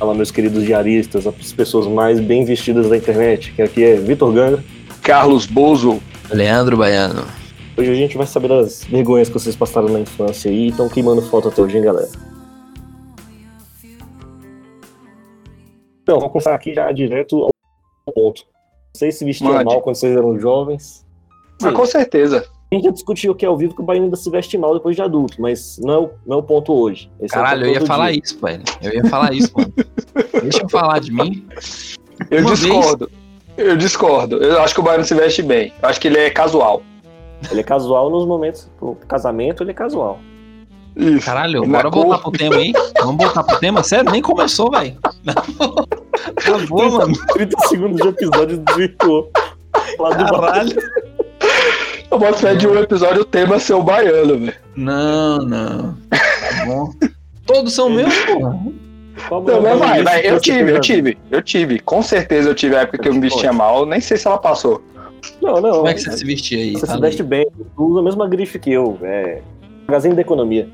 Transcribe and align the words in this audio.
Fala, 0.00 0.14
meus 0.14 0.30
queridos 0.30 0.64
diaristas, 0.64 1.26
as 1.26 1.52
pessoas 1.52 1.86
mais 1.86 2.18
bem 2.18 2.42
vestidas 2.42 2.88
da 2.88 2.96
internet, 2.96 3.52
que 3.52 3.60
aqui 3.60 3.84
é 3.84 3.96
Vitor 3.96 4.32
Ganga. 4.32 4.64
Carlos 5.02 5.44
Bozo. 5.44 6.00
Leandro 6.30 6.78
Baiano. 6.78 7.26
Hoje 7.76 7.90
a 7.90 7.94
gente 7.94 8.16
vai 8.16 8.26
saber 8.26 8.48
das 8.48 8.82
vergonhas 8.84 9.28
que 9.28 9.34
vocês 9.34 9.54
passaram 9.54 9.90
na 9.90 10.00
infância 10.00 10.48
e 10.48 10.68
estão 10.68 10.88
queimando 10.88 11.20
foto 11.20 11.48
até 11.48 11.60
hoje, 11.60 11.76
hein, 11.76 11.84
galera? 11.84 12.08
Então, 16.02 16.18
vamos 16.18 16.32
começar 16.32 16.54
aqui 16.54 16.72
já 16.72 16.90
direto 16.92 17.50
ao 18.06 18.12
ponto. 18.14 18.46
Vocês 18.96 19.16
se 19.16 19.24
vestiam 19.26 19.52
Mande. 19.52 19.66
mal 19.66 19.82
quando 19.82 19.96
vocês 19.96 20.16
eram 20.16 20.38
jovens? 20.38 21.04
Ah, 21.62 21.72
com 21.72 21.84
certeza. 21.84 22.48
A 22.72 22.74
gente 22.76 22.84
já 22.84 22.90
discutiu 22.92 23.32
aqui 23.32 23.44
ao 23.44 23.56
vivo 23.56 23.74
que 23.74 23.80
o 23.80 23.84
Bahia 23.84 24.00
ainda 24.02 24.14
se 24.16 24.30
veste 24.30 24.56
mal 24.56 24.74
depois 24.74 24.94
de 24.94 25.02
adulto, 25.02 25.40
mas 25.42 25.76
não 25.82 25.92
é 25.94 25.98
o, 25.98 26.10
não 26.24 26.36
é 26.36 26.40
o 26.40 26.42
ponto 26.42 26.72
hoje. 26.72 27.10
Esse 27.20 27.34
é 27.34 27.38
Caralho, 27.38 27.64
eu 27.64 27.72
ponto 27.72 27.80
ia 27.80 27.86
falar 27.86 28.12
dia. 28.12 28.20
isso, 28.24 28.38
velho. 28.40 28.62
Eu 28.82 28.92
ia 28.94 29.04
falar 29.06 29.32
isso, 29.32 29.50
mano. 29.56 29.72
Deixa 30.42 30.62
eu 30.62 30.68
falar 30.68 31.00
de 31.00 31.12
mim. 31.12 31.44
Eu 32.30 32.42
Uma 32.42 32.54
discordo. 32.54 33.10
Eu 33.56 33.76
discordo. 33.76 34.36
Eu 34.36 34.60
acho 34.62 34.72
que 34.74 34.80
o 34.80 34.82
Baiano 34.84 35.04
se 35.04 35.14
veste 35.14 35.42
bem. 35.42 35.72
Eu 35.82 35.88
acho 35.88 36.00
que 36.00 36.06
ele 36.06 36.18
é 36.18 36.30
casual. 36.30 36.82
Ele 37.50 37.58
é 37.60 37.64
casual 37.64 38.08
nos 38.08 38.24
momentos. 38.26 38.70
Pro 38.78 38.94
casamento, 39.08 39.64
ele 39.64 39.72
é 39.72 39.74
casual. 39.74 40.20
Isso. 40.94 41.26
Caralho, 41.26 41.62
Na 41.62 41.78
bora 41.78 41.90
cor. 41.90 42.02
voltar 42.04 42.18
pro 42.18 42.30
tema 42.30 42.56
aí. 42.56 42.72
Vamos 43.00 43.16
voltar 43.24 43.42
pro 43.42 43.58
tema? 43.58 43.82
Sério, 43.82 44.10
nem 44.12 44.22
começou, 44.22 44.70
velho. 44.70 44.96
Acabou, 46.36 46.90
mano. 46.92 47.14
30 47.32 47.58
segundos 47.66 48.00
de 48.00 48.08
episódio 48.08 48.58
desvirtuou. 48.58 49.30
Lá 49.98 50.10
do 50.10 50.24
Caralho. 50.24 50.76
Eu 52.10 52.18
boto 52.18 52.38
fé 52.38 52.54
de 52.54 52.66
um 52.66 52.76
episódio 52.78 53.22
o 53.22 53.24
tema 53.24 53.58
ser 53.58 53.74
o 53.74 53.82
baiano, 53.82 54.38
velho. 54.38 54.54
Não, 54.76 55.38
não. 55.38 55.94
Tá 56.10 56.64
bom. 56.66 56.92
Todos 57.46 57.72
são 57.72 57.88
meus, 57.90 58.14
porra. 58.24 58.58
Não, 59.30 59.60
mas 59.62 59.78
vai, 59.78 60.02
vai. 60.02 60.26
Eu 60.26 60.40
tive, 60.40 60.72
eu 60.72 60.80
tive, 60.80 61.18
eu 61.30 61.42
tive. 61.42 61.78
Com 61.80 62.02
certeza 62.02 62.48
eu 62.50 62.54
tive 62.54 62.74
a 62.76 62.80
época 62.80 62.98
que 62.98 63.08
eu 63.08 63.14
me 63.14 63.20
vestia 63.20 63.52
mal. 63.52 63.84
Nem 63.86 64.00
sei 64.00 64.16
se 64.16 64.26
ela 64.26 64.38
passou. 64.38 64.82
Não, 65.42 65.60
não. 65.60 65.72
Como 65.72 65.88
é 65.88 65.94
que 65.94 66.00
você 66.00 66.12
se 66.12 66.24
vestia 66.24 66.58
aí? 66.58 66.72
Você 66.72 66.86
se 66.86 66.98
veste 67.00 67.22
bem. 67.22 67.46
Tu 67.76 67.84
usa 67.84 68.00
a 68.00 68.02
mesma 68.02 68.26
grife 68.28 68.58
que 68.58 68.72
eu. 68.72 68.98
É. 69.02 69.40
Magazine 69.86 70.14
da 70.14 70.20
Economia. 70.22 70.68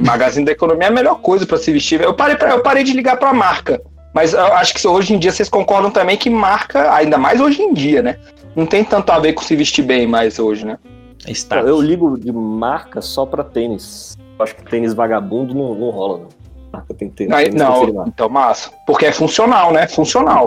Magazine 0.00 0.44
da 0.46 0.52
Economia 0.52 0.84
é 0.84 0.90
a 0.90 0.94
melhor 0.94 1.16
coisa 1.20 1.44
pra 1.46 1.56
se 1.58 1.72
vestir. 1.72 2.00
Eu 2.00 2.14
parei, 2.14 2.36
pra- 2.36 2.50
eu 2.50 2.60
parei 2.62 2.84
de 2.84 2.92
ligar 2.92 3.16
pra 3.18 3.32
marca. 3.32 3.80
Mas 4.16 4.32
eu 4.32 4.46
acho 4.54 4.72
que 4.72 4.88
hoje 4.88 5.12
em 5.12 5.18
dia 5.18 5.30
vocês 5.30 5.46
concordam 5.46 5.90
também 5.90 6.16
que 6.16 6.30
marca, 6.30 6.90
ainda 6.94 7.18
mais 7.18 7.38
hoje 7.38 7.60
em 7.60 7.74
dia, 7.74 8.00
né? 8.00 8.18
Não 8.56 8.64
tem 8.64 8.82
tanto 8.82 9.10
a 9.10 9.18
ver 9.18 9.34
com 9.34 9.42
se 9.42 9.54
vestir 9.54 9.84
bem 9.84 10.06
mais 10.06 10.38
hoje, 10.38 10.64
né? 10.64 10.78
É 11.26 11.32
status. 11.32 11.68
Eu 11.68 11.82
ligo 11.82 12.18
de 12.18 12.32
marca 12.32 13.02
só 13.02 13.26
pra 13.26 13.44
tênis. 13.44 14.16
Eu 14.38 14.42
acho 14.42 14.56
que 14.56 14.64
tênis 14.70 14.94
vagabundo 14.94 15.54
não, 15.54 15.74
não 15.74 15.90
rola, 15.90 16.20
não. 16.20 16.28
Marca 16.72 16.94
tem. 16.94 17.12
Aí- 17.30 17.50
tênis 17.50 17.62
confirmado. 17.62 17.92
não, 17.92 18.06
então 18.06 18.26
massa. 18.30 18.70
Porque 18.86 19.04
é 19.04 19.12
funcional, 19.12 19.70
né? 19.70 19.86
Funcional. 19.86 20.46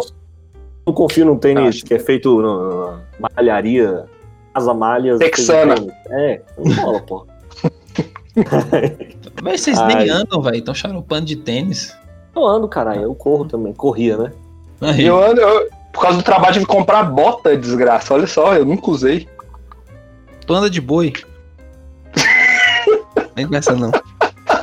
Não 0.88 0.92
confio 0.92 1.26
num 1.26 1.38
tênis 1.38 1.76
Acho. 1.76 1.86
que 1.86 1.94
é 1.94 2.00
feito 2.00 2.42
na 2.42 3.30
malharia, 3.38 4.06
Casa 4.52 4.74
Malhas. 4.74 5.20
Texana. 5.20 5.76
tênis. 5.76 5.94
É, 6.10 6.42
não 6.58 6.74
rola, 6.86 7.02
pô. 7.02 7.28
Mas 9.44 9.62
vocês 9.62 9.78
Ai. 9.78 9.94
nem 9.94 10.10
andam, 10.10 10.42
velho. 10.42 10.58
Estão 10.58 10.74
charopando 10.74 11.26
de 11.28 11.36
tênis. 11.36 11.96
Eu 12.40 12.46
ando, 12.48 12.68
caralho. 12.68 13.02
Eu 13.02 13.14
corro 13.16 13.46
também. 13.46 13.74
Corria, 13.74 14.18
né? 14.18 14.32
Aí, 14.82 15.06
Eu 15.06 15.22
ando, 15.22 15.42
eu- 15.42 15.70
por 15.92 16.02
causa 16.02 16.18
do 16.18 16.24
trabalho, 16.24 16.54
tive 16.54 16.66
que 16.66 16.72
comprar 16.72 17.04
bota, 17.04 17.58
desgraça. 17.58 18.14
Olha 18.14 18.28
só, 18.28 18.54
eu 18.56 18.66
nunca 18.66 18.90
usei. 18.92 19.28
tu 20.46 20.54
anda 20.54 20.70
de 20.70 20.80
boi. 20.82 21.14
Nem 23.36 23.48
com 23.48 23.56
essa 23.56 23.74
não. 23.76 23.92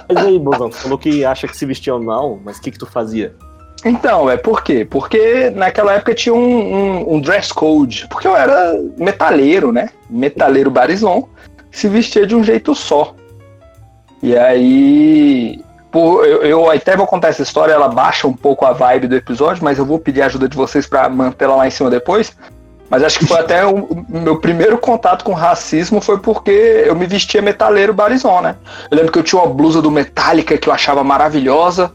Mas 0.08 0.16
aí, 0.24 0.38
Bozão, 0.38 0.70
você 0.70 0.78
falou 0.80 0.98
que 0.98 1.24
acha 1.24 1.46
que 1.46 1.56
se 1.56 1.64
vestia 1.66 1.96
mal, 1.98 2.38
mas 2.44 2.58
o 2.58 2.60
que 2.62 2.70
que 2.70 2.78
tu 2.78 2.86
fazia? 2.86 3.34
Então, 3.84 4.28
é 4.30 4.36
por 4.36 4.62
quê? 4.64 4.84
Porque 4.88 5.50
naquela 5.50 5.92
época 5.92 6.14
tinha 6.14 6.34
um, 6.34 6.38
um- 7.00 7.14
um 7.14 7.20
dress 7.20 7.52
code. 7.52 8.06
Porque 8.08 8.27
eu 8.27 8.34
era 8.36 8.72
metaleiro, 8.96 9.70
né? 9.70 9.90
Metaleiro 10.11 10.70
barizon. 10.70 11.28
Se 11.70 11.89
vestia 11.89 12.27
de 12.27 12.34
um 12.34 12.42
jeito 12.42 12.74
só. 12.74 13.14
E 14.22 14.36
aí. 14.36 15.61
Por- 15.96 16.27
eu, 16.27 16.42
eu 16.42 16.70
até 16.70 16.95
vou 16.95 17.07
contar 17.07 17.29
essa 17.29 17.42
história, 17.42 17.73
ela 17.73 17.89
baixa 17.89 18.27
um 18.29 18.33
pouco 18.34 18.67
a 18.67 18.73
vibe 18.73 19.08
do 19.08 19.17
episódio, 19.17 19.64
mas 19.64 19.79
eu 19.79 19.86
vou 19.86 19.98
pedir 19.98 20.20
a 20.20 20.27
ajuda 20.27 20.46
de 20.48 20.55
vocês 20.57 20.86
pra 20.86 21.08
manter 21.08 21.46
ela 21.46 21.57
lá 21.57 21.67
em 21.67 21.70
cima 21.70 21.89
depois. 21.89 22.36
Mas 22.90 23.02
acho 23.02 23.18
que 23.18 23.27
foi 23.27 23.40
até 23.40 23.64
o, 23.67 23.77
o 23.84 24.05
meu 24.20 24.39
primeiro 24.39 24.77
contato 24.79 25.24
com 25.24 25.33
racismo 25.33 26.01
foi 26.01 26.18
porque 26.18 26.84
eu 26.86 26.95
me 26.95 27.07
vestia 27.07 27.40
metaleiro 27.42 27.92
barizon, 27.95 28.40
né? 28.42 28.57
Eu 28.90 28.96
lembro 28.98 29.11
que 29.12 29.18
eu 29.18 29.23
tinha 29.24 29.40
uma 29.42 29.52
blusa 29.52 29.80
do 29.83 29.90
Metallica 29.90 30.57
que 30.58 30.68
eu 30.68 30.73
achava 30.73 31.02
maravilhosa 31.02 31.90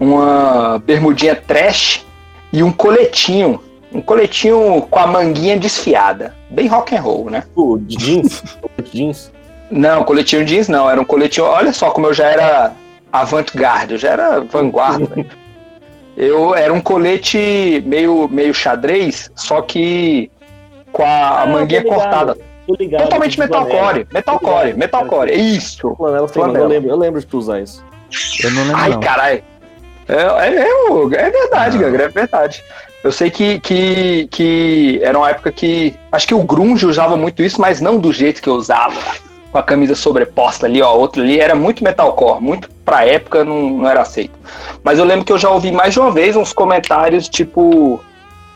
uma 0.00 0.82
bermudinha 0.84 1.36
trash 1.36 2.04
e 2.52 2.62
um 2.62 2.72
coletinho. 2.72 3.60
Um 3.92 4.00
coletinho 4.00 4.86
com 4.90 4.98
a 4.98 5.06
manguinha 5.06 5.58
desfiada. 5.58 6.34
Bem 6.50 6.66
rock 6.66 6.96
and 6.96 7.00
roll, 7.02 7.30
né? 7.30 7.44
De 7.80 7.96
jeans? 7.96 8.42
jeans? 8.90 9.30
Não, 9.70 10.02
coletinho 10.02 10.44
jeans 10.44 10.66
não. 10.68 10.88
Era 10.90 11.00
um 11.00 11.04
coletinho. 11.04 11.46
Olha 11.46 11.72
só 11.72 11.90
como 11.90 12.06
eu 12.08 12.14
já 12.14 12.26
era 12.26 12.72
avant-garde, 13.12 13.94
eu 13.94 13.98
já 13.98 14.10
era 14.10 14.40
vanguarda. 14.40 15.06
eu 16.16 16.54
era 16.54 16.72
um 16.72 16.80
colete 16.80 17.82
meio, 17.86 18.28
meio 18.28 18.54
xadrez, 18.54 19.30
só 19.34 19.60
que 19.62 20.30
com 20.92 21.02
a 21.04 21.42
Ah, 21.42 21.46
manguinha 21.46 21.84
cortada. 21.84 22.36
Ligado. 22.78 23.02
Totalmente 23.04 23.36
flanela. 23.36 23.64
metalcore. 23.66 24.06
Metalcore, 24.12 24.74
metalcore. 24.74 25.30
É 25.30 25.34
isso. 25.36 25.94
Flanela, 25.96 26.12
mano, 26.12 26.24
eu 26.24 26.28
Flanela. 26.28 26.66
lembro, 26.68 26.90
eu 26.90 26.96
lembro 26.96 27.20
de 27.20 27.26
tu 27.26 27.38
usar 27.38 27.60
isso. 27.60 27.84
Eu 28.42 28.50
não 28.52 28.62
lembro, 28.62 28.76
Ai, 28.76 28.98
caralho. 28.98 29.42
É, 30.08 30.14
é 30.14 31.26
é 31.26 31.30
verdade, 31.30 31.76
Não. 31.76 31.84
Gagra, 31.84 32.04
é 32.04 32.08
verdade. 32.08 32.62
Eu 33.02 33.10
sei 33.10 33.30
que, 33.30 33.58
que, 33.58 34.28
que 34.30 35.00
era 35.02 35.18
uma 35.18 35.28
época 35.30 35.50
que. 35.50 35.94
Acho 36.12 36.26
que 36.28 36.34
o 36.34 36.42
Grunge 36.44 36.86
usava 36.86 37.16
muito 37.16 37.42
isso, 37.42 37.60
mas 37.60 37.80
não 37.80 37.98
do 37.98 38.12
jeito 38.12 38.40
que 38.40 38.48
eu 38.48 38.54
usava. 38.54 38.94
Com 39.52 39.58
a 39.58 39.62
camisa 39.62 39.94
sobreposta 39.94 40.66
ali, 40.66 40.80
ó. 40.82 40.92
Outro 40.94 41.22
ali 41.22 41.38
era 41.38 41.54
muito 41.54 41.84
metalcore, 41.84 42.40
muito 42.42 42.70
pra 42.84 43.04
época 43.06 43.44
não, 43.44 43.68
não 43.70 43.88
era 43.88 44.00
aceito. 44.00 44.32
Mas 44.82 44.98
eu 44.98 45.04
lembro 45.04 45.24
que 45.26 45.32
eu 45.32 45.38
já 45.38 45.50
ouvi 45.50 45.70
mais 45.70 45.92
de 45.92 46.00
uma 46.00 46.10
vez 46.10 46.34
uns 46.34 46.52
comentários, 46.52 47.28
tipo. 47.28 48.02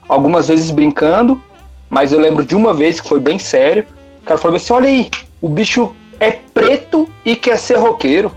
Algumas 0.09 0.47
vezes 0.49 0.71
brincando, 0.71 1.43
mas 1.91 2.13
eu 2.13 2.21
lembro 2.21 2.45
de 2.45 2.55
uma 2.55 2.73
vez 2.73 3.01
que 3.01 3.09
foi 3.09 3.19
bem 3.21 3.39
sério. 3.39 3.85
O 4.23 4.25
cara 4.25 4.39
falou 4.39 4.57
assim: 4.57 4.73
olha 4.73 4.89
aí, 4.89 5.11
o 5.43 5.49
bicho 5.49 5.95
é 6.19 6.31
preto 6.31 7.09
e 7.25 7.37
quer 7.37 7.59
ser 7.59 7.77
roqueiro. 7.77 8.31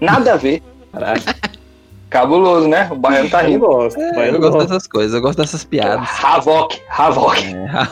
Nada 0.00 0.34
a 0.34 0.36
ver. 0.36 0.62
Caralho. 0.92 1.22
Cabuloso, 2.10 2.68
né? 2.68 2.88
O 2.92 2.96
baiano 2.96 3.28
tá 3.28 3.42
Eu 3.42 3.48
rindo. 3.48 3.66
gosto. 3.66 3.98
É, 3.98 4.28
eu 4.30 4.38
gosto 4.38 4.58
dessas 4.58 4.86
coisas, 4.86 5.14
eu 5.14 5.20
gosto 5.20 5.38
dessas 5.38 5.64
piadas. 5.64 6.06
Havok, 6.22 6.80
Havok. 6.88 7.42
É, 7.42 7.88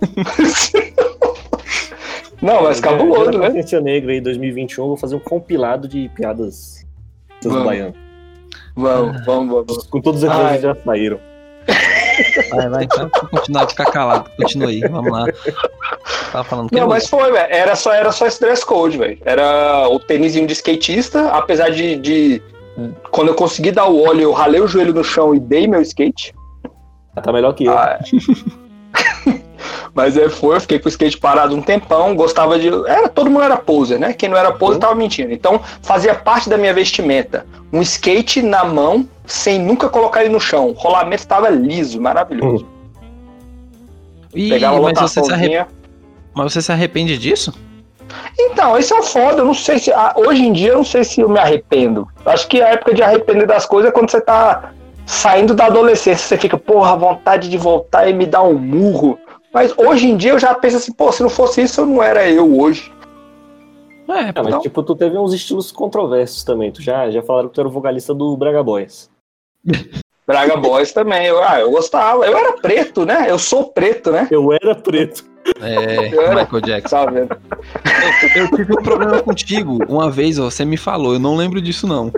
Não, 2.40 2.62
mas 2.64 2.80
cabuloso, 2.80 3.30
né? 3.38 3.46
Consciência 3.46 3.80
Negra 3.80 4.12
aí 4.12 4.20
2021, 4.20 4.84
eu 4.84 4.88
vou 4.88 4.96
fazer 4.96 5.16
um 5.16 5.20
compilado 5.20 5.88
de 5.88 6.10
piadas 6.14 6.86
dos 7.42 7.52
Vamos. 7.52 7.66
baianos. 7.66 7.96
Vamos, 8.74 9.24
vamos, 9.24 9.66
vamos. 9.66 9.86
Com 9.86 10.00
todos 10.00 10.22
os 10.22 10.28
que 10.28 10.58
já 10.58 10.74
saíram. 10.84 11.18
vai, 12.50 12.68
vai, 12.68 12.84
então, 12.84 13.10
vou 13.20 13.30
continuar, 13.30 13.68
ficar 13.68 13.86
calado. 13.86 14.30
Continua 14.36 14.68
aí, 14.68 14.80
vamos 14.80 15.10
lá. 15.10 15.24
Tava 16.30 16.44
falando 16.44 16.68
Não, 16.70 16.86
mas 16.86 17.08
foi, 17.08 17.32
velho. 17.32 17.46
Era 17.50 17.74
só, 17.74 17.92
era 17.92 18.12
só 18.12 18.26
esse 18.26 18.40
dress 18.40 18.64
code, 18.64 18.98
velho. 18.98 19.18
Era 19.24 19.88
o 19.88 19.98
tênisinho 19.98 20.46
de 20.46 20.52
skatista, 20.52 21.30
apesar 21.30 21.70
de, 21.70 21.96
de. 21.96 22.42
Quando 23.10 23.28
eu 23.28 23.34
consegui 23.34 23.72
dar 23.72 23.86
o 23.86 24.02
óleo, 24.02 24.22
eu 24.22 24.32
ralei 24.32 24.60
o 24.60 24.68
joelho 24.68 24.92
no 24.92 25.02
chão 25.02 25.34
e 25.34 25.40
dei 25.40 25.66
meu 25.66 25.80
skate. 25.80 26.34
Ah, 27.14 27.22
Tá 27.22 27.32
melhor 27.32 27.54
que 27.54 27.64
eu. 27.64 27.76
Ah, 27.76 27.98
é. 27.98 28.56
Mas 29.96 30.14
é, 30.14 30.28
foi, 30.28 30.56
eu 30.56 30.60
fiquei 30.60 30.78
com 30.78 30.86
o 30.86 30.90
skate 30.90 31.16
parado 31.16 31.56
um 31.56 31.62
tempão, 31.62 32.14
gostava 32.14 32.58
de. 32.58 32.68
Era, 32.86 33.08
todo 33.08 33.30
mundo 33.30 33.42
era 33.44 33.56
poser, 33.56 33.98
né? 33.98 34.12
Quem 34.12 34.28
não 34.28 34.36
era 34.36 34.52
poser 34.52 34.74
Uhum. 34.74 34.80
tava 34.80 34.94
mentindo. 34.94 35.32
Então 35.32 35.58
fazia 35.80 36.14
parte 36.14 36.50
da 36.50 36.58
minha 36.58 36.74
vestimenta. 36.74 37.46
Um 37.72 37.80
skate 37.80 38.42
na 38.42 38.62
mão, 38.62 39.08
sem 39.24 39.58
nunca 39.58 39.88
colocar 39.88 40.20
ele 40.22 40.28
no 40.34 40.38
chão. 40.38 40.68
O 40.68 40.72
rolamento 40.72 41.20
estava 41.22 41.48
liso, 41.48 41.98
maravilhoso. 41.98 42.66
Ih, 44.34 44.50
Pegava 44.50 44.80
mas, 44.82 44.98
você 45.00 45.08
se 45.24 45.32
arre- 45.32 45.48
lotaçãozinha. 45.48 45.66
mas 46.34 46.52
você 46.52 46.60
se 46.60 46.70
arrepende 46.72 47.16
disso? 47.16 47.54
Então, 48.38 48.76
esse 48.76 48.92
é 48.92 48.98
o 48.98 49.02
foda. 49.02 49.38
Eu 49.38 49.46
não 49.46 49.54
sei 49.54 49.78
se. 49.78 49.90
ah, 49.92 50.12
Hoje 50.14 50.42
em 50.44 50.52
dia, 50.52 50.72
eu 50.72 50.76
não 50.76 50.84
sei 50.84 51.04
se 51.04 51.20
eu 51.22 51.28
me 51.28 51.38
arrependo. 51.38 52.06
Acho 52.24 52.46
que 52.48 52.60
a 52.60 52.68
época 52.68 52.92
de 52.94 53.02
arrepender 53.02 53.46
das 53.46 53.64
coisas 53.64 53.88
é 53.90 53.92
quando 53.92 54.10
você 54.10 54.20
tá 54.20 54.72
saindo 55.06 55.54
da 55.54 55.66
adolescência. 55.66 56.26
Você 56.26 56.36
fica, 56.36 56.58
porra, 56.58 56.94
vontade 56.96 57.48
de 57.48 57.56
voltar 57.56 58.08
e 58.08 58.12
me 58.12 58.26
dar 58.26 58.42
um 58.42 58.54
murro. 58.58 59.18
Mas 59.52 59.72
hoje 59.76 60.06
em 60.08 60.16
dia 60.16 60.32
eu 60.32 60.38
já 60.38 60.54
penso 60.54 60.76
assim, 60.76 60.92
pô, 60.92 61.10
se 61.12 61.22
não 61.22 61.30
fosse 61.30 61.62
isso, 61.62 61.80
eu 61.80 61.86
não 61.86 62.02
era 62.02 62.28
eu 62.28 62.58
hoje. 62.60 62.92
É, 64.08 64.30
Ah, 64.34 64.42
mas 64.42 64.50
Não. 64.54 64.60
tipo, 64.60 64.82
tu 64.82 64.94
teve 64.94 65.16
uns 65.18 65.32
estilos 65.32 65.72
controversos 65.72 66.44
também. 66.44 66.70
Tu 66.70 66.80
já, 66.82 67.10
já 67.10 67.22
falaram 67.22 67.48
que 67.48 67.54
tu 67.54 67.60
era 67.60 67.68
o 67.68 67.72
vocalista 67.72 68.14
do 68.14 68.36
Braga 68.36 68.62
Boys. 68.62 69.10
Braga 70.26 70.56
Boys 70.56 70.92
também. 70.92 71.26
Eu, 71.26 71.42
ah, 71.42 71.60
eu 71.60 71.70
gostava. 71.70 72.24
Eu 72.26 72.36
era 72.36 72.52
preto, 72.54 73.04
né? 73.04 73.26
Eu 73.28 73.38
sou 73.38 73.64
preto, 73.72 74.12
né? 74.12 74.28
Eu 74.30 74.52
era 74.52 74.74
preto. 74.74 75.24
é, 75.60 76.08
Eu 76.14 76.22
era- 76.22 76.34
Michael 76.44 76.60
Jackson. 76.62 76.96
Tá 77.04 77.10
vendo? 77.10 77.36
Eu 78.36 78.50
tive 78.56 78.72
um 78.72 78.82
problema 78.82 79.20
contigo 79.22 79.78
uma 79.88 80.10
vez, 80.10 80.38
ó, 80.38 80.50
você 80.50 80.64
me 80.64 80.76
falou, 80.76 81.14
eu 81.14 81.18
não 81.20 81.34
lembro 81.36 81.60
disso 81.60 81.86
não. 81.86 82.12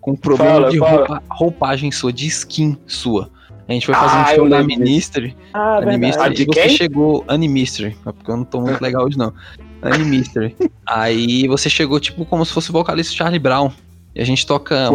com 0.00 0.14
problema 0.14 0.52
Fala, 0.54 0.70
de 0.70 0.78
fala. 0.78 0.96
roupa- 1.06 1.22
roupagem 1.30 1.90
sua, 1.92 2.12
de 2.12 2.26
skin 2.26 2.76
sua. 2.86 3.30
A 3.68 3.72
gente 3.72 3.86
foi 3.86 3.94
fazer 3.94 4.16
Ah, 4.16 4.22
um 4.32 4.34
show 4.34 4.48
da. 4.48 4.62
Ministry. 4.62 5.36
Ah, 5.54 5.78
Animistry. 5.78 6.34
De 6.34 6.44
você 6.46 6.68
chegou. 6.68 7.24
Animistry. 7.28 7.96
É 8.06 8.12
porque 8.12 8.30
eu 8.30 8.36
não 8.36 8.44
tô 8.44 8.60
muito 8.60 8.80
legal 8.80 9.04
hoje, 9.06 9.16
não. 9.16 9.32
Animistry. 9.80 10.56
Aí 10.86 11.46
você 11.48 11.70
chegou, 11.70 11.98
tipo, 12.00 12.24
como 12.24 12.44
se 12.44 12.52
fosse 12.52 12.70
o 12.70 12.72
vocalista 12.72 13.14
Charlie 13.14 13.38
Brown. 13.38 13.70
E 14.14 14.20
a 14.20 14.24
gente 14.26 14.46
toca 14.46 14.90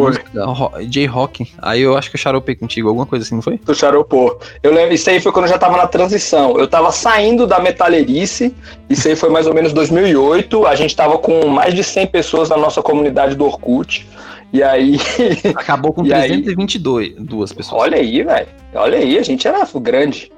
J-Rock. 0.88 1.52
Aí 1.60 1.82
eu 1.82 1.98
acho 1.98 2.10
que 2.12 2.16
eu 2.16 2.20
xaropei 2.20 2.54
contigo, 2.56 2.88
alguma 2.88 3.06
coisa 3.08 3.26
assim, 3.26 3.34
não 3.34 3.42
foi? 3.42 3.58
do 3.58 3.74
Charopô. 3.74 4.38
Eu 4.62 4.72
lembro, 4.72 4.94
isso 4.94 5.10
aí 5.10 5.20
foi 5.20 5.32
quando 5.32 5.46
eu 5.46 5.52
já 5.52 5.58
tava 5.58 5.76
na 5.76 5.88
transição. 5.88 6.58
Eu 6.60 6.68
tava 6.68 6.92
saindo 6.92 7.48
da 7.48 7.60
metalerice, 7.60 8.54
isso 8.88 9.08
aí 9.08 9.16
foi 9.16 9.30
mais 9.30 9.48
ou 9.48 9.56
menos 9.56 9.74
2008. 9.74 10.68
A 10.68 10.76
gente 10.76 10.96
tava 10.96 11.18
com 11.18 11.48
mais 11.48 11.74
de 11.74 11.84
100 11.84 12.08
pessoas 12.08 12.50
na 12.50 12.58
nossa 12.58 12.82
comunidade 12.84 13.36
do 13.36 13.46
Orkut. 13.46 14.08
E 14.52 14.64
aí, 14.64 14.98
Acabou 15.56 15.94
com 15.94 16.06
E 16.06 16.14
aí? 16.14 16.28
322 16.30 17.16
duas 17.20 17.52
pessoas. 17.52 17.82
olha 17.82 17.98
aí, 17.98 18.24
velho. 18.24 18.48
Olha 18.74 18.98
aí, 18.98 19.18
a 19.18 19.24
gente 19.24 19.48
era 19.48 19.68
grande. 19.76 20.32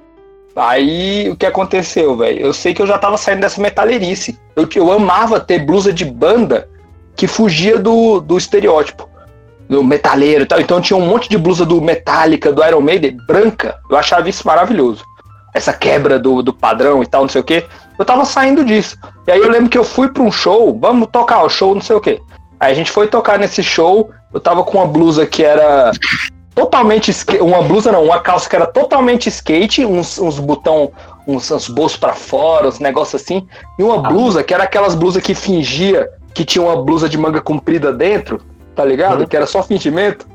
Aí, 0.56 1.30
o 1.30 1.36
que 1.36 1.46
aconteceu, 1.46 2.18
velho? 2.18 2.40
Eu 2.40 2.54
sei 2.54 2.74
que 2.74 2.82
eu 2.82 2.88
já 2.88 2.98
tava 2.98 3.18
saindo 3.18 3.42
dessa 3.42 3.62
metalerice. 3.62 4.38
Eu, 4.56 4.68
eu 4.76 4.92
amava 4.92 5.40
ter 5.40 5.60
blusa 5.60 5.94
de 5.94 6.04
banda 6.04 6.68
que 7.16 7.28
fugia 7.28 7.78
do, 7.78 8.20
do 8.20 8.38
estereótipo. 8.38 9.08
Do 9.70 9.84
metaleiro 9.84 10.44
e 10.44 10.46
tal. 10.46 10.60
Então 10.60 10.82
tinha 10.82 10.98
um 10.98 11.06
monte 11.06 11.30
de 11.30 11.38
blusa 11.38 11.66
do 11.66 11.80
Metallica, 11.80 12.52
do 12.52 12.66
Iron 12.66 12.82
Maiden, 12.82 13.18
branca. 13.28 13.80
Eu 13.90 13.98
achava 13.98 14.28
isso 14.28 14.46
maravilhoso. 14.46 15.04
Essa 15.54 15.72
quebra 15.72 16.18
do, 16.18 16.42
do 16.42 16.54
padrão 16.54 17.04
e 17.04 17.06
tal, 17.06 17.22
não 17.22 17.30
sei 17.30 17.42
o 17.42 17.44
quê. 17.44 17.66
Eu 17.98 18.06
tava 18.06 18.26
saindo 18.26 18.66
disso. 18.66 18.98
E 19.28 19.32
aí 19.32 19.40
eu 19.40 19.50
lembro 19.50 19.70
que 19.70 19.78
eu 19.78 19.84
fui 19.84 20.08
pra 20.10 20.24
um 20.24 20.32
show, 20.32 20.78
vamos 20.80 21.10
tocar 21.12 21.44
o 21.44 21.50
show, 21.50 21.76
não 21.76 21.82
sei 21.82 21.96
o 21.96 22.02
quê. 22.02 22.20
Aí 22.60 22.72
a 22.72 22.76
gente 22.76 22.92
foi 22.92 23.08
tocar 23.08 23.40
nesse 23.40 23.64
show, 23.64 24.12
eu 24.34 24.40
tava 24.40 24.64
com 24.64 24.78
uma 24.78 24.88
blusa 24.88 25.26
que 25.26 25.44
era 25.44 25.92
totalmente 26.54 27.10
skate, 27.10 27.42
uma 27.42 27.62
blusa 27.62 27.92
não, 27.92 28.04
uma 28.04 28.20
calça 28.20 28.50
que 28.50 28.56
era 28.56 28.68
totalmente 28.68 29.30
skate, 29.30 29.86
uns, 29.86 30.20
uns 30.20 30.40
botão, 30.40 30.92
uns, 31.26 31.50
uns 31.50 31.70
bolsos 31.70 31.98
pra 31.98 32.14
fora, 32.14 32.68
uns 32.68 32.80
negócios 32.80 33.22
assim, 33.22 33.48
e 33.78 33.84
uma 33.84 34.00
blusa 34.00 34.44
que 34.44 34.54
era 34.54 34.66
aquelas 34.66 34.94
blusas 34.94 35.24
que 35.24 35.34
fingia 35.34 36.10
que 36.34 36.44
tinha 36.44 36.64
uma 36.64 36.76
blusa 36.84 37.08
de 37.08 37.18
manga 37.18 37.42
comprida 37.42 37.94
dentro, 37.94 38.42
tá 38.76 38.84
ligado? 38.84 39.22
Uhum. 39.22 39.28
Que 39.28 39.36
era 39.36 39.46
só 39.46 39.64
fingimento. 39.64 40.28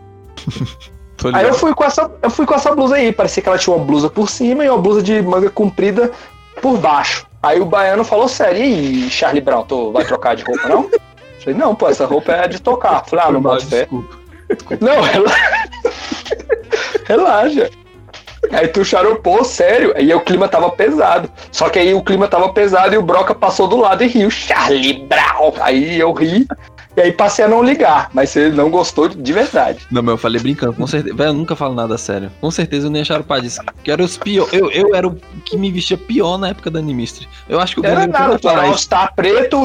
Aí 1.33 1.47
eu 1.47 1.55
fui 1.55 1.75
com 1.75 1.85
essa, 1.85 2.11
eu 2.23 2.29
fui 2.29 2.45
com 2.45 2.55
essa 2.55 2.75
blusa 2.75 2.97
aí, 2.97 3.13
parecia 3.13 3.43
que 3.43 3.49
ela 3.49 3.57
tinha 3.57 3.75
uma 3.75 3.83
blusa 3.83 4.11
por 4.11 4.29
cima 4.29 4.65
e 4.65 4.69
uma 4.69 4.77
blusa 4.77 5.01
de 5.01 5.23
manga 5.23 5.49
comprida 5.49 6.11
por 6.61 6.77
baixo. 6.77 7.27
Aí 7.43 7.61
o 7.61 7.65
baiano 7.65 8.05
falou 8.05 8.29
sério, 8.29 8.59
e 8.59 8.63
aí, 8.63 9.11
Charlie 9.11 9.41
Brown, 9.41 9.63
tu 9.65 9.93
vai 9.93 10.05
trocar 10.05 10.35
de 10.35 10.43
roupa 10.43 10.69
não? 10.69 10.91
Falei, 11.45 11.59
não, 11.59 11.75
pô, 11.75 11.89
essa 11.89 12.07
roupa 12.07 12.33
é 12.33 12.49
de 12.49 12.61
tocar. 12.61 13.05
Falei, 13.05 13.27
ah, 13.27 13.33
não 13.33 13.41
boto 13.43 13.67
fé. 13.67 13.81
Desculpa. 13.81 14.25
Não, 14.81 15.01
relaxa. 15.01 16.37
relaxa. 17.07 17.71
Aí 18.53 18.69
tu 18.69 18.85
charopou, 18.85 19.43
sério, 19.43 19.95
aí 19.97 20.13
o 20.15 20.21
clima 20.21 20.49
tava 20.49 20.71
pesado. 20.71 21.31
Só 21.51 21.69
que 21.71 21.79
aí 21.79 21.95
o 21.95 22.03
clima 22.03 22.29
tava 22.29 22.53
pesado 22.53 22.95
e 22.95 22.99
o 22.99 23.03
Broca 23.03 23.35
passou 23.35 23.67
do 23.67 23.77
lado 23.77 24.05
e 24.05 24.07
riu. 24.07 24.31
Charlie 24.31 25.07
Brown! 25.07 25.55
Aí 25.61 25.99
eu 25.99 26.13
ri, 26.13 26.47
e 26.97 27.01
aí 27.01 27.13
passei 27.13 27.45
a 27.45 27.49
não 27.49 27.63
ligar. 27.63 28.11
Mas 28.13 28.31
você 28.31 28.49
não 28.51 28.71
gostou 28.71 29.09
de, 29.09 29.17
de 29.17 29.33
verdade. 29.33 29.87
Não, 29.91 30.03
mas 30.03 30.13
eu 30.13 30.19
falei 30.19 30.41
brincando, 30.41 30.75
com 30.75 30.87
certeza. 30.87 31.15
Velho, 31.15 31.31
eu 31.31 31.35
nunca 31.35 31.57
falo 31.57 31.75
nada 31.75 31.97
sério. 31.99 32.31
Com 32.41 32.51
certeza 32.51 32.87
eu 32.87 32.91
nem 32.91 33.05
xaropar 33.05 33.41
disso. 33.41 33.61
Que 33.83 33.91
era 33.91 34.03
os 34.03 34.17
pior. 34.17 34.49
Eu, 34.53 34.71
eu 34.71 34.95
era 34.95 35.07
o 35.09 35.15
que 35.45 35.57
me 35.57 35.71
vestia 35.71 35.97
pior 35.99 36.39
na 36.39 36.49
época 36.49 36.71
da 36.71 36.79
Animistry. 36.79 37.29
Eu 37.49 37.61
acho 37.61 37.75
que 37.75 37.81
o 37.81 37.87
Era 37.87 38.07
nada, 38.07 38.39
tu 38.39 38.49
era 38.49 39.07
preto, 39.17 39.59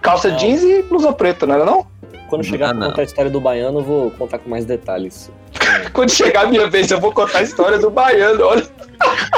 calça 0.00 0.28
Não. 0.28 0.36
jeans 0.36 0.62
e 0.62 0.82
blusa 0.82 1.12
preta, 1.12 1.46
não 1.46 1.54
era 1.54 1.64
não? 1.64 1.86
Quando 2.28 2.44
chegar 2.44 2.70
Ah, 2.70 2.74
pra 2.74 2.86
contar 2.86 3.02
a 3.02 3.04
história 3.04 3.30
do 3.30 3.40
baiano, 3.40 3.80
eu 3.80 3.84
vou 3.84 4.10
contar 4.12 4.38
com 4.38 4.48
mais 4.48 4.64
detalhes. 4.64 5.30
Quando 5.92 6.10
chegar 6.10 6.44
a 6.44 6.46
minha 6.46 6.66
vez, 6.68 6.90
eu 6.90 6.98
vou 6.98 7.12
contar 7.12 7.38
a 7.40 7.42
história 7.42 7.78
do 7.78 7.90
baiano, 7.90 8.42
olha. 8.44 8.66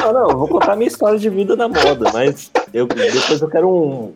Não, 0.01 0.13
não, 0.13 0.31
eu 0.31 0.39
vou 0.39 0.47
contar 0.49 0.75
a 0.75 0.77
minha 0.77 0.87
história 0.87 1.19
de 1.19 1.29
vida 1.29 1.57
na 1.57 1.67
moda, 1.67 2.11
mas 2.13 2.53
eu, 2.73 2.87
depois 2.87 3.43
eu 3.43 3.49
quero 3.49 3.69
um 3.69 4.13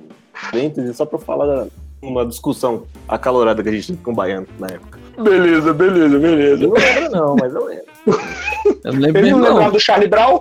só 0.94 1.04
pra 1.04 1.18
falar 1.18 1.46
da- 1.46 1.66
uma 2.02 2.24
discussão 2.24 2.84
acalorada 3.08 3.62
que 3.62 3.68
a 3.68 3.72
gente 3.72 3.88
teve 3.88 4.02
com 4.02 4.12
o 4.12 4.14
baiano 4.14 4.46
na 4.58 4.66
época. 4.68 4.98
Beleza, 5.18 5.72
beleza, 5.72 6.18
beleza. 6.18 6.64
Eu 6.64 6.68
não 6.68 6.76
lembro 6.76 7.10
não, 7.10 7.36
mas 7.36 7.54
eu 7.54 7.64
lembro. 7.64 7.84
Eu 8.84 8.92
não 8.92 9.00
lembro 9.00 9.20
Ele 9.20 9.30
não 9.32 9.40
lembrava 9.40 9.70
do 9.72 9.80
Charlie 9.80 10.08
Brown? 10.08 10.40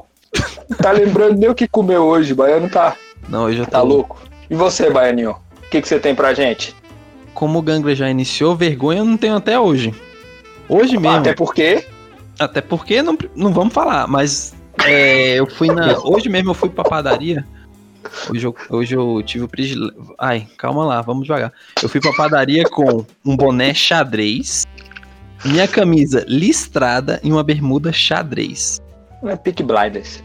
Tá 0.82 0.92
lembrando 0.92 1.38
nem 1.38 1.50
o 1.50 1.56
que 1.56 1.68
comeu 1.68 2.04
hoje, 2.04 2.34
o 2.34 2.36
baiano 2.36 2.70
tá, 2.70 2.96
Não, 3.28 3.46
hoje 3.46 3.60
eu 3.60 3.66
tá 3.66 3.80
tô. 3.80 3.86
louco. 3.86 4.20
E 4.50 4.56
você, 4.56 4.90
baianinho? 4.90 5.32
O 5.32 5.70
que, 5.70 5.82
que 5.82 5.88
você 5.88 6.00
tem 6.00 6.14
pra 6.14 6.34
gente? 6.34 6.76
Como 7.34 7.60
o 7.60 7.62
Gangra 7.62 7.96
já 7.96 8.10
iniciou, 8.10 8.56
vergonha 8.56 9.00
eu 9.00 9.06
não 9.06 9.18
tenho 9.18 9.36
até 9.36 9.60
hoje. 9.60 9.94
Hoje 10.70 10.98
mesmo. 10.98 11.18
Até 11.18 11.34
porque 11.34 11.86
Até 12.40 12.62
porque 12.62 13.02
não, 13.02 13.18
não 13.36 13.52
vamos 13.52 13.74
falar, 13.74 14.08
mas 14.08 14.54
é, 14.86 15.36
eu 15.40 15.48
fui 15.48 15.68
na. 15.68 15.98
Hoje 16.06 16.30
mesmo 16.30 16.52
eu 16.52 16.56
fui 16.56 16.70
pra 16.70 16.84
padaria. 16.84 17.46
Hoje 18.30 18.46
eu, 18.48 18.56
hoje 18.70 18.96
eu 18.96 19.22
tive 19.24 19.44
o 19.46 19.48
privilégio. 19.48 20.16
Ai, 20.20 20.48
calma 20.58 20.86
lá, 20.86 21.02
vamos 21.02 21.24
devagar. 21.24 21.52
Eu 21.82 21.90
fui 21.90 22.00
pra 22.02 22.12
padaria 22.14 22.64
com 22.70 23.06
um 23.26 23.36
boné 23.38 23.74
xadrez, 23.74 24.66
minha 25.46 25.68
camisa 25.68 26.26
listrada 26.28 27.20
e 27.24 27.32
uma 27.32 27.44
bermuda 27.44 27.92
xadrez. 27.92 28.80
não 29.22 29.30
é 29.30 29.36
Peak 29.36 29.64
Blinders. 29.64 30.24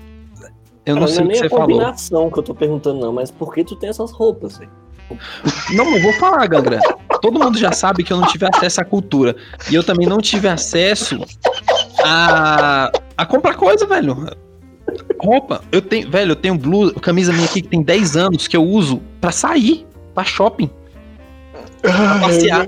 Eu 0.84 0.96
não 0.96 1.02
Cara, 1.02 1.12
sei 1.12 1.20
é 1.20 1.24
o 1.24 1.26
que 1.26 1.32
nem 1.32 1.38
você 1.40 1.46
a 1.46 1.50
falou. 1.50 1.66
combinação 1.68 2.30
que 2.30 2.38
eu 2.38 2.42
tô 2.42 2.54
perguntando, 2.54 3.00
não, 3.00 3.12
mas 3.12 3.30
por 3.30 3.54
que 3.54 3.62
tu 3.64 3.76
tem 3.76 3.88
essas 3.88 4.10
roupas, 4.10 4.58
velho? 4.58 4.70
Não, 5.74 5.84
não 5.90 6.00
vou 6.00 6.12
falar, 6.14 6.46
Gangra. 6.46 6.80
Todo 7.20 7.38
mundo 7.38 7.56
já 7.58 7.70
sabe 7.70 8.02
que 8.02 8.12
eu 8.12 8.16
não 8.16 8.26
tive 8.28 8.46
acesso 8.52 8.80
à 8.80 8.84
cultura. 8.84 9.36
E 9.70 9.74
eu 9.74 9.84
também 9.84 10.08
não 10.08 10.18
tive 10.18 10.48
acesso 10.48 11.20
a, 12.02 12.90
a 13.16 13.26
comprar 13.26 13.54
coisa, 13.54 13.86
velho. 13.86 14.26
Roupa. 15.20 15.62
Eu 15.70 15.80
tenho, 15.80 16.10
velho, 16.10 16.32
eu 16.32 16.36
tenho 16.36 16.54
blusa, 16.56 16.94
camisa 16.94 17.32
minha 17.32 17.44
aqui 17.44 17.62
que 17.62 17.68
tem 17.68 17.82
10 17.82 18.16
anos 18.16 18.48
que 18.48 18.56
eu 18.56 18.64
uso 18.64 19.00
pra 19.20 19.30
sair, 19.30 19.86
pra 20.14 20.24
shopping. 20.24 20.68
Pra 21.80 22.18
passear. 22.20 22.66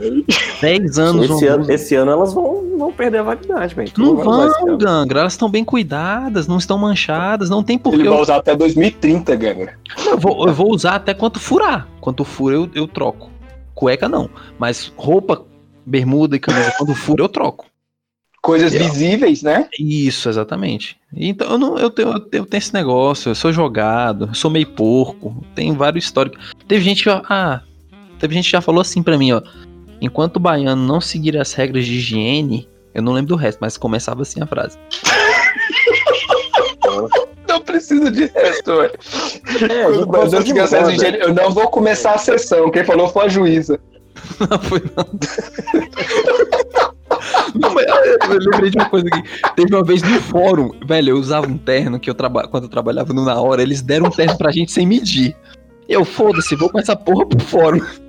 10 0.61 0.99
anos. 0.99 1.31
Esse 1.31 1.47
ano, 1.47 1.73
esse 1.73 1.95
ano 1.95 2.11
elas 2.11 2.35
vão, 2.35 2.77
vão 2.77 2.93
perder 2.93 3.19
a 3.19 3.23
validade, 3.23 3.75
velho. 3.75 3.93
Não 3.97 4.17
vão. 4.17 4.77
Gangra. 4.77 5.21
Elas 5.21 5.35
estão 5.35 5.49
bem 5.49 5.65
cuidadas, 5.65 6.47
não 6.47 6.59
estão 6.59 6.79
manchadas, 6.79 7.49
não 7.49 7.63
tem 7.63 7.79
porquê. 7.79 8.01
Ele 8.01 8.09
vai 8.09 8.19
Eu, 8.19 8.23
usar 8.23 8.37
até 8.37 8.57
2030, 8.57 9.37
Gangra. 9.37 9.79
eu 10.07 10.19
vou, 10.19 10.47
eu 10.47 10.55
vou 10.55 10.73
usar 10.73 10.97
até 10.97 11.15
quanto 11.15 11.39
furar. 11.39 11.89
Quanto 12.01 12.25
fura, 12.25 12.57
eu, 12.57 12.69
eu 12.75 12.89
troco. 12.89 13.31
Cueca 13.75 14.09
não. 14.09 14.29
Mas 14.59 14.93
roupa, 14.97 15.45
bermuda 15.87 16.37
e 16.37 16.41
camisa, 16.41 16.73
quando 16.77 16.95
fura, 16.95 17.23
eu 17.23 17.29
troco. 17.29 17.67
Coisas 18.45 18.75
visíveis, 18.75 19.43
né? 19.43 19.67
Isso, 19.81 20.29
exatamente. 20.29 20.99
Então 21.17 21.53
eu, 21.53 21.57
não, 21.57 21.79
eu, 21.79 21.89
tenho, 21.89 22.13
eu, 22.13 22.21
tenho, 22.21 22.43
eu 22.43 22.47
tenho 22.47 22.59
esse 22.59 22.75
negócio, 22.75 23.31
eu 23.31 23.35
sou 23.35 23.51
jogado, 23.51 24.27
eu 24.27 24.35
sou 24.35 24.51
meio 24.51 24.67
porco, 24.67 25.43
tenho 25.55 25.73
vários 25.73 26.05
históricos. 26.05 26.53
Teve 26.69 26.85
gente 26.85 27.03
que. 27.03 27.09
Ah, 27.09 27.63
teve 28.19 28.35
gente 28.35 28.45
que 28.45 28.51
já 28.51 28.61
falou 28.61 28.83
assim 28.83 29.03
pra 29.03 29.17
mim, 29.17 29.33
ó. 29.33 29.41
Enquanto 29.99 30.37
o 30.37 30.41
baiano 30.41 30.87
não 30.87 31.01
seguir 31.01 31.39
as 31.39 31.55
regras 31.55 31.87
de 31.87 31.95
higiene, 31.95 32.69
eu 32.93 33.01
não 33.01 33.15
lembro 33.15 33.31
do 33.31 33.37
resto, 33.37 33.61
mas 33.63 33.79
começava 33.79 34.21
assim 34.21 34.43
a 34.43 34.47
frase. 34.47 34.77
Não 37.49 37.61
precisa 37.61 38.11
de 38.11 38.27
resto, 38.27 38.77
velho. 38.77 38.93
É, 39.71 39.85
eu 39.85 40.27
de 40.27 40.43
ficar 40.43 40.67
sem 40.67 40.81
moda. 40.81 40.93
higiene, 40.93 41.19
Eu 41.19 41.35
não 41.35 41.51
vou 41.51 41.69
começar 41.69 42.15
a 42.15 42.19
sessão. 42.19 42.71
Quem 42.71 42.85
falou 42.85 43.09
foi 43.09 43.27
a 43.27 43.29
juíza. 43.29 43.79
Não 44.51 44.59
foi 44.59 44.83
não. 44.97 45.05
Não, 47.55 47.73
mas 47.73 47.87
eu 47.87 48.33
eu 48.33 48.51
lembrei 48.51 48.71
de 48.71 48.77
uma 48.77 48.89
coisa 48.89 49.07
aqui. 49.07 49.23
Teve 49.55 49.75
uma 49.75 49.85
vez 49.85 50.03
no 50.03 50.21
fórum, 50.21 50.71
velho, 50.87 51.11
eu 51.11 51.17
usava 51.17 51.47
um 51.47 51.57
terno 51.57 52.01
que 52.01 52.11
eu 52.11 52.15
traba... 52.15 52.49
quando 52.49 52.65
eu 52.65 52.69
trabalhava 52.69 53.13
no 53.13 53.25
Na 53.25 53.41
Hora, 53.41 53.63
eles 53.63 53.81
deram 53.81 54.07
um 54.07 54.11
terno 54.11 54.37
pra 54.37 54.51
gente 54.51 54.73
sem 54.73 54.87
medir. 54.87 55.37
Eu, 55.89 56.05
foda-se, 56.05 56.57
vou 56.57 56.71
com 56.71 56.79
essa 56.79 56.97
porra 56.97 57.27
pro 57.27 57.41
fórum. 57.41 57.81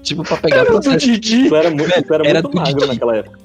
Tipo, 0.00 0.22
pra 0.22 0.36
pegar 0.36 0.58
Era 0.58 0.64
do 0.66 0.72
processo. 0.80 0.98
Didi. 0.98 1.48
Tu 1.48 1.56
era 1.56 1.70
muito, 1.70 2.02
tu 2.02 2.14
era 2.14 2.26
Era 2.26 2.40
muito 2.40 2.54
do 2.54 2.56
magro 2.56 2.74
Didi. 2.74 2.86
naquela 2.86 3.16
época. 3.16 3.38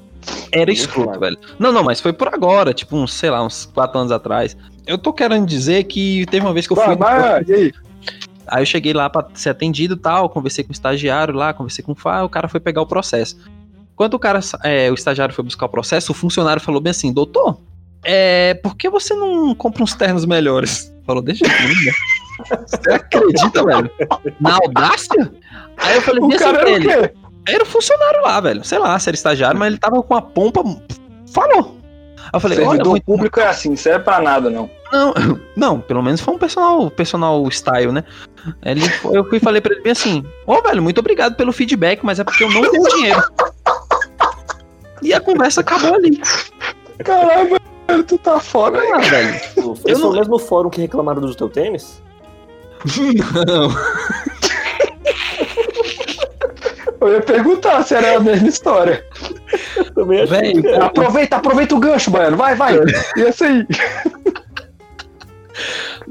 Era 0.51 0.71
escroto, 0.71 1.19
velho. 1.19 1.37
Não, 1.59 1.71
não, 1.71 1.83
mas 1.83 1.99
foi 1.99 2.13
por 2.13 2.33
agora, 2.33 2.73
tipo, 2.73 2.95
uns, 2.95 3.11
sei 3.11 3.29
lá, 3.29 3.43
uns 3.43 3.65
quatro 3.65 3.99
anos 3.99 4.11
atrás. 4.11 4.55
Eu 4.85 4.97
tô 4.97 5.11
querendo 5.11 5.45
dizer 5.45 5.83
que 5.85 6.25
teve 6.27 6.45
uma 6.45 6.53
vez 6.53 6.67
que 6.67 6.73
eu 6.73 6.77
fui. 6.77 6.95
Vai, 6.95 7.19
vai, 7.19 7.43
e 7.47 7.53
aí? 7.53 7.73
Aí 8.47 8.61
eu 8.61 8.65
cheguei 8.65 8.93
lá 8.93 9.09
pra 9.09 9.27
ser 9.33 9.49
atendido 9.49 9.95
e 9.95 9.97
tal, 9.97 10.29
conversei 10.29 10.63
com 10.63 10.69
o 10.69 10.73
estagiário 10.73 11.33
lá, 11.33 11.53
conversei 11.53 11.83
com 11.83 11.93
o 11.93 11.95
Fá, 11.95 12.23
o 12.23 12.29
cara 12.29 12.47
foi 12.47 12.59
pegar 12.59 12.81
o 12.81 12.85
processo. 12.85 13.37
Quando 13.95 14.15
o 14.15 14.19
cara, 14.19 14.39
é, 14.63 14.89
o 14.89 14.93
estagiário 14.93 15.33
foi 15.33 15.43
buscar 15.43 15.65
o 15.65 15.69
processo, 15.69 16.11
o 16.11 16.15
funcionário 16.15 16.61
falou 16.61 16.81
bem 16.81 16.91
assim, 16.91 17.13
doutor, 17.13 17.59
é, 18.03 18.55
por 18.55 18.75
que 18.75 18.89
você 18.89 19.13
não 19.13 19.53
compra 19.55 19.83
uns 19.83 19.93
ternos 19.93 20.25
melhores? 20.25 20.93
Falou, 21.05 21.21
deixa 21.21 21.45
eu 21.45 21.49
ver, 21.49 21.85
né? 21.85 21.91
Você 22.65 22.91
acredita, 22.91 23.63
velho? 23.63 23.91
Na 24.41 24.55
audácia? 24.55 25.31
Aí 25.77 25.95
eu 25.95 26.01
falei 26.01 26.23
O 26.23 26.29
cara 26.29 26.59
pra 26.59 26.69
era 26.69 26.71
ele, 26.71 27.13
era 27.47 27.63
o 27.63 27.65
funcionário 27.65 28.21
lá, 28.21 28.39
velho. 28.39 28.63
Sei 28.63 28.79
lá 28.79 28.97
se 28.97 29.09
era 29.09 29.15
estagiário, 29.15 29.59
mas 29.59 29.67
ele 29.67 29.77
tava 29.77 30.01
com 30.01 30.15
a 30.15 30.21
pompa. 30.21 30.63
Falou. 31.31 31.77
Aí 32.17 32.29
eu 32.33 32.39
falei, 32.39 32.57
olha, 32.57 32.67
Servidor 32.67 32.91
muito, 32.91 33.03
público 33.03 33.39
é 33.39 33.47
assim, 33.47 33.75
serve 33.75 34.03
pra 34.03 34.19
nada, 34.19 34.49
não. 34.49 34.69
não, 34.91 35.13
não, 35.55 35.79
pelo 35.79 36.01
menos 36.01 36.21
foi 36.21 36.33
um 36.33 36.37
personal, 36.37 36.89
personal 36.89 37.47
style, 37.51 37.91
né? 37.91 38.03
Ele, 38.63 38.81
eu 39.11 39.23
fui 39.25 39.37
e 39.37 39.41
falei 39.41 39.61
pra 39.61 39.73
ele 39.73 39.83
bem 39.83 39.91
assim: 39.91 40.25
Ô, 40.45 40.61
velho, 40.61 40.81
muito 40.81 40.99
obrigado 40.99 41.35
pelo 41.35 41.53
feedback, 41.53 42.03
mas 42.03 42.19
é 42.19 42.23
porque 42.23 42.43
eu 42.43 42.49
não 42.49 42.61
tenho 42.61 42.89
dinheiro. 42.89 43.23
E 45.03 45.13
a 45.13 45.19
conversa 45.21 45.61
acabou 45.61 45.93
ali. 45.95 46.19
Caralho, 47.03 47.57
velho, 47.89 48.03
tu 48.03 48.17
tá 48.17 48.39
foda, 48.39 48.79
Ah, 48.93 48.99
velho. 48.99 49.35
Esse 49.35 49.59
Eu 49.59 49.75
foi 49.75 49.91
não- 49.93 50.09
o 50.09 50.13
mesmo 50.13 50.39
fórum 50.39 50.69
que 50.69 50.81
reclamaram 50.81 51.21
do 51.21 51.35
teu 51.35 51.49
tênis? 51.49 52.01
Não. 53.45 53.69
Eu 57.01 57.13
ia 57.15 57.21
perguntar 57.21 57.83
se 57.83 57.93
era 57.95 58.15
a 58.17 58.19
mesma 58.19 58.47
história. 58.47 59.05
Também 59.93 60.25
Velho, 60.25 60.67
é. 60.67 60.77
Aproveita, 60.81 61.35
aproveita 61.35 61.75
o 61.75 61.79
gancho, 61.79 62.09
Baiano. 62.09 62.37
Vai, 62.37 62.55
vai. 62.55 62.75
E 63.17 63.21
esse 63.21 63.43
aí? 63.43 63.67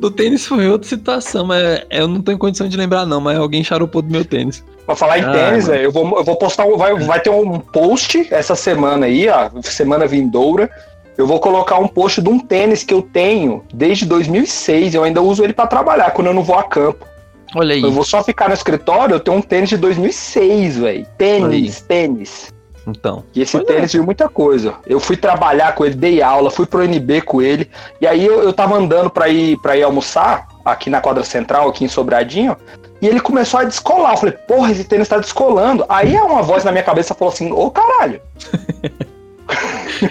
Do 0.03 0.11
tênis 0.11 0.45
foi 0.45 0.69
outra 0.69 0.89
situação, 0.89 1.47
mas 1.47 1.83
eu 1.89 2.09
não 2.09 2.21
tenho 2.21 2.37
condição 2.37 2.67
de 2.67 2.77
lembrar, 2.77 3.07
não. 3.07 3.21
Mas 3.21 3.39
alguém 3.39 3.63
charopou 3.63 4.03
do 4.03 4.11
meu 4.11 4.25
tênis. 4.25 4.65
Pra 4.85 4.97
falar 4.97 5.21
em 5.21 5.23
Ah, 5.23 5.31
tênis, 5.31 5.69
mano. 5.69 5.77
velho, 5.79 5.85
eu 5.85 5.93
vou, 5.93 6.19
eu 6.19 6.25
vou 6.25 6.35
postar 6.35 6.65
um. 6.67 6.77
Vai, 6.77 6.93
vai 6.99 7.21
ter 7.21 7.31
um 7.31 7.61
post 7.61 8.27
essa 8.33 8.57
semana 8.57 9.07
aí, 9.07 9.29
ó. 9.29 9.49
Semana 9.63 10.05
vindoura. 10.09 10.69
Eu 11.17 11.25
vou 11.25 11.39
colocar 11.39 11.79
um 11.79 11.87
post 11.87 12.21
de 12.21 12.29
um 12.29 12.41
tênis 12.41 12.83
que 12.83 12.93
eu 12.93 13.01
tenho 13.01 13.63
desde 13.73 14.05
2006. 14.05 14.93
Eu 14.97 15.05
ainda 15.05 15.23
uso 15.23 15.45
ele 15.45 15.53
pra 15.53 15.69
trabalhar 15.69 16.11
quando 16.11 16.27
eu 16.27 16.35
não 16.35 16.43
vou 16.43 16.59
a 16.59 16.65
campo. 16.65 17.07
Olha 17.55 17.77
aí. 17.77 17.81
Eu 17.83 17.93
vou 17.93 18.03
só 18.03 18.25
ficar 18.25 18.49
no 18.49 18.55
escritório. 18.55 19.15
Eu 19.15 19.21
tenho 19.21 19.37
um 19.37 19.41
tênis 19.43 19.69
de 19.69 19.77
2006, 19.77 20.79
velho. 20.79 21.07
Tênis, 21.17 21.81
tênis. 21.83 22.53
Então. 22.87 23.25
E 23.35 23.43
esse 23.43 23.57
é. 23.57 23.65
tênis 23.65 23.93
viu 23.93 24.05
muita 24.05 24.29
coisa. 24.29 24.75
Eu 24.87 24.99
fui 24.99 25.17
trabalhar 25.17 25.75
com 25.75 25.85
ele, 25.85 25.95
dei 25.95 26.23
aula, 26.23 26.51
fui 26.51 26.67
pro 26.67 26.83
NB 26.83 27.23
com 27.23 27.41
ele. 27.41 27.71
E 28.01 28.07
aí 28.07 28.25
eu, 28.25 28.43
eu 28.43 28.53
tava 28.53 28.77
andando 28.77 29.11
pra 29.11 29.29
ir, 29.29 29.57
pra 29.59 29.77
ir 29.77 29.83
almoçar, 29.83 30.49
aqui 30.65 30.91
na 30.91 31.01
quadra 31.01 31.25
central, 31.25 31.69
aqui 31.69 31.85
em 31.85 31.89
Sobradinho. 31.89 32.57
E 33.01 33.07
ele 33.07 33.21
começou 33.21 33.61
a 33.61 33.65
descolar. 33.65 34.13
Eu 34.13 34.17
falei, 34.19 34.35
porra, 34.47 34.73
esse 34.73 34.85
tênis 34.85 35.09
tá 35.09 35.19
descolando. 35.19 35.85
Aí 35.89 36.15
uma 36.17 36.43
voz 36.43 36.65
na 36.65 36.73
minha 36.73 36.85
cabeça 36.85 37.15
falou 37.15 37.33
assim: 37.33 37.51
Ô 37.53 37.71
caralho. 37.71 38.21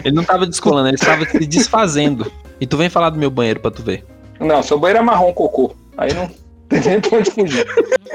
Ele 0.06 0.16
não 0.16 0.24
tava 0.24 0.46
descolando, 0.46 0.88
ele 0.88 0.96
estava 0.96 1.26
se 1.26 1.46
desfazendo. 1.46 2.32
E 2.60 2.68
tu 2.68 2.78
vem 2.78 2.90
falar 2.90 3.10
do 3.10 3.20
meu 3.20 3.30
banheiro 3.30 3.60
pra 3.60 3.72
tu 3.72 3.82
ver. 3.82 4.06
Não, 4.40 4.62
seu 4.64 4.80
banheiro 4.80 5.00
é 5.00 5.04
marrom 5.04 5.34
cocô. 5.34 5.76
Aí 5.98 6.14
não 6.14 6.30
tem 6.72 6.82
nem 6.92 7.02
pra 7.02 7.18
onde 7.20 7.32
fugir. 7.32 7.66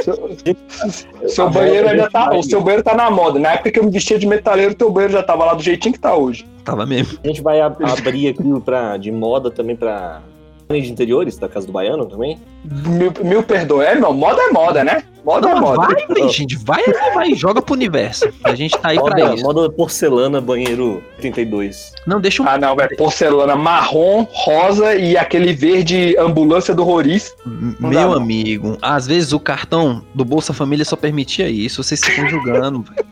Seu, 0.03 1.29
seu 1.29 1.51
banheiro 1.51 1.89
ainda 1.89 2.11
tá. 2.11 2.35
O 2.35 2.43
seu 2.43 2.61
banheiro 2.61 2.83
tá 2.83 2.95
na 2.95 3.11
moda. 3.11 3.39
Na 3.39 3.53
época 3.53 3.71
que 3.71 3.79
eu 3.79 3.85
me 3.85 3.91
vestia 3.91 4.19
de 4.19 4.27
metaleiro, 4.27 4.75
teu 4.75 4.91
banheiro 4.91 5.13
já 5.13 5.23
tava 5.23 5.45
lá 5.45 5.55
do 5.55 5.63
jeitinho 5.63 5.93
que 5.95 6.01
tá 6.01 6.15
hoje. 6.17 6.45
Tava 6.65 6.85
mesmo. 6.87 7.19
A 7.23 7.27
gente 7.29 7.43
vai 7.43 7.61
ab- 7.61 7.77
abrir 7.85 8.29
aqui 8.29 8.61
pra, 8.65 8.97
de 8.97 9.13
moda 9.13 9.51
também 9.51 9.77
pra 9.77 10.21
de 10.69 10.91
interiores 10.91 11.39
da 11.39 11.49
Casa 11.49 11.67
do 11.67 11.73
Baiano 11.73 12.07
também. 12.07 12.39
Mil, 12.65 13.13
mil 13.23 13.43
perdão. 13.43 13.81
É, 13.81 13.95
não, 13.95 14.13
moda 14.13 14.43
é 14.43 14.51
moda, 14.51 14.83
né? 14.83 15.05
Moda 15.25 15.49
Não, 15.49 15.57
é 15.57 15.61
moda. 15.61 15.77
vai, 15.95 16.07
velho, 16.09 16.29
gente. 16.29 16.57
Vai, 16.65 16.83
vai. 17.15 17.35
Joga 17.35 17.63
pro 17.63 17.75
universo. 17.75 18.29
A 18.43 18.55
gente 18.55 18.77
tá 18.79 18.89
aí 18.89 18.97
pra 19.01 19.11
Moda, 19.17 19.35
isso. 19.35 19.45
moda 19.45 19.71
porcelana, 19.71 20.41
banheiro 20.41 21.03
32. 21.21 21.93
Não, 22.07 22.21
deixa 22.21 22.43
um 22.43 22.49
Ah, 22.49 22.59
não, 22.59 22.75
velho. 22.75 22.97
Porcelana 22.97 23.55
marrom, 23.55 24.27
rosa 24.33 24.95
e 24.97 25.17
aquele 25.17 25.53
verde 25.53 26.17
ambulância 26.19 26.75
do 26.75 26.83
Roriz. 26.83 27.33
Não 27.45 27.91
dá, 27.91 28.01
Meu 28.01 28.11
não. 28.11 28.15
amigo, 28.17 28.77
às 28.83 29.07
vezes 29.07 29.33
o 29.33 29.39
cartão 29.41 30.05
do 30.15 30.25
Bolsa 30.25 30.53
Família 30.53 30.85
só 30.85 30.97
permitia 30.97 31.49
isso. 31.49 31.83
Vocês 31.83 32.01
ficam 32.05 32.29
julgando, 32.29 32.83
velho. 32.83 33.07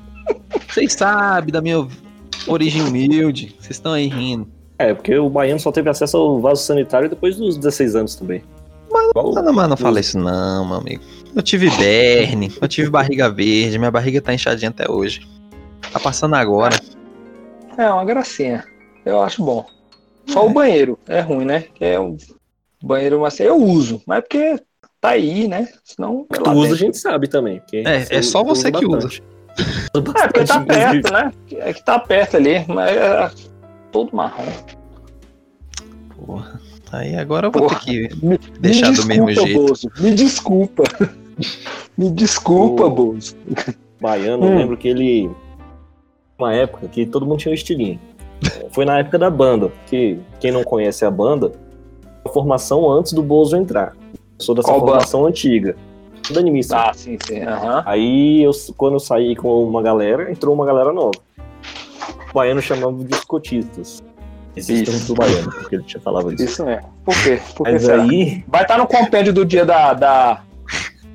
Vocês 0.68 0.92
sabem 0.92 1.52
da 1.52 1.60
minha 1.60 1.86
origem 2.48 2.82
humilde. 2.82 3.54
Vocês 3.60 3.76
estão 3.76 3.92
aí 3.92 4.08
rindo. 4.08 4.48
É, 4.78 4.92
porque 4.92 5.16
o 5.16 5.30
baiano 5.30 5.60
só 5.60 5.70
teve 5.70 5.88
acesso 5.88 6.16
ao 6.16 6.40
vaso 6.40 6.62
sanitário 6.62 7.08
depois 7.08 7.36
dos 7.36 7.56
16 7.56 7.94
anos 7.96 8.14
também. 8.16 8.42
Mas, 8.90 9.10
Não, 9.14 9.32
não, 9.32 9.52
mas 9.52 9.68
não 9.68 9.76
fala 9.76 10.00
isso 10.00 10.18
não, 10.18 10.66
meu 10.66 10.76
amigo. 10.76 11.02
Eu 11.34 11.42
tive 11.42 11.68
berne, 11.70 12.52
eu 12.60 12.68
tive 12.68 12.90
barriga 12.90 13.28
verde, 13.28 13.78
minha 13.78 13.90
barriga 13.90 14.20
tá 14.20 14.32
inchadinha 14.32 14.70
até 14.70 14.90
hoje. 14.90 15.26
Tá 15.92 15.98
passando 15.98 16.34
agora. 16.34 16.76
É, 17.76 17.90
uma 17.90 18.04
gracinha. 18.04 18.64
Eu 19.04 19.20
acho 19.22 19.44
bom. 19.44 19.66
Só 20.26 20.46
o 20.46 20.50
banheiro 20.50 20.98
é 21.08 21.20
ruim, 21.20 21.44
né? 21.44 21.64
Que 21.74 21.84
é 21.84 22.00
um 22.00 22.16
banheiro, 22.82 23.24
assim, 23.24 23.42
eu 23.42 23.56
uso. 23.56 24.00
Mas 24.06 24.18
é 24.18 24.20
porque 24.22 24.56
tá 25.00 25.10
aí, 25.10 25.46
né? 25.48 25.68
Senão. 25.84 26.26
é 26.30 26.36
tu 26.36 26.50
usa, 26.50 26.50
a 26.50 26.62
dentro. 26.62 26.76
gente 26.76 26.98
sabe 26.98 27.28
também. 27.28 27.60
É, 27.72 28.16
é 28.18 28.22
só 28.22 28.42
você 28.42 28.70
que 28.72 28.86
bastante. 28.86 29.22
É, 29.94 30.00
porque 30.00 30.44
tá 30.44 30.60
perto, 30.60 31.12
né? 31.12 31.32
É 31.52 31.72
que 31.72 31.84
tá 31.84 31.98
perto 31.98 32.36
ali, 32.36 32.64
mas 32.66 32.96
é 32.96 33.30
todo 33.94 34.14
marrom. 34.14 34.42
Porra. 36.26 36.60
Aí 36.92 37.16
agora 37.16 37.46
eu 37.46 37.50
vou 37.52 37.62
Porra. 37.62 37.80
ter 37.80 38.08
que 38.08 38.24
Me, 38.26 38.38
deixar 38.60 38.90
me 38.90 38.96
do 38.96 39.06
mesmo 39.06 39.26
desculpa, 39.26 39.46
jeito. 39.48 39.66
Bozo. 39.68 39.90
Me 40.00 40.10
desculpa. 40.14 40.82
Me 41.98 42.10
desculpa, 42.10 42.84
Ô. 42.86 42.90
Bozo. 42.90 43.36
Baiano, 44.00 44.44
Hum. 44.44 44.52
eu 44.52 44.58
lembro 44.58 44.76
que 44.76 44.88
ele. 44.88 45.30
Uma 46.38 46.52
época 46.52 46.88
que 46.88 47.06
todo 47.06 47.24
mundo 47.24 47.38
tinha 47.38 47.52
um 47.52 47.54
estilinho. 47.54 48.00
É, 48.44 48.68
Foi 48.70 48.84
na 48.84 48.98
época 48.98 49.16
da 49.18 49.30
banda, 49.30 49.70
que 49.86 50.18
quem 50.40 50.50
não 50.52 50.62
conhece 50.64 51.04
a 51.04 51.10
banda, 51.10 51.52
a 52.24 52.28
formação 52.28 52.90
antes 52.90 53.12
do 53.12 53.22
Bozo 53.22 53.56
entrar. 53.56 53.96
Eu 54.12 54.44
sou 54.44 54.54
dessa 54.56 54.68
Qual 54.68 54.80
banda? 54.80 54.92
formação 54.92 55.24
antiga. 55.26 55.76
Da 56.32 56.40
animista. 56.40 56.76
Ah, 56.76 56.92
sim, 56.94 57.16
sim. 57.24 57.40
Aham. 57.42 57.82
Aí, 57.86 58.42
eu, 58.42 58.50
quando 58.76 58.94
eu 58.94 59.00
saí 59.00 59.36
com 59.36 59.62
uma 59.64 59.82
galera, 59.82 60.30
entrou 60.32 60.54
uma 60.54 60.66
galera 60.66 60.92
nova. 60.92 61.18
O 62.30 62.34
baiano 62.34 62.60
chamava 62.62 62.92
de 63.04 63.14
escotistas. 63.14 64.02
Termo 64.54 65.00
do 65.06 65.14
baiano, 65.14 65.50
porque 65.50 65.74
ele 65.76 65.82
tinha 65.84 66.00
falado 66.00 66.32
isso. 66.32 66.44
Isso 66.44 66.64
mesmo. 66.64 66.88
Por 67.04 67.14
quê? 67.22 67.40
Por 67.56 67.64
Mas 67.70 67.82
será? 67.82 68.02
aí, 68.02 68.44
Vai 68.46 68.62
estar 68.62 68.78
no 68.78 68.86
compêndio 68.86 69.32
do 69.32 69.44
dia 69.44 69.64
da. 69.64 69.92
da- 69.94 70.42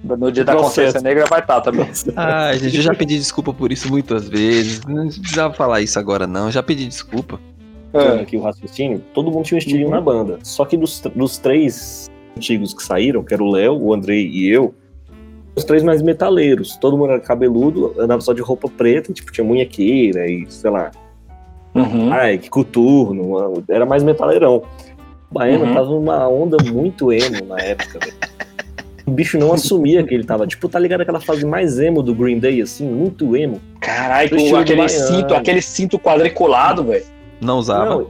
no 0.03 0.31
dia 0.31 0.45
da 0.45 0.53
Processo. 0.53 0.75
consciência 0.75 1.01
negra, 1.01 1.25
vai 1.29 1.39
estar 1.39 1.59
também. 1.61 1.89
Ai, 2.15 2.57
gente, 2.57 2.77
eu 2.77 2.81
já 2.81 2.93
pedi 2.93 3.17
desculpa 3.17 3.53
por 3.53 3.71
isso 3.71 3.89
muitas 3.89 4.27
vezes. 4.29 4.81
Não 4.87 5.07
precisava 5.07 5.53
falar 5.53 5.81
isso 5.81 5.99
agora, 5.99 6.25
não. 6.25 6.45
Eu 6.45 6.51
já 6.51 6.63
pedi 6.63 6.85
desculpa. 6.87 7.39
É. 7.91 8.21
aqui 8.21 8.37
o 8.37 8.41
raciocínio, 8.41 9.03
todo 9.13 9.31
mundo 9.31 9.43
tinha 9.45 9.55
um 9.55 9.59
estilinho 9.59 9.87
Uhum. 9.87 9.93
na 9.95 9.99
banda. 10.01 10.39
Só 10.43 10.63
que 10.63 10.77
dos, 10.77 11.01
dos 11.15 11.37
três 11.39 12.07
antigos 12.37 12.73
que 12.73 12.83
saíram, 12.83 13.23
que 13.23 13.33
era 13.33 13.43
o 13.43 13.49
Léo, 13.51 13.73
o 13.81 13.93
Andrei 13.93 14.27
e 14.27 14.47
eu, 14.47 14.75
os 15.55 15.63
três 15.63 15.83
mais 15.83 16.01
metaleiros. 16.01 16.77
Todo 16.77 16.97
mundo 16.97 17.11
era 17.11 17.19
cabeludo, 17.19 17.93
andava 17.99 18.21
só 18.21 18.33
de 18.33 18.41
roupa 18.41 18.69
preta, 18.69 19.11
tipo, 19.13 19.31
tinha 19.31 19.45
munhequeira 19.45 20.25
e, 20.29 20.45
sei 20.49 20.69
lá, 20.71 20.91
Uhum. 21.75 22.11
ai, 22.11 22.37
que 22.37 22.49
coturno, 22.49 23.63
era 23.69 23.85
mais 23.85 24.03
metaleirão. 24.03 24.63
O 25.29 25.33
Baiano 25.33 25.65
Uhum. 25.65 25.73
tava 25.73 25.89
numa 25.89 26.27
onda 26.27 26.57
muito 26.63 27.13
emo 27.13 27.45
na 27.47 27.59
época, 27.59 27.99
velho. 27.99 28.17
O 29.05 29.11
bicho 29.11 29.37
não 29.39 29.51
assumia 29.53 30.03
que 30.03 30.13
ele 30.13 30.23
tava. 30.23 30.45
Tipo, 30.45 30.69
tá 30.69 30.77
ligado 30.79 31.01
aquela 31.01 31.19
fase 31.19 31.45
mais 31.45 31.79
emo 31.79 32.01
do 32.03 32.13
Green 32.13 32.39
Day, 32.39 32.61
assim, 32.61 32.87
muito 32.87 33.35
emo. 33.35 33.59
Caralho, 33.79 34.29
com 34.29 34.55
aquele 34.55 34.87
cinto, 34.89 35.33
aquele 35.33 35.61
cinto 35.61 35.97
quadriculado, 35.99 36.83
velho. 36.83 37.05
Não 37.41 37.57
usava. 37.57 37.89
Não, 37.89 38.07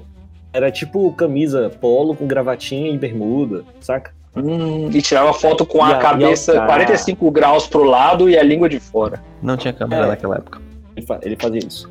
era 0.51 0.69
tipo 0.71 1.11
camisa 1.13 1.69
polo 1.79 2.15
com 2.15 2.25
gravatinha 2.27 2.89
e 2.91 2.97
bermuda, 2.97 3.63
saca? 3.79 4.11
Hum, 4.35 4.89
e 4.93 5.01
tirava 5.01 5.33
foto 5.33 5.65
com 5.65 5.83
a 5.83 5.89
a- 5.89 5.97
cabeça 5.97 6.53
e 6.53 6.57
a- 6.57 6.65
45 6.65 7.31
graus 7.31 7.67
pro 7.67 7.83
lado 7.83 8.29
e 8.29 8.37
a 8.37 8.43
língua 8.43 8.69
de 8.69 8.79
fora. 8.79 9.21
Não 9.41 9.57
tinha 9.57 9.73
câmera 9.73 10.05
É. 10.05 10.07
naquela 10.09 10.35
época. 10.37 10.61
Ele, 10.95 11.05
fa- 11.05 11.19
ele 11.23 11.35
fazia 11.39 11.59
isso. 11.59 11.89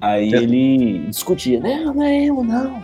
Aí 0.00 0.32
É. 0.32 0.36
ele 0.38 0.98
discutia, 1.08 1.60
não, 1.60 1.94
não 1.94 2.02
é 2.02 2.24
emo, 2.24 2.42
não. 2.42 2.82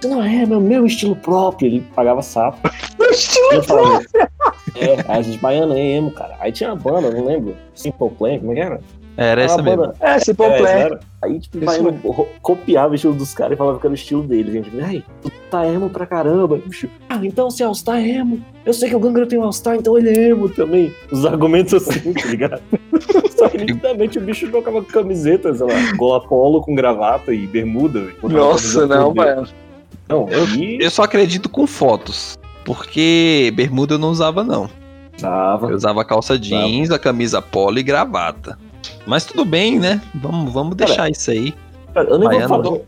Isso 0.00 0.08
não 0.10 0.22
é, 0.22 0.42
é 0.42 0.44
o 0.46 0.60
meu 0.60 0.84
estilo 0.86 1.16
próprio. 1.16 1.66
Ele 1.68 1.80
pagava 1.94 2.20
sapo. 2.22 2.58
Eu 3.52 3.62
falava, 3.62 4.02
é, 4.74 5.04
a 5.08 5.22
gente 5.22 5.38
baiana 5.38 5.74
é 5.78 5.96
emo, 5.96 6.10
cara. 6.10 6.34
Aí 6.40 6.52
tinha 6.52 6.70
uma 6.72 6.76
banda, 6.76 7.10
não 7.10 7.24
lembro, 7.24 7.56
Simple 7.74 8.10
Plan, 8.10 8.38
como 8.38 8.52
é 8.52 8.54
que 8.56 8.60
era? 8.60 8.80
Era 9.16 9.42
essa 9.42 9.54
uma 9.56 9.62
mesmo. 9.62 9.80
banda- 9.82 9.94
É, 10.00 10.18
se 10.18 10.30
É, 10.32 10.80
era. 10.80 11.00
Aí, 11.22 11.40
tipo, 11.40 11.64
baiano 11.64 11.98
copiava 12.42 12.92
o 12.92 12.94
estilo 12.94 13.14
dos 13.14 13.32
caras 13.32 13.54
e 13.54 13.56
falava 13.56 13.78
que 13.78 13.86
era 13.86 13.92
o 13.92 13.94
estilo 13.94 14.22
dele. 14.22 14.52
Gente, 14.52 14.80
ai, 14.80 15.02
tu 15.22 15.30
tá 15.50 15.66
emo 15.66 15.88
pra 15.90 16.06
caramba. 16.06 16.60
Bicho, 16.64 16.88
Ah, 17.08 17.18
então 17.22 17.50
se 17.50 17.62
All-Star 17.62 17.96
é 17.98 18.08
emo, 18.08 18.40
eu 18.64 18.72
sei 18.72 18.88
que 18.88 18.96
o 18.96 19.00
Gangra 19.00 19.26
tem 19.26 19.38
um 19.38 19.42
All-Star, 19.44 19.76
então 19.76 19.96
ele 19.96 20.10
é 20.10 20.28
emo 20.30 20.48
também. 20.48 20.92
Os 21.10 21.24
argumentos 21.24 21.74
assim, 21.74 22.12
tá 22.12 22.26
ligado? 22.28 22.60
Só 23.36 23.48
que 23.48 23.58
nitidamente 23.58 24.18
o 24.18 24.22
bicho 24.22 24.48
trocava 24.50 24.82
camiseta, 24.82 25.54
sei 25.54 25.66
lá, 25.66 25.92
gola 25.96 26.20
polo 26.26 26.60
com 26.62 26.74
gravata 26.74 27.32
e 27.32 27.46
bermuda. 27.46 28.06
Nossa, 28.22 28.86
não, 28.86 29.14
mano. 29.14 29.46
Não, 30.08 30.28
Eu- 30.30 30.46
e 30.56 30.78
Eu 30.80 30.90
só 30.90 31.02
acredito 31.02 31.48
com 31.48 31.66
fotos. 31.66 32.38
Porque 32.64 33.52
bermuda 33.54 33.94
eu 33.94 33.98
não 33.98 34.10
usava, 34.10 34.42
não. 34.42 34.68
tava. 35.20 35.70
Eu 35.70 35.76
usava 35.76 36.04
calça 36.04 36.38
jeans, 36.38 36.90
a 36.90 36.98
camisa 36.98 37.40
polo 37.40 37.78
e 37.78 37.82
gravata. 37.82 38.58
Mas 39.06 39.24
tudo 39.24 39.44
bem, 39.44 39.78
né? 39.78 40.00
Vamos, 40.14 40.52
vamos 40.52 40.76
deixar 40.76 41.08
isso 41.10 41.30
aí. 41.30 41.54
Cara, 41.94 42.08
eu 42.10 42.18
nem 42.18 42.28
Baiano, 42.28 42.48
vou 42.48 42.64
falar. 42.64 42.80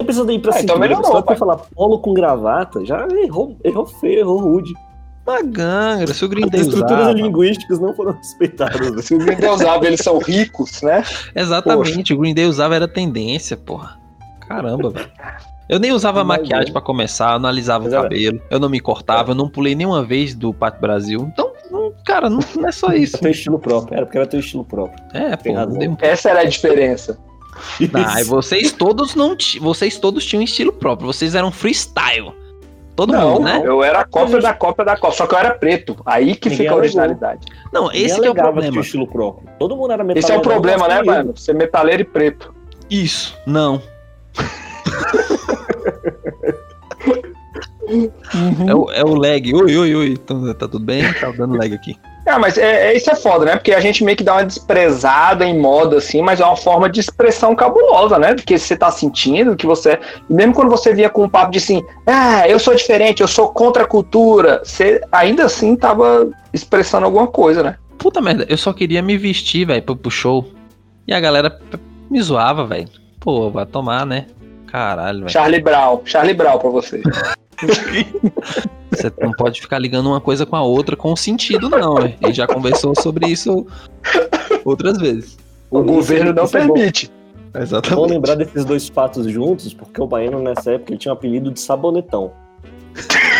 Não 0.00 0.06
precisa 0.06 0.32
ir 0.32 0.38
pra 0.40 0.50
Ah, 0.54 0.60
então 0.62 0.76
cintura, 0.76 0.78
melhorou, 0.80 1.12
só 1.12 1.22
pra 1.22 1.36
falar 1.36 1.56
polo 1.58 1.98
com 1.98 2.12
gravata, 2.14 2.84
já 2.84 3.06
errou, 3.22 3.56
errou 3.62 3.86
feio, 3.86 4.20
errou 4.20 4.38
rude. 4.40 4.72
Uma 5.26 5.42
gangra, 5.42 6.12
se 6.14 6.24
o 6.24 6.28
Green 6.28 6.46
As 6.52 6.60
estruturas 6.62 7.00
usava. 7.02 7.12
linguísticas 7.12 7.78
não 7.78 7.94
foram 7.94 8.12
respeitadas. 8.12 9.04
Se 9.04 9.14
o 9.14 9.18
Green 9.18 9.36
Day 9.36 9.48
usava, 9.50 9.86
eles 9.86 10.00
são 10.00 10.18
ricos, 10.18 10.80
né? 10.82 11.04
Exatamente, 11.36 12.14
o 12.14 12.18
Green 12.18 12.34
Day 12.34 12.46
usava 12.46 12.74
era 12.74 12.88
tendência, 12.88 13.56
porra. 13.56 13.98
Caramba, 14.48 14.90
velho. 14.90 15.10
Eu 15.68 15.78
nem 15.78 15.92
usava 15.92 16.24
Mas 16.24 16.40
maquiagem 16.40 16.70
é. 16.70 16.72
pra 16.72 16.80
começar, 16.80 17.34
eu 17.34 17.38
não 17.38 17.48
alisava 17.48 17.84
Mas 17.84 17.92
o 17.92 17.96
era- 17.96 18.02
cabelo, 18.04 18.40
eu 18.50 18.58
não 18.58 18.68
me 18.68 18.80
cortava, 18.80 19.30
eu 19.32 19.34
não 19.36 19.48
pulei 19.48 19.74
nenhuma 19.76 20.02
vez 20.02 20.34
do 20.34 20.52
Pátio 20.52 20.80
Brasil. 20.80 21.28
Então, 21.32 21.52
não- 21.70 21.92
cara, 22.04 22.28
não, 22.28 22.40
não 22.56 22.68
é 22.68 22.72
só 22.72 22.88
isso. 22.92 23.14
Era 23.16 23.22
teu 23.22 23.30
estilo 23.30 23.58
próprio. 23.58 23.94
Era 23.96 24.06
porque 24.06 24.18
era 24.18 24.26
teu 24.26 24.40
estilo 24.40 24.64
próprio. 24.64 24.98
É, 25.14 25.36
pô, 25.36 25.52
um- 25.52 25.96
Essa 26.00 26.30
era 26.30 26.40
a 26.40 26.44
diferença. 26.44 27.18
Ah, 27.94 28.20
e 28.20 28.24
vocês 28.24 28.72
todos 28.72 29.14
não 29.14 29.36
vocês 29.60 29.98
todos 29.98 30.24
tinham 30.24 30.42
estilo 30.42 30.72
próprio, 30.72 31.06
vocês 31.06 31.34
eram 31.34 31.50
freestyle. 31.50 32.32
Todo 32.96 33.12
Não, 33.14 33.34
mundo, 33.34 33.44
né? 33.44 33.62
eu 33.64 33.82
era 33.82 34.00
a 34.00 34.04
cópia 34.04 34.40
da 34.40 34.52
cópia 34.52 34.84
da 34.84 34.96
cópia, 34.96 35.16
só 35.16 35.26
que 35.26 35.34
eu 35.34 35.38
era 35.38 35.54
preto. 35.54 35.96
Aí 36.04 36.34
que 36.34 36.50
Ninguém 36.50 36.66
fica 36.66 36.74
a 36.74 36.76
originalidade. 36.76 37.46
Não, 37.72 37.86
Ninguém 37.86 38.04
esse 38.04 38.20
que 38.20 38.26
é 38.26 38.30
o 38.30 38.34
problema. 38.34 38.70
tinha 38.72 38.82
estilo 38.82 39.06
próprio. 39.06 39.48
Todo 39.58 39.74
mundo 39.74 39.92
era 39.92 40.04
metaleiro. 40.04 40.26
Esse 40.26 40.32
é 40.32 40.36
o 40.36 40.42
problema, 40.42 40.86
né, 40.86 41.02
mano? 41.02 41.34
Ser 41.36 41.54
metaleiro 41.54 42.02
e 42.02 42.04
preto. 42.04 42.52
Isso, 42.90 43.38
não. 43.46 43.80
É 48.68 48.74
o, 48.74 48.90
é 48.92 49.04
o 49.04 49.14
lag. 49.14 49.52
Oi, 49.52 49.76
oi, 49.76 49.94
oi. 49.94 50.16
Tá, 50.16 50.34
tá 50.54 50.68
tudo 50.68 50.84
bem? 50.84 51.12
Tá 51.14 51.30
dando 51.32 51.56
lag 51.56 51.74
aqui. 51.74 51.96
Ah, 52.30 52.38
mas 52.38 52.56
é, 52.56 52.92
é- 52.92 52.96
isso 52.96 53.10
é 53.10 53.16
foda, 53.16 53.44
né? 53.44 53.56
Porque 53.56 53.72
a 53.72 53.80
gente 53.80 54.04
meio 54.04 54.16
que 54.16 54.22
dá 54.22 54.34
uma 54.34 54.44
desprezada 54.44 55.44
em 55.44 55.58
moda, 55.58 55.96
assim, 55.96 56.22
mas 56.22 56.38
é 56.38 56.44
uma 56.44 56.56
forma 56.56 56.88
de 56.88 57.00
expressão 57.00 57.56
cabulosa, 57.56 58.20
né? 58.20 58.34
Do 58.34 58.42
que 58.42 58.56
você 58.56 58.76
tá 58.76 58.88
sentindo, 58.90 59.56
que 59.56 59.66
você. 59.66 59.98
E 60.28 60.32
mesmo 60.32 60.54
quando 60.54 60.70
você 60.70 60.94
via 60.94 61.10
com 61.10 61.24
um 61.24 61.28
papo 61.28 61.50
de 61.50 61.58
assim, 61.58 61.82
ah, 62.06 62.48
eu 62.48 62.60
sou 62.60 62.72
diferente, 62.74 63.20
eu 63.20 63.26
sou 63.26 63.48
contra 63.48 63.82
a 63.82 63.86
cultura, 63.86 64.62
você 64.64 65.00
ainda 65.10 65.44
assim 65.44 65.74
tava 65.74 66.30
expressando 66.52 67.04
alguma 67.04 67.26
coisa, 67.26 67.64
né? 67.64 67.76
Puta 67.98 68.20
merda, 68.20 68.46
eu 68.48 68.56
só 68.56 68.72
queria 68.72 69.02
me 69.02 69.16
vestir, 69.18 69.66
velho, 69.66 69.82
pro, 69.82 69.96
pro 69.96 70.10
show. 70.10 70.46
E 71.08 71.12
a 71.12 71.18
galera 71.18 71.60
me 72.08 72.22
zoava, 72.22 72.64
velho. 72.64 72.88
Pô, 73.18 73.50
vai 73.50 73.66
tomar, 73.66 74.06
né? 74.06 74.26
Caralho, 74.68 75.20
velho. 75.20 75.30
Charlie 75.30 75.60
Brown, 75.60 76.00
Charlie 76.04 76.34
Brown 76.34 76.58
pra 76.58 76.70
você. 76.70 77.02
Você 78.90 79.12
não 79.20 79.32
pode 79.32 79.60
ficar 79.60 79.78
ligando 79.78 80.06
uma 80.08 80.20
coisa 80.20 80.44
com 80.44 80.56
a 80.56 80.62
outra 80.62 80.96
com 80.96 81.14
sentido, 81.14 81.68
não, 81.68 81.94
velho. 81.96 82.14
A 82.22 82.26
gente 82.26 82.36
já 82.36 82.46
conversou 82.46 82.94
sobre 83.00 83.26
isso 83.28 83.66
outras 84.64 84.98
vezes. 84.98 85.38
O 85.70 85.78
Isso- 85.78 85.86
governo 85.86 86.32
não 86.32 86.44
isso 86.44 86.56
é 86.56 86.60
permite. 86.66 87.10
É 87.54 87.62
Exatamente. 87.62 88.10
lembrar 88.10 88.34
desses 88.36 88.64
dois 88.64 88.88
fatos 88.88 89.26
juntos, 89.26 89.72
porque 89.74 90.00
o 90.00 90.06
Baiano 90.06 90.40
nessa 90.40 90.72
época 90.72 90.92
ele 90.92 90.98
tinha 90.98 91.12
um 91.12 91.16
apelido 91.16 91.50
de 91.50 91.60
sabonetão. 91.60 92.32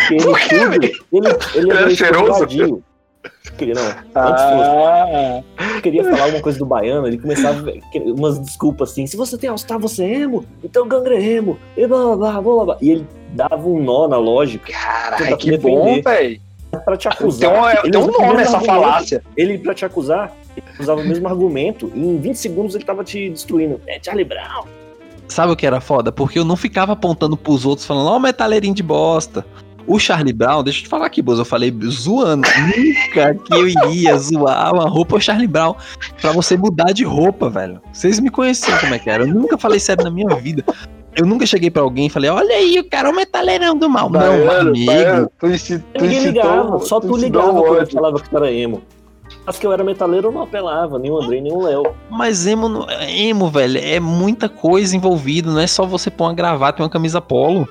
Ele, 0.09 0.23
Por 0.23 0.39
quê, 0.39 0.59
tudo, 0.59 0.73
ele, 0.75 0.93
ele, 1.13 1.27
Ele 1.55 1.71
era 1.71 1.89
cheiroso? 1.95 2.83
Queria, 3.57 3.73
não, 3.75 3.83
antes 3.83 4.43
Ah, 4.43 5.43
queria 5.81 6.03
falar 6.03 6.23
alguma 6.23 6.41
coisa 6.41 6.57
do 6.57 6.65
baiano, 6.65 7.05
ele 7.07 7.17
começava 7.19 7.71
que- 7.91 7.99
umas 7.99 8.39
desculpas 8.39 8.91
assim, 8.91 9.05
se 9.05 9.15
você 9.17 9.37
tem 9.37 9.49
All-Star, 9.49 9.77
você 9.79 10.03
é 10.03 10.13
emo, 10.21 10.45
então 10.63 10.87
Gangra 10.87 11.15
é 11.15 11.21
emo, 11.23 11.57
e 11.77 11.85
blá 11.85 12.15
blá 12.15 12.15
blá 12.15 12.41
blá 12.41 12.65
blá. 12.65 12.77
E 12.81 12.89
ele 12.91 13.07
dava 13.33 13.67
um 13.67 13.81
nó 13.83 14.07
na 14.07 14.17
lógica 14.17 14.71
caralho, 14.71 15.23
Tenta 15.25 15.37
que 15.37 15.51
defender. 15.51 15.75
bom, 15.75 16.01
velho. 16.01 16.41
pra 16.85 16.97
te 16.97 17.03
Tem 17.09 17.11
acusar. 17.11 17.53
um, 17.53 17.69
Ele 17.83 17.91
tem 17.91 18.01
um 18.01 18.07
nome 18.07 18.41
essa 18.41 18.57
argumento. 18.57 18.65
falácia. 18.65 19.23
Ele, 19.37 19.57
pra 19.59 19.73
te 19.73 19.85
acusar, 19.85 20.31
ele 20.55 20.65
usava 20.79 21.01
o 21.01 21.05
mesmo 21.05 21.27
argumento, 21.27 21.91
e 21.93 21.99
em 21.99 22.17
20 22.17 22.35
segundos 22.35 22.73
ele 22.75 22.85
tava 22.85 23.03
te 23.03 23.29
destruindo. 23.29 23.79
É 23.87 23.99
Charlie 24.01 24.25
Brown. 24.25 24.65
Sabe 25.27 25.51
o 25.51 25.55
que 25.55 25.65
era 25.67 25.79
foda? 25.81 26.11
Porque 26.11 26.39
eu 26.39 26.45
não 26.45 26.55
ficava 26.55 26.93
apontando 26.93 27.37
pros 27.37 27.65
outros 27.65 27.85
falando, 27.85 28.07
ó, 28.09 28.17
o 28.17 28.19
metaleirinho 28.19 28.73
de 28.73 28.83
bosta. 28.83 29.45
O 29.87 29.97
Charlie 29.99 30.33
Brown, 30.33 30.63
deixa 30.63 30.79
eu 30.79 30.83
te 30.83 30.89
falar 30.89 31.05
aqui, 31.07 31.21
Bozo, 31.21 31.41
eu 31.41 31.45
falei 31.45 31.73
zoando. 31.89 32.47
Nunca 32.47 33.33
que 33.35 33.53
eu 33.53 33.67
iria 33.67 34.17
zoar 34.17 34.73
uma 34.73 34.87
roupa 34.87 35.19
Charlie 35.19 35.47
Brown 35.47 35.75
pra 36.21 36.31
você 36.31 36.55
mudar 36.55 36.91
de 36.93 37.03
roupa, 37.03 37.49
velho. 37.49 37.81
Vocês 37.91 38.19
me 38.19 38.29
conheciam 38.29 38.77
como 38.79 38.93
é 38.93 38.99
que 38.99 39.09
era. 39.09 39.23
Eu 39.23 39.33
nunca 39.33 39.57
falei 39.57 39.79
sério 39.79 40.03
na 40.03 40.11
minha 40.11 40.29
vida. 40.35 40.63
Eu 41.15 41.25
nunca 41.25 41.45
cheguei 41.45 41.69
pra 41.69 41.81
alguém 41.81 42.05
e 42.05 42.09
falei, 42.09 42.29
olha 42.29 42.55
aí, 42.55 42.79
o 42.79 42.89
cara 42.89 43.09
é 43.09 43.11
o 43.11 43.15
metaleirão 43.15 43.75
do 43.75 43.89
mal. 43.89 44.09
não, 44.09 44.19
Baiano, 44.19 44.69
amigo. 44.69 44.85
Baiano, 44.85 45.31
tu 45.39 45.47
ensi- 45.47 45.79
tu 45.79 46.01
Ninguém 46.03 46.17
incitou- 46.19 46.31
ligava, 46.43 46.79
só 46.79 46.99
tu, 47.01 47.17
ligava 47.17 47.51
quando 47.51 47.65
eu 47.65 47.81
ódio. 47.81 47.93
falava 47.93 48.19
que 48.21 48.29
tu 48.29 48.37
era 48.37 48.51
emo. 48.51 48.81
Mas 49.45 49.57
que 49.59 49.65
eu 49.65 49.73
era 49.73 49.83
metaleiro, 49.83 50.27
eu 50.27 50.31
não 50.31 50.43
apelava, 50.43 50.99
nem 50.99 51.09
o 51.11 51.17
Andrei, 51.21 51.41
nem 51.41 51.51
o 51.51 51.63
Léo. 51.63 51.83
Mas 52.09 52.45
emo, 52.47 52.69
não- 52.69 52.87
emo, 53.09 53.49
velho, 53.49 53.79
é 53.83 53.99
muita 53.99 54.47
coisa 54.47 54.95
envolvida. 54.95 55.51
Não 55.51 55.59
é 55.59 55.67
só 55.67 55.85
você 55.85 56.09
pôr 56.09 56.25
uma 56.25 56.33
gravata 56.33 56.81
e 56.81 56.83
uma 56.83 56.89
camisa 56.89 57.19
polo. 57.19 57.67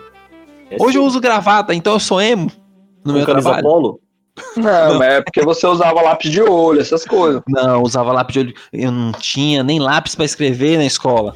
É 0.70 0.76
Hoje 0.80 0.96
eu 0.98 1.04
uso 1.04 1.20
gravata, 1.20 1.74
então 1.74 1.92
eu 1.94 2.00
sou 2.00 2.20
emo 2.20 2.50
no 3.04 3.12
com 3.12 3.18
meu 3.18 3.26
camisa 3.26 3.42
trabalho. 3.50 3.62
polo. 3.64 4.00
Não, 4.56 4.98
mas 4.98 5.08
é 5.14 5.20
porque 5.22 5.42
você 5.42 5.66
usava 5.66 6.00
lápis 6.00 6.30
de 6.30 6.40
olho, 6.40 6.80
essas 6.80 7.04
coisas. 7.04 7.42
Não, 7.48 7.74
eu 7.76 7.82
usava 7.82 8.12
lápis 8.12 8.32
de 8.34 8.38
olho. 8.40 8.54
Eu 8.72 8.90
não 8.92 9.12
tinha 9.12 9.62
nem 9.62 9.78
lápis 9.78 10.14
pra 10.14 10.24
escrever 10.24 10.78
na 10.78 10.84
escola. 10.86 11.34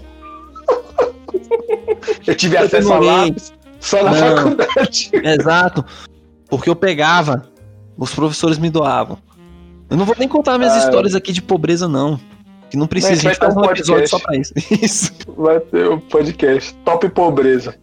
Eu 2.27 2.35
tive 2.35 2.57
Eu 2.57 2.63
acesso 2.65 2.93
a 2.93 2.99
lápis 2.99 3.53
só 3.81 4.03
na 4.05 4.11
Não. 4.13 4.37
faculdade. 4.37 5.11
Exato. 5.23 5.85
Porque 6.49 6.71
eu 6.71 6.77
pegava, 6.77 7.49
os 7.99 8.15
professores 8.15 8.59
me 8.59 8.71
doavam. 8.71 9.19
Eu 9.91 9.97
não 9.97 10.05
vou 10.07 10.15
nem 10.19 10.29
contar 10.29 10.57
minhas 10.59 10.73
Ah. 10.75 10.79
histórias 10.79 11.15
aqui 11.15 11.33
de 11.33 11.43
pobreza, 11.43 11.87
não. 11.89 12.19
Que 12.71 12.77
não 12.77 12.87
precisa, 12.87 13.13
a 13.13 13.17
gente 13.17 13.25
vai 13.25 13.35
ter 13.35 13.41
faz 13.41 13.57
um 13.57 13.61
um 13.61 13.65
episódio 13.65 14.09
podcast. 14.09 14.11
só 14.11 14.19
pra 14.19 14.37
isso. 14.37 14.53
Isso. 14.85 15.13
Vai 15.37 15.61
ter 15.61 15.89
o 15.89 16.01
podcast. 16.01 16.75
Top 16.85 17.07
pobreza. 17.11 17.75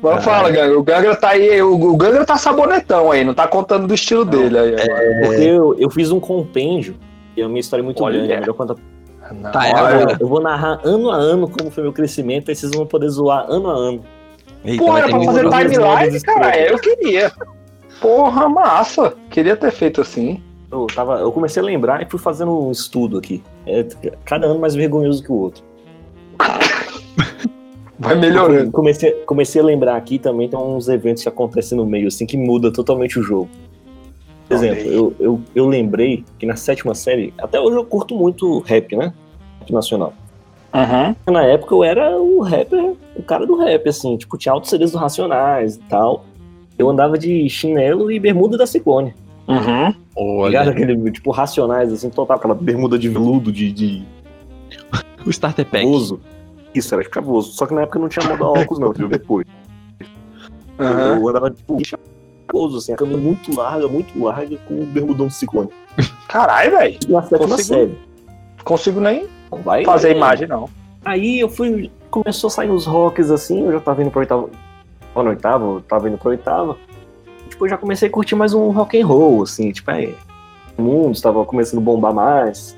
Mas 0.00 0.18
Ah. 0.18 0.20
fala, 0.20 0.50
Gangra. 0.50 0.78
O 0.78 0.82
Gangra 0.82 1.16
tá 1.16 1.30
aí. 1.30 1.60
O, 1.62 1.96
Gangra 1.96 2.24
tá 2.24 2.36
sabonetão 2.36 3.10
aí, 3.10 3.24
não 3.24 3.34
tá 3.34 3.46
contando 3.48 3.86
do 3.86 3.94
estilo 3.94 4.24
dele 4.24 4.58
aí. 4.58 4.74
agora. 4.74 5.20
Porque 5.26 5.42
eu, 5.42 5.74
eu 5.78 5.90
fiz 5.90 6.10
um 6.10 6.20
compêndio, 6.20 6.96
e 7.36 7.42
a 7.42 7.48
minha 7.48 7.60
história 7.60 7.82
é 7.82 7.84
muito 7.84 8.02
Olha. 8.02 8.18
grande, 8.18 8.32
é. 8.32 8.40
Não, 9.32 9.50
Tá, 9.52 9.66
é 9.66 9.70
agora. 9.74 10.16
Eu 10.20 10.26
vou 10.28 10.40
narrar 10.40 10.80
ano 10.84 11.10
a 11.10 11.16
ano 11.16 11.48
como 11.48 11.70
foi 11.70 11.82
meu 11.82 11.92
crescimento, 11.92 12.50
aí 12.50 12.54
vocês 12.56 12.72
vão 12.72 12.84
poder 12.86 13.08
zoar 13.08 13.46
ano 13.48 13.70
a 13.70 13.74
ano. 13.74 14.04
Eita, 14.64 14.84
Pô, 14.84 14.96
era 14.96 15.08
pra 15.08 15.20
fazer 15.22 15.48
timeline, 15.48 16.20
cara. 16.22 16.58
Eu 16.58 16.78
queria. 16.78 17.32
Porra, 18.00 18.48
massa. 18.48 19.14
Queria 19.30 19.56
ter 19.56 19.70
feito 19.70 20.00
assim. 20.00 20.42
Eu, 20.70 20.86
tava, 20.86 21.18
eu 21.20 21.30
comecei 21.30 21.62
a 21.62 21.64
lembrar 21.64 22.02
e 22.02 22.06
fui 22.10 22.18
fazendo 22.18 22.66
um 22.66 22.70
estudo 22.70 23.18
aqui. 23.18 23.42
É, 23.66 23.86
cada 24.24 24.46
ano 24.46 24.58
mais 24.58 24.74
vergonhoso 24.74 25.22
que 25.22 25.30
o 25.30 25.34
outro. 25.36 25.62
Vai 28.02 28.16
melhorando. 28.16 28.70
Comecei, 28.72 29.12
comecei 29.24 29.60
a 29.60 29.64
lembrar 29.64 29.96
aqui 29.96 30.18
também, 30.18 30.48
tem 30.48 30.58
uns 30.58 30.88
eventos 30.88 31.22
que 31.22 31.28
acontecem 31.28 31.78
no 31.78 31.86
meio, 31.86 32.08
assim, 32.08 32.26
que 32.26 32.36
muda 32.36 32.72
totalmente 32.72 33.18
o 33.18 33.22
jogo. 33.22 33.48
Por 34.48 34.56
exemplo, 34.56 34.82
eu, 34.82 35.14
eu, 35.18 35.40
eu 35.54 35.66
lembrei 35.66 36.24
que 36.38 36.44
na 36.44 36.56
sétima 36.56 36.94
série, 36.94 37.32
até 37.38 37.60
hoje 37.60 37.76
eu 37.76 37.84
curto 37.84 38.14
muito 38.14 38.58
rap, 38.60 38.96
né? 38.96 39.12
Rap 39.60 39.72
nacional. 39.72 40.12
Uhum. 40.74 41.32
Na 41.32 41.44
época 41.44 41.74
eu 41.74 41.84
era 41.84 42.18
o 42.18 42.40
rapper, 42.40 42.94
o 43.14 43.22
cara 43.22 43.46
do 43.46 43.56
rap, 43.56 43.88
assim, 43.88 44.16
tipo, 44.16 44.36
tinha 44.36 44.52
altos 44.52 44.70
CDs 44.70 44.90
do 44.90 44.98
Racionais 44.98 45.76
e 45.76 45.80
tal. 45.80 46.24
Eu 46.78 46.90
andava 46.90 47.16
de 47.16 47.48
chinelo 47.48 48.10
e 48.10 48.18
bermuda 48.18 48.58
da 48.58 48.66
Ciclone. 48.66 49.14
Uhum. 49.46 49.86
Ligado? 50.46 50.68
Olha, 50.68 50.70
Aquele, 50.70 51.10
tipo, 51.10 51.30
Racionais, 51.30 51.92
assim, 51.92 52.10
total, 52.10 52.36
aquela 52.36 52.54
bermuda 52.54 52.98
de 52.98 53.08
veludo, 53.08 53.52
de, 53.52 53.72
de 53.72 54.02
o 55.24 55.30
Starter 55.30 55.64
Pack. 55.64 55.84
Bozo. 55.84 56.20
Isso, 56.74 56.94
era 56.94 57.02
de 57.02 57.08
cavoso. 57.10 57.52
Só 57.52 57.66
que 57.66 57.74
na 57.74 57.82
época 57.82 57.98
não 57.98 58.08
tinha 58.08 58.26
moda 58.26 58.44
óculos, 58.44 58.78
não, 58.78 58.92
viu? 58.92 59.08
Depois. 59.08 59.46
Uhum. 60.78 61.16
Eu 61.20 61.28
andava, 61.28 61.50
tipo, 61.50 61.78
chavoso, 61.84 62.78
assim, 62.78 62.92
a 62.92 62.96
camisa 62.96 63.18
muito 63.18 63.54
larga, 63.54 63.86
muito 63.88 64.22
larga, 64.22 64.56
com 64.66 64.80
o 64.82 64.86
bermudão 64.86 65.26
de 65.26 65.34
ciclone. 65.34 65.68
Caralho, 66.28 66.70
velho. 66.78 66.98
Consigo- 67.38 67.62
série. 67.62 67.98
Consigo 68.64 69.00
nem 69.00 69.26
Vai, 69.64 69.84
fazer 69.84 70.08
vai. 70.08 70.16
imagem, 70.16 70.48
não. 70.48 70.68
Aí 71.04 71.40
eu 71.40 71.48
fui. 71.48 71.90
Começou 72.10 72.48
a 72.48 72.50
sair 72.50 72.70
os 72.70 72.86
rocks 72.86 73.30
assim, 73.30 73.64
eu 73.64 73.72
já 73.72 73.80
tava 73.80 74.02
indo 74.02 74.10
pro 74.10 74.20
oitavo. 74.20 74.50
Tava 75.12 75.24
no 75.24 75.30
oitavo, 75.30 75.76
eu 75.76 75.80
tava 75.82 76.08
indo 76.08 76.16
pro 76.18 76.30
oitavo. 76.30 76.76
Tipo, 77.48 77.66
eu 77.66 77.70
já 77.70 77.76
comecei 77.76 78.08
a 78.08 78.10
curtir 78.10 78.34
mais 78.34 78.54
um 78.54 78.70
rock 78.70 79.00
and 79.00 79.06
roll, 79.06 79.42
assim, 79.42 79.70
tipo, 79.72 79.90
aí. 79.90 80.14
O 80.78 80.82
mundo 80.82 81.12
estava 81.14 81.44
começando 81.44 81.80
a 81.80 81.82
bombar 81.82 82.14
mais. 82.14 82.76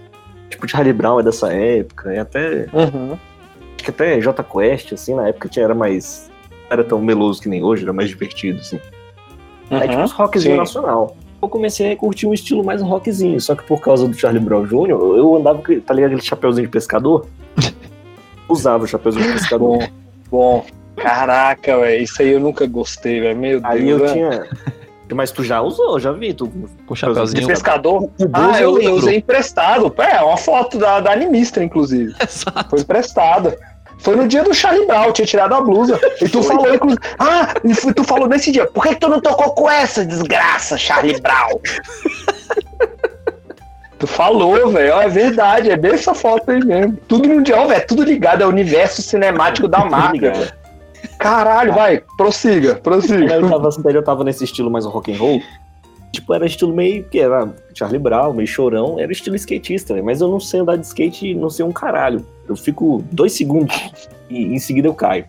Tipo, 0.50 0.66
Charlie 0.68 0.92
Brown 0.92 1.20
é 1.20 1.22
dessa 1.22 1.52
época, 1.52 2.12
e 2.14 2.18
até. 2.18 2.66
Uhum. 2.72 3.16
Acho 3.84 3.92
que 3.92 4.02
até 4.02 4.18
J 4.20 4.42
Quest, 4.42 4.92
assim, 4.94 5.14
na 5.14 5.28
época 5.28 5.48
tinha, 5.48 5.64
era 5.64 5.74
mais. 5.74 6.30
Não 6.50 6.66
era 6.70 6.84
tão 6.84 7.00
meloso 7.02 7.42
que 7.42 7.48
nem 7.48 7.62
hoje, 7.62 7.82
era 7.82 7.92
mais 7.92 8.08
divertido, 8.08 8.58
assim. 8.60 8.80
É 9.70 9.80
tipo 9.80 9.94
Uhum. 9.94 10.04
os 10.04 10.12
rockzinho 10.12 10.54
sim. 10.54 10.58
nacional. 10.58 11.16
Eu 11.42 11.48
comecei 11.48 11.92
a 11.92 11.96
curtir 11.96 12.26
um 12.26 12.32
estilo 12.32 12.64
mais 12.64 12.80
rockzinho, 12.80 13.38
só 13.40 13.54
que 13.54 13.62
por 13.64 13.80
causa 13.80 14.08
do 14.08 14.14
Charlie 14.14 14.42
Brown 14.42 14.64
Jr., 14.64 14.88
eu 14.90 15.36
andava 15.36 15.60
com, 15.62 15.78
tá 15.80 15.92
ligado, 15.92 16.12
aquele 16.12 16.26
chapeuzinho 16.26 16.66
de 16.66 16.72
pescador? 16.72 17.26
Usava 18.48 18.84
o 18.84 18.86
chapeuzinho 18.86 19.26
de 19.26 19.32
pescador. 19.34 19.78
Bom, 19.78 19.88
bom. 20.30 20.66
Caraca, 20.96 21.78
velho. 21.80 22.02
Isso 22.02 22.22
aí 22.22 22.30
eu 22.30 22.40
nunca 22.40 22.66
gostei, 22.66 23.20
velho. 23.20 23.38
Meu 23.38 23.60
Deus. 23.60 23.72
Aí 23.72 23.88
eu 23.88 23.98
né? 23.98 24.12
tinha. 24.12 24.48
Mas 25.12 25.30
tu 25.30 25.44
já 25.44 25.60
usou, 25.60 26.00
já 26.00 26.12
vi. 26.12 26.32
Tu... 26.32 26.46
De 26.46 26.96
chapéuzinho. 26.96 27.46
pescador? 27.46 28.04
O 28.04 28.10
Ah, 28.32 28.60
eu, 28.60 28.80
eu 28.80 28.94
usei 28.94 29.16
emprestado. 29.18 29.92
É, 29.98 30.22
uma 30.22 30.36
foto 30.36 30.78
da, 30.78 31.00
da 31.00 31.12
animista, 31.12 31.62
inclusive. 31.62 32.14
Exato. 32.22 32.70
Foi 32.70 32.80
emprestada. 32.80 33.58
Foi 34.04 34.14
no 34.14 34.28
dia 34.28 34.44
do 34.44 34.52
Charlie 34.52 34.86
Brown, 34.86 35.06
eu 35.06 35.12
tinha 35.12 35.26
tirado 35.26 35.54
a 35.54 35.62
blusa. 35.62 35.98
E 36.20 36.28
tu 36.28 36.42
falou, 36.42 36.74
inclusive. 36.74 37.00
Ah, 37.18 37.54
e 37.64 37.92
tu 37.94 38.04
falou 38.04 38.28
nesse 38.28 38.52
dia. 38.52 38.66
Por 38.66 38.82
que, 38.82 38.90
que 38.90 39.00
tu 39.00 39.08
não 39.08 39.18
tocou 39.18 39.54
com 39.54 39.68
essa 39.68 40.04
desgraça, 40.04 40.76
Charlie 40.76 41.18
Brown? 41.22 41.58
tu 43.98 44.06
falou, 44.06 44.68
velho. 44.68 44.92
É 44.92 45.08
verdade, 45.08 45.70
é 45.70 45.76
bem 45.76 45.92
essa 45.92 46.12
foto 46.12 46.50
aí 46.50 46.62
mesmo. 46.62 46.98
Tudo 47.08 47.26
mundial, 47.26 47.66
velho. 47.66 47.86
Tudo 47.86 48.02
ligado 48.04 48.42
ao 48.42 48.50
universo 48.50 49.00
cinemático 49.00 49.66
da 49.66 49.86
marca. 49.86 50.32
velho. 50.32 50.52
Caralho, 51.18 51.72
vai, 51.72 52.02
prossiga, 52.16 52.74
prossiga. 52.74 53.36
oitava 53.36 53.70
série 53.70 53.96
eu 53.96 54.04
tava 54.04 54.22
nesse 54.24 54.44
estilo 54.44 54.70
mais 54.70 54.84
rock 54.84 55.12
and 55.12 55.18
roll. 55.18 55.40
Tipo, 56.14 56.34
era 56.34 56.46
estilo 56.46 56.72
meio 56.74 57.04
que 57.04 57.18
era 57.18 57.52
Charlie 57.74 57.98
Brown, 57.98 58.32
meio 58.32 58.46
chorão, 58.46 58.98
era 58.98 59.10
estilo 59.12 59.36
skatista, 59.36 59.94
velho. 59.94 60.04
Mas 60.06 60.20
eu 60.20 60.28
não 60.28 60.40
sei 60.40 60.60
andar 60.60 60.76
de 60.76 60.86
skate 60.86 61.28
e 61.28 61.34
não 61.34 61.50
sei 61.50 61.64
um 61.64 61.72
caralho. 61.72 62.24
Eu 62.48 62.56
fico 62.56 63.02
dois 63.10 63.32
segundos 63.32 63.90
e 64.30 64.44
em 64.44 64.58
seguida 64.58 64.88
eu 64.88 64.94
caio. 64.94 65.24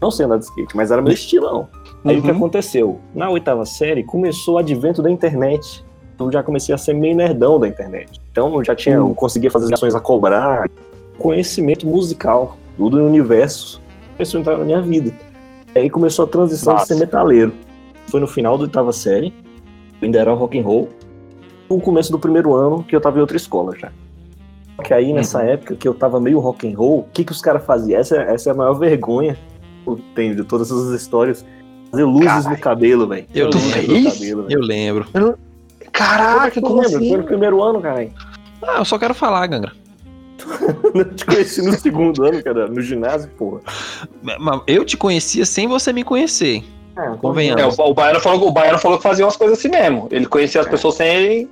Não 0.00 0.10
sei 0.10 0.26
andar 0.26 0.38
de 0.38 0.44
skate, 0.44 0.76
mas 0.76 0.90
era 0.90 1.00
meu 1.02 1.12
estilão. 1.12 1.68
Aí 2.04 2.18
o 2.18 2.22
que 2.22 2.30
Uhum. 2.30 2.36
aconteceu? 2.36 3.00
Na 3.14 3.28
oitava 3.30 3.64
série 3.64 4.04
começou 4.04 4.54
o 4.54 4.58
advento 4.58 5.02
da 5.02 5.10
internet. 5.10 5.84
Então 6.14 6.28
eu 6.28 6.32
já 6.32 6.42
comecei 6.42 6.74
a 6.74 6.78
ser 6.78 6.94
meio 6.94 7.14
nerdão 7.16 7.58
da 7.58 7.68
internet. 7.68 8.20
Então 8.32 8.54
eu 8.54 8.64
já 8.64 8.74
tinha, 8.74 8.96
eu 8.96 9.14
conseguia 9.14 9.50
fazer 9.50 9.72
ações 9.74 9.94
a 9.94 10.00
cobrar, 10.00 10.68
conhecimento 11.18 11.86
musical, 11.86 12.56
tudo 12.76 12.98
no 12.98 13.06
universo 13.06 13.80
começou 14.16 14.38
a 14.38 14.40
entrar 14.40 14.56
na 14.58 14.64
minha 14.64 14.80
vida. 14.80 15.12
Aí 15.74 15.90
começou 15.90 16.24
a 16.24 16.28
transição 16.28 16.72
Nossa. 16.72 16.86
de 16.86 16.94
ser 16.94 17.00
metaleiro. 17.04 17.52
Foi 18.06 18.18
no 18.20 18.26
final 18.26 18.56
da 18.56 18.64
oitava 18.64 18.92
série, 18.92 19.34
ainda 20.02 20.18
era 20.18 20.32
rock 20.32 20.58
and 20.58 20.62
roll. 20.62 20.88
No 21.68 21.80
começo 21.80 22.12
do 22.12 22.18
primeiro 22.18 22.54
ano, 22.54 22.84
que 22.84 22.94
eu 22.94 23.00
tava 23.00 23.18
em 23.18 23.20
outra 23.20 23.36
escola 23.36 23.76
já. 23.76 23.90
Que 24.84 24.92
aí, 24.94 25.12
nessa 25.12 25.42
época, 25.42 25.74
que 25.74 25.88
eu 25.88 25.94
tava 25.94 26.20
meio 26.20 26.38
rock 26.38 26.70
and 26.70 26.76
roll, 26.76 27.00
o 27.00 27.06
que, 27.12 27.24
que 27.24 27.32
os 27.32 27.40
caras 27.40 27.64
faziam? 27.64 27.98
Essa, 27.98 28.16
essa 28.22 28.50
é 28.50 28.52
a 28.52 28.54
maior 28.54 28.74
vergonha 28.74 29.36
que 29.82 29.90
eu 29.90 29.98
tenho 30.14 30.36
de 30.36 30.44
todas 30.44 30.70
essas 30.70 30.90
histórias. 31.00 31.44
Fazer 31.90 32.04
luzes 32.04 32.26
Caralho. 32.26 32.50
no 32.50 32.58
cabelo, 32.58 33.06
velho. 33.08 33.26
Eu 33.34 33.46
lembro. 33.46 33.58
no 33.58 33.70
Fez? 33.72 34.12
cabelo, 34.18 34.42
velho. 34.44 34.58
Eu 34.60 34.60
lembro. 34.66 35.06
Caraca, 35.92 36.50
Tu 36.60 36.60
como 36.60 36.82
lembra? 36.82 36.96
assim? 36.98 37.08
Foi 37.08 37.18
no 37.18 37.24
primeiro 37.24 37.62
ano, 37.62 37.80
cara. 37.80 38.08
Ah, 38.62 38.78
eu 38.78 38.84
só 38.84 38.98
quero 38.98 39.14
falar, 39.14 39.46
Gangra. 39.46 39.72
Eu 40.94 41.14
te 41.14 41.24
conheci 41.24 41.62
no 41.62 41.72
segundo 41.72 42.22
ano, 42.24 42.42
cara, 42.42 42.68
no 42.68 42.80
ginásio, 42.82 43.30
porra. 43.38 43.60
Mas 44.38 44.60
Eu 44.66 44.84
te 44.84 44.96
conhecia 44.96 45.46
sem 45.46 45.66
você 45.66 45.92
me 45.92 46.04
conhecer. 46.04 46.62
Ah, 46.96 47.16
Convenhamos. 47.20 47.78
É, 47.78 47.82
o, 47.82 47.90
o, 47.90 47.94
Baiano 47.94 48.20
falou, 48.20 48.48
o 48.48 48.50
Baiano 48.50 48.78
falou 48.78 48.96
que 48.96 49.02
fazia 49.02 49.24
umas 49.24 49.36
coisas 49.36 49.58
assim 49.58 49.68
mesmo. 49.68 50.08
Ele 50.10 50.26
conhecia 50.26 50.60
as 50.60 50.66
pessoas 50.66 50.94
sem 50.94 51.06
ele. 51.08 51.50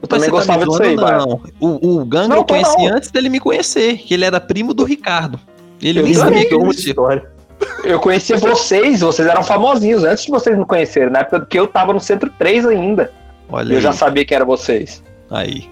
Eu 0.00 0.08
também 0.08 0.26
você 0.26 0.30
gostava 0.30 0.60
tá 0.60 0.66
disso 0.66 0.82
aí, 0.82 0.96
Baiano. 0.96 1.26
não. 1.60 1.68
O, 1.68 2.00
o 2.00 2.04
Gangra 2.04 2.28
Não, 2.28 2.36
eu 2.36 2.44
conheci 2.44 2.76
não. 2.78 2.96
antes 2.96 3.10
dele 3.10 3.28
me 3.28 3.40
conhecer, 3.40 3.98
que 3.98 4.14
ele 4.14 4.24
era 4.24 4.40
primo 4.40 4.72
do 4.72 4.84
Ricardo. 4.84 5.40
Ele 5.82 6.00
Eu 6.00 6.04
nem 6.04 6.14
sabia 6.14 6.46
que 6.46 6.54
eu 6.54 6.70
história. 6.70 7.36
Eu 7.84 7.98
conhecia 8.00 8.36
vocês, 8.36 9.00
vocês 9.00 9.26
eram 9.26 9.42
famosinhos 9.42 10.04
antes 10.04 10.24
de 10.24 10.30
vocês 10.30 10.56
me 10.58 10.66
conhecerem, 10.66 11.10
na 11.10 11.20
época 11.20 11.46
que 11.46 11.58
eu 11.58 11.66
tava 11.66 11.92
no 11.92 12.00
Centro 12.00 12.30
3 12.38 12.66
ainda. 12.66 13.10
Olha 13.48 13.72
eu 13.72 13.76
aí. 13.76 13.82
já 13.82 13.92
sabia 13.92 14.24
que 14.24 14.34
era 14.34 14.44
vocês. 14.44 15.02
aí. 15.30 15.68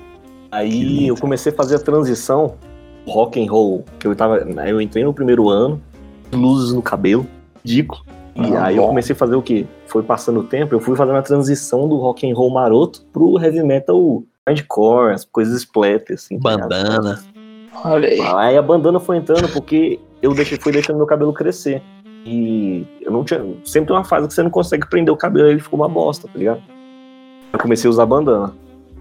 Aí 0.51 1.09
eu 1.09 1.17
comecei 1.17 1.51
a 1.53 1.55
fazer 1.55 1.77
a 1.77 1.79
transição 1.81 2.55
rock 3.07 3.43
and 3.43 3.51
roll, 3.51 3.85
que 3.99 4.07
eu 4.07 4.15
tava, 4.15 4.39
eu 4.39 4.81
entrei 4.81 5.05
no 5.05 5.13
primeiro 5.13 5.49
ano, 5.49 5.83
luzes 6.33 6.73
no 6.73 6.81
cabelo, 6.81 7.27
ridículo. 7.65 8.03
E 8.37 8.55
Ah, 8.57 8.67
aí 8.67 8.77
eu 8.77 8.83
bom. 8.83 8.89
comecei 8.89 9.15
a 9.15 9.17
fazer 9.17 9.37
o 9.37 9.43
quê? 9.43 9.67
Foi 9.87 10.03
passando 10.03 10.41
o 10.41 10.45
tempo, 10.45 10.75
eu 10.75 10.81
fui 10.81 10.97
fazendo 10.97 11.17
a 11.17 11.23
transição 11.23 11.89
do 11.89 11.97
rock 11.97 12.29
and 12.29 12.35
roll 12.35 12.51
maroto 12.51 13.05
pro 13.13 13.39
heavy 13.41 13.63
metal 13.63 14.23
hardcore, 14.47 15.13
as 15.15 15.25
coisas 15.25 15.61
splatter 15.61 16.15
assim. 16.15 16.39
tá? 16.39 16.51
Bandana. 16.57 17.23
Olha 17.85 18.09
aí. 18.09 18.21
Aí 18.21 18.57
a 18.57 18.63
bandana 18.63 18.99
foi 19.01 19.17
entrando 19.19 19.49
porque 19.53 19.99
eu 20.23 20.35
deixei, 20.35 20.59
fui 20.59 20.73
deixando 20.73 20.97
meu 20.97 21.07
cabelo 21.07 21.33
crescer. 21.33 21.83
E 22.27 22.87
eu 23.03 23.13
não 23.13 23.23
tinha. 23.23 23.41
Sempre 23.65 23.89
tem 23.89 23.97
uma 23.97 24.05
fase 24.05 24.27
que 24.27 24.35
você 24.35 24.43
não 24.43 24.51
consegue 24.51 24.89
prender 24.89 25.13
o 25.13 25.17
cabelo, 25.17 25.47
aí 25.47 25.53
ele 25.53 25.61
ficou 25.61 25.79
uma 25.79 25.89
bosta, 25.89 26.27
tá 26.27 26.39
ligado? 26.39 26.63
Eu 27.53 27.59
comecei 27.59 27.87
a 27.87 27.91
usar 27.91 28.07
bandana. 28.07 28.53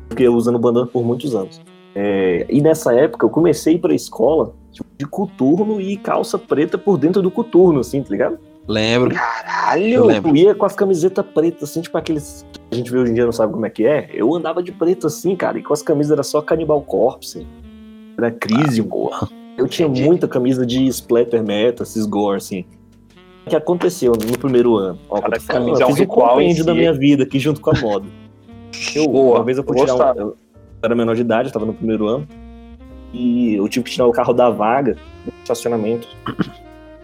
Fiquei 0.09 0.27
usando 0.27 0.59
bandana 0.59 0.85
por 0.85 1.03
muitos 1.03 1.33
anos. 1.33 1.59
É, 1.95 2.45
e 2.49 2.61
nessa 2.61 2.93
época 2.93 3.25
eu 3.25 3.29
comecei 3.29 3.73
a 3.73 3.75
ir 3.77 3.79
pra 3.79 3.93
escola 3.93 4.53
tipo, 4.71 4.89
de 4.97 5.05
coturno 5.05 5.79
e 5.79 5.95
calça 5.95 6.37
preta 6.39 6.77
por 6.77 6.97
dentro 6.97 7.21
do 7.21 7.31
coturno, 7.31 7.79
assim, 7.79 8.01
tá 8.01 8.09
ligado? 8.09 8.37
Lembro. 8.67 9.13
Caralho! 9.15 9.85
Eu 9.85 10.05
lembro. 10.05 10.29
Eu 10.31 10.35
ia 10.35 10.55
com 10.55 10.65
as 10.65 10.75
camisetas 10.75 11.25
pretas, 11.25 11.69
assim, 11.69 11.81
tipo 11.81 11.97
aqueles 11.97 12.45
que 12.53 12.59
a 12.71 12.75
gente 12.75 12.91
vê 12.91 12.97
hoje 12.97 13.11
em 13.11 13.15
dia 13.15 13.25
não 13.25 13.31
sabe 13.31 13.53
como 13.53 13.65
é 13.65 13.69
que 13.69 13.85
é. 13.85 14.09
Eu 14.13 14.33
andava 14.33 14.63
de 14.63 14.71
preto 14.71 15.07
assim, 15.07 15.35
cara, 15.35 15.57
e 15.57 15.63
com 15.63 15.73
as 15.73 15.81
camisas 15.81 16.11
era 16.11 16.23
só 16.23 16.41
Cannibal 16.41 16.81
Corpse, 16.81 17.45
era 18.17 18.31
Crisium. 18.31 18.87
Porra. 18.87 19.29
Eu 19.57 19.67
tinha 19.67 19.87
Entendi. 19.87 20.05
muita 20.05 20.27
camisa 20.27 20.65
de 20.65 20.87
splatter 20.87 21.43
metal, 21.43 21.83
esses 21.83 22.05
gore, 22.05 22.37
assim. 22.37 22.65
O 23.45 23.49
que 23.49 23.55
aconteceu 23.55 24.13
no 24.13 24.37
primeiro 24.39 24.77
ano? 24.77 24.97
Ó, 25.09 25.19
Cada 25.19 25.35
eu 25.35 25.41
camisa 25.41 25.81
é 25.81 25.83
eu 25.83 25.87
fiz 25.87 25.97
um 25.97 25.99
ritual 25.99 26.39
si. 26.39 26.63
da 26.63 26.73
minha 26.73 26.93
vida 26.93 27.23
aqui 27.23 27.37
junto 27.39 27.59
com 27.59 27.71
a 27.71 27.79
moda. 27.79 28.05
Eu, 28.95 29.07
Boa, 29.07 29.37
uma 29.37 29.43
vez 29.43 29.59
eu 29.59 29.63
fui 29.63 29.75
tirar 29.75 30.15
um, 30.15 30.19
eu 30.19 30.37
era 30.81 30.95
menor 30.95 31.13
de 31.13 31.21
idade, 31.21 31.49
eu 31.49 31.53
tava 31.53 31.65
no 31.65 31.75
primeiro 31.75 32.07
ano. 32.07 32.27
E 33.13 33.53
eu 33.53 33.69
tive 33.69 33.85
que 33.85 33.91
tirar 33.91 34.07
o 34.07 34.11
carro 34.11 34.33
da 34.33 34.49
vaga 34.49 34.97
no 35.23 35.31
estacionamento. 35.43 36.07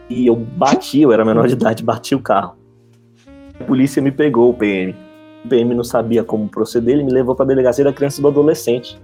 E 0.09 0.25
eu 0.25 0.35
bati, 0.35 1.01
eu 1.01 1.11
era 1.11 1.23
menor 1.23 1.47
de 1.47 1.53
idade, 1.53 1.83
bati 1.83 2.15
o 2.15 2.19
carro. 2.19 2.55
A 3.59 3.63
polícia 3.63 4.01
me 4.01 4.11
pegou, 4.11 4.49
o 4.49 4.53
PM. 4.53 4.95
O 5.45 5.47
PM 5.47 5.75
não 5.75 5.83
sabia 5.83 6.23
como 6.23 6.49
proceder, 6.49 6.95
ele 6.95 7.03
me 7.03 7.11
levou 7.11 7.35
pra 7.35 7.45
delegacia 7.45 7.83
da 7.83 7.93
criança 7.93 8.19
e 8.19 8.21
do 8.21 8.27
adolescente. 8.27 8.99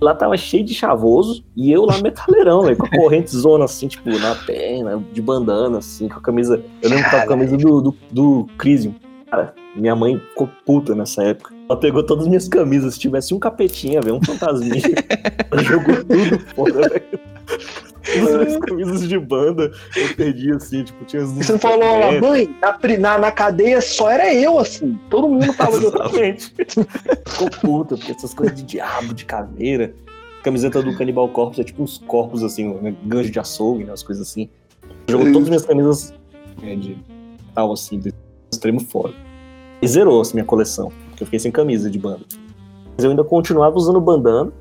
Lá 0.00 0.14
tava 0.14 0.36
cheio 0.36 0.64
de 0.64 0.74
chavoso 0.74 1.44
e 1.56 1.70
eu 1.70 1.84
lá 1.84 1.98
metaleirão, 2.02 2.62
velho, 2.62 2.76
com 2.76 2.86
a 2.86 2.90
corrente 2.90 3.30
zona 3.30 3.66
assim, 3.66 3.86
tipo, 3.86 4.10
na 4.18 4.34
perna, 4.34 5.00
de 5.12 5.22
bandana, 5.22 5.78
assim, 5.78 6.08
com 6.08 6.18
a 6.18 6.22
camisa. 6.22 6.60
Eu 6.82 6.90
lembro 6.90 7.04
que 7.04 7.10
tava 7.10 7.26
com 7.26 7.32
a 7.32 7.36
camisa 7.36 7.56
do, 7.56 7.80
do, 7.80 7.96
do 8.10 8.46
Crisium. 8.58 8.94
Cara, 9.30 9.54
minha 9.76 9.94
mãe 9.94 10.18
ficou 10.18 10.50
puta 10.66 10.94
nessa 10.94 11.22
época. 11.22 11.54
Ela 11.68 11.78
pegou 11.78 12.02
todas 12.02 12.24
as 12.24 12.28
minhas 12.28 12.48
camisas. 12.48 12.94
Se 12.94 13.00
tivesse 13.00 13.32
um 13.32 13.38
capetinha, 13.38 14.00
velho, 14.00 14.16
um 14.16 14.22
fantasminha, 14.22 14.82
ela 15.50 15.62
jogou 15.62 15.94
tudo 16.04 16.38
fora, 16.54 16.88
velho. 16.88 17.20
Todas 18.02 18.34
as 18.34 18.46
minhas 18.46 18.56
camisas 18.58 19.08
de 19.08 19.18
banda, 19.18 19.70
eu 19.96 20.14
perdi 20.16 20.52
assim, 20.52 20.84
tipo, 20.84 21.04
tinha 21.04 21.22
as 21.22 21.32
você 21.32 21.58
falou, 21.58 21.84
ó, 21.84 22.20
mãe, 22.20 22.54
na, 22.60 22.98
na, 22.98 23.18
na 23.18 23.32
cadeia 23.32 23.80
só 23.80 24.10
era 24.10 24.32
eu, 24.34 24.58
assim. 24.58 24.98
Todo 25.08 25.28
mundo 25.28 25.52
tava 25.54 25.78
de 25.78 25.86
outra 25.86 26.04
Exatamente. 26.04 26.54
Ficou 27.26 27.50
puta, 27.60 27.96
porque 27.96 28.12
essas 28.12 28.34
coisas 28.34 28.56
de 28.56 28.62
diabo, 28.62 29.14
de 29.14 29.24
caveira. 29.24 29.94
Camiseta 30.42 30.82
do 30.82 30.96
Cannibal 30.96 31.28
Corpse 31.28 31.60
é 31.60 31.64
tipo 31.64 31.82
uns 31.82 31.98
corpos 31.98 32.42
assim, 32.42 32.74
né? 32.74 32.94
gancho 33.04 33.30
de 33.30 33.38
açougue, 33.38 33.84
né? 33.84 33.92
As 33.92 34.02
coisas 34.02 34.28
assim. 34.28 34.50
Jogou 35.08 35.26
todas 35.26 35.42
as 35.42 35.48
minhas 35.48 35.66
camisas 35.66 36.14
é, 36.62 36.74
de 36.74 36.98
tal 37.54 37.72
assim, 37.72 37.98
do 37.98 38.12
extremo 38.50 38.80
fora. 38.80 39.14
E 39.80 39.86
zerou 39.86 40.20
assim, 40.20 40.34
minha 40.34 40.44
coleção, 40.44 40.92
porque 41.08 41.22
eu 41.22 41.26
fiquei 41.26 41.38
sem 41.38 41.52
camisa 41.52 41.88
de 41.88 41.98
banda. 41.98 42.24
Mas 42.96 43.04
eu 43.04 43.10
ainda 43.10 43.24
continuava 43.24 43.76
usando 43.76 44.00
bandana 44.00 44.52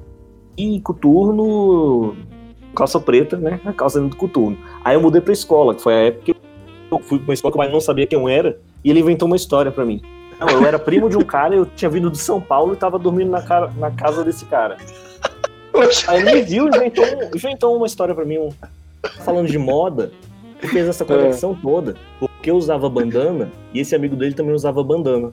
e 0.57 0.79
coturno, 0.81 2.15
calça 2.75 2.99
preta, 2.99 3.37
né? 3.37 3.59
A 3.65 3.73
calça 3.73 3.99
dentro 3.99 4.15
do 4.15 4.19
coturno. 4.19 4.57
Aí 4.83 4.95
eu 4.95 5.01
mudei 5.01 5.21
pra 5.21 5.33
escola, 5.33 5.75
que 5.75 5.81
foi 5.81 5.93
a 5.93 5.97
época 6.07 6.23
que 6.25 6.35
eu 6.91 6.99
fui 6.99 7.17
pra 7.19 7.27
uma 7.29 7.33
escola 7.33 7.51
que 7.51 7.57
o 7.57 7.61
pai 7.61 7.71
não 7.71 7.79
sabia 7.81 8.05
quem 8.07 8.19
eu 8.19 8.27
era, 8.27 8.57
e 8.83 8.89
ele 8.89 8.99
inventou 8.99 9.27
uma 9.27 9.35
história 9.35 9.71
pra 9.71 9.85
mim. 9.85 10.01
Não, 10.39 10.49
eu 10.49 10.65
era 10.65 10.79
primo 10.79 11.07
de 11.09 11.15
um 11.17 11.21
cara, 11.21 11.55
eu 11.55 11.65
tinha 11.65 11.89
vindo 11.89 12.09
de 12.09 12.17
São 12.17 12.41
Paulo 12.41 12.73
e 12.73 12.75
tava 12.75 12.97
dormindo 12.97 13.29
na, 13.29 13.41
cara- 13.41 13.71
na 13.77 13.91
casa 13.91 14.23
desse 14.23 14.45
cara. 14.45 14.77
Aí 16.07 16.19
ele 16.21 16.33
me 16.33 16.41
viu 16.41 16.65
e 16.65 16.75
inventou, 16.75 17.05
inventou 17.35 17.77
uma 17.77 17.85
história 17.85 18.13
pra 18.15 18.25
mim, 18.25 18.37
um- 18.39 18.51
falando 19.23 19.47
de 19.47 19.57
moda, 19.57 20.11
e 20.61 20.67
fez 20.67 20.87
essa 20.87 21.05
conexão 21.05 21.55
toda. 21.55 21.95
Porque 22.19 22.49
eu 22.51 22.55
usava 22.55 22.89
bandana 22.89 23.51
e 23.73 23.79
esse 23.79 23.95
amigo 23.95 24.15
dele 24.15 24.33
também 24.33 24.53
usava 24.53 24.83
bandana. 24.83 25.31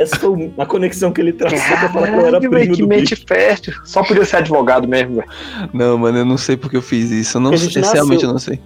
Essa 0.00 0.16
foi 0.16 0.50
a 0.56 0.64
conexão 0.64 1.12
que 1.12 1.20
ele 1.20 1.32
traçou 1.32 1.58
pra 1.76 1.88
falar 1.90 2.06
que 2.08 2.14
eu 2.14 2.26
era 2.26 2.40
primo 2.40 2.74
que 2.74 2.82
do 2.82 2.88
mente 2.88 3.14
bicho. 3.14 3.24
fértil. 3.26 3.74
Só 3.84 4.02
podia 4.02 4.24
ser 4.24 4.36
advogado 4.36 4.88
mesmo, 4.88 5.16
velho. 5.16 5.28
Não, 5.74 5.98
mano, 5.98 6.18
eu 6.18 6.24
não 6.24 6.38
sei 6.38 6.56
porque 6.56 6.76
eu 6.76 6.82
fiz 6.82 7.10
isso. 7.10 7.36
Eu 7.36 7.42
não 7.42 7.56
sei, 7.56 7.82
realmente 7.82 8.24
eu 8.24 8.30
não 8.32 8.38
sei. 8.38 8.58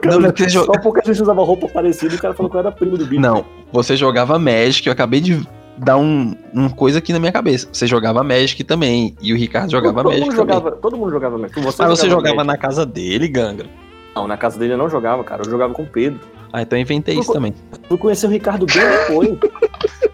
Cara, 0.00 0.16
Não, 0.18 0.22
porque 0.30 0.48
só 0.48 0.64
jo- 0.64 0.72
porque 0.82 1.00
a 1.00 1.12
gente 1.12 1.20
usava 1.22 1.42
roupa 1.42 1.68
parecida, 1.68 2.14
o 2.14 2.18
cara 2.18 2.32
falou 2.32 2.48
que 2.48 2.56
eu 2.56 2.60
era 2.60 2.70
primo 2.72 2.96
do 2.96 3.04
bicho. 3.04 3.20
Não, 3.20 3.44
você 3.72 3.96
jogava 3.96 4.38
Magic, 4.38 4.86
eu 4.86 4.92
acabei 4.92 5.20
de 5.20 5.46
dar 5.76 5.96
um, 5.96 6.34
uma 6.54 6.70
coisa 6.70 6.98
aqui 6.98 7.12
na 7.12 7.18
minha 7.18 7.32
cabeça. 7.32 7.68
Você 7.72 7.86
jogava 7.86 8.22
Magic 8.22 8.62
também, 8.64 9.14
e 9.20 9.32
o 9.32 9.36
Ricardo 9.36 9.70
jogava 9.70 10.02
todo 10.02 10.04
Magic 10.12 10.24
mundo 10.26 10.36
também. 10.36 10.54
jogava, 10.56 10.76
todo 10.76 10.96
mundo 10.96 11.10
jogava 11.10 11.36
Magic. 11.38 11.60
Você 11.60 11.82
Mas 11.82 11.98
você 11.98 12.08
jogava 12.08 12.36
Magic. 12.36 12.46
na 12.46 12.56
casa 12.56 12.86
dele, 12.86 13.26
Gangra. 13.28 13.66
Não, 14.14 14.26
na 14.28 14.36
casa 14.36 14.58
dele 14.58 14.72
eu 14.74 14.78
não 14.78 14.88
jogava, 14.88 15.22
cara. 15.24 15.42
Eu 15.44 15.50
jogava 15.50 15.74
com 15.74 15.82
o 15.82 15.86
Pedro. 15.86 16.20
Ah, 16.52 16.62
então 16.62 16.78
eu 16.78 16.82
inventei 16.82 17.16
isso 17.18 17.32
também. 17.32 17.54
Fui 17.88 17.96
conhecer 17.98 18.26
o 18.26 18.30
Ricardo 18.30 18.66
bem 18.66 18.82
depois. 18.82 19.38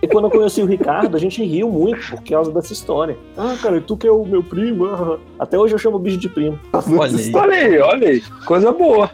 E 0.06 0.08
quando 0.08 0.24
eu 0.26 0.30
conheci 0.30 0.62
o 0.62 0.66
Ricardo, 0.66 1.16
a 1.16 1.20
gente 1.20 1.44
riu 1.44 1.68
muito 1.70 2.10
por 2.10 2.22
causa 2.22 2.50
dessa 2.52 2.72
história. 2.72 3.16
Ah, 3.36 3.54
cara, 3.60 3.80
tu 3.80 3.96
que 3.96 4.06
é 4.06 4.10
o 4.10 4.24
meu 4.24 4.42
primo. 4.42 4.86
ah. 4.86 5.18
Até 5.38 5.58
hoje 5.58 5.74
eu 5.74 5.78
chamo 5.78 5.96
o 5.96 5.98
bicho 5.98 6.16
de 6.18 6.28
primo. 6.28 6.58
Olha 6.72 7.16
aí. 7.16 7.32
Olha 7.34 7.54
aí, 7.54 7.78
olha 7.78 8.08
aí. 8.08 8.20
Coisa 8.46 8.72
boa. 8.72 9.10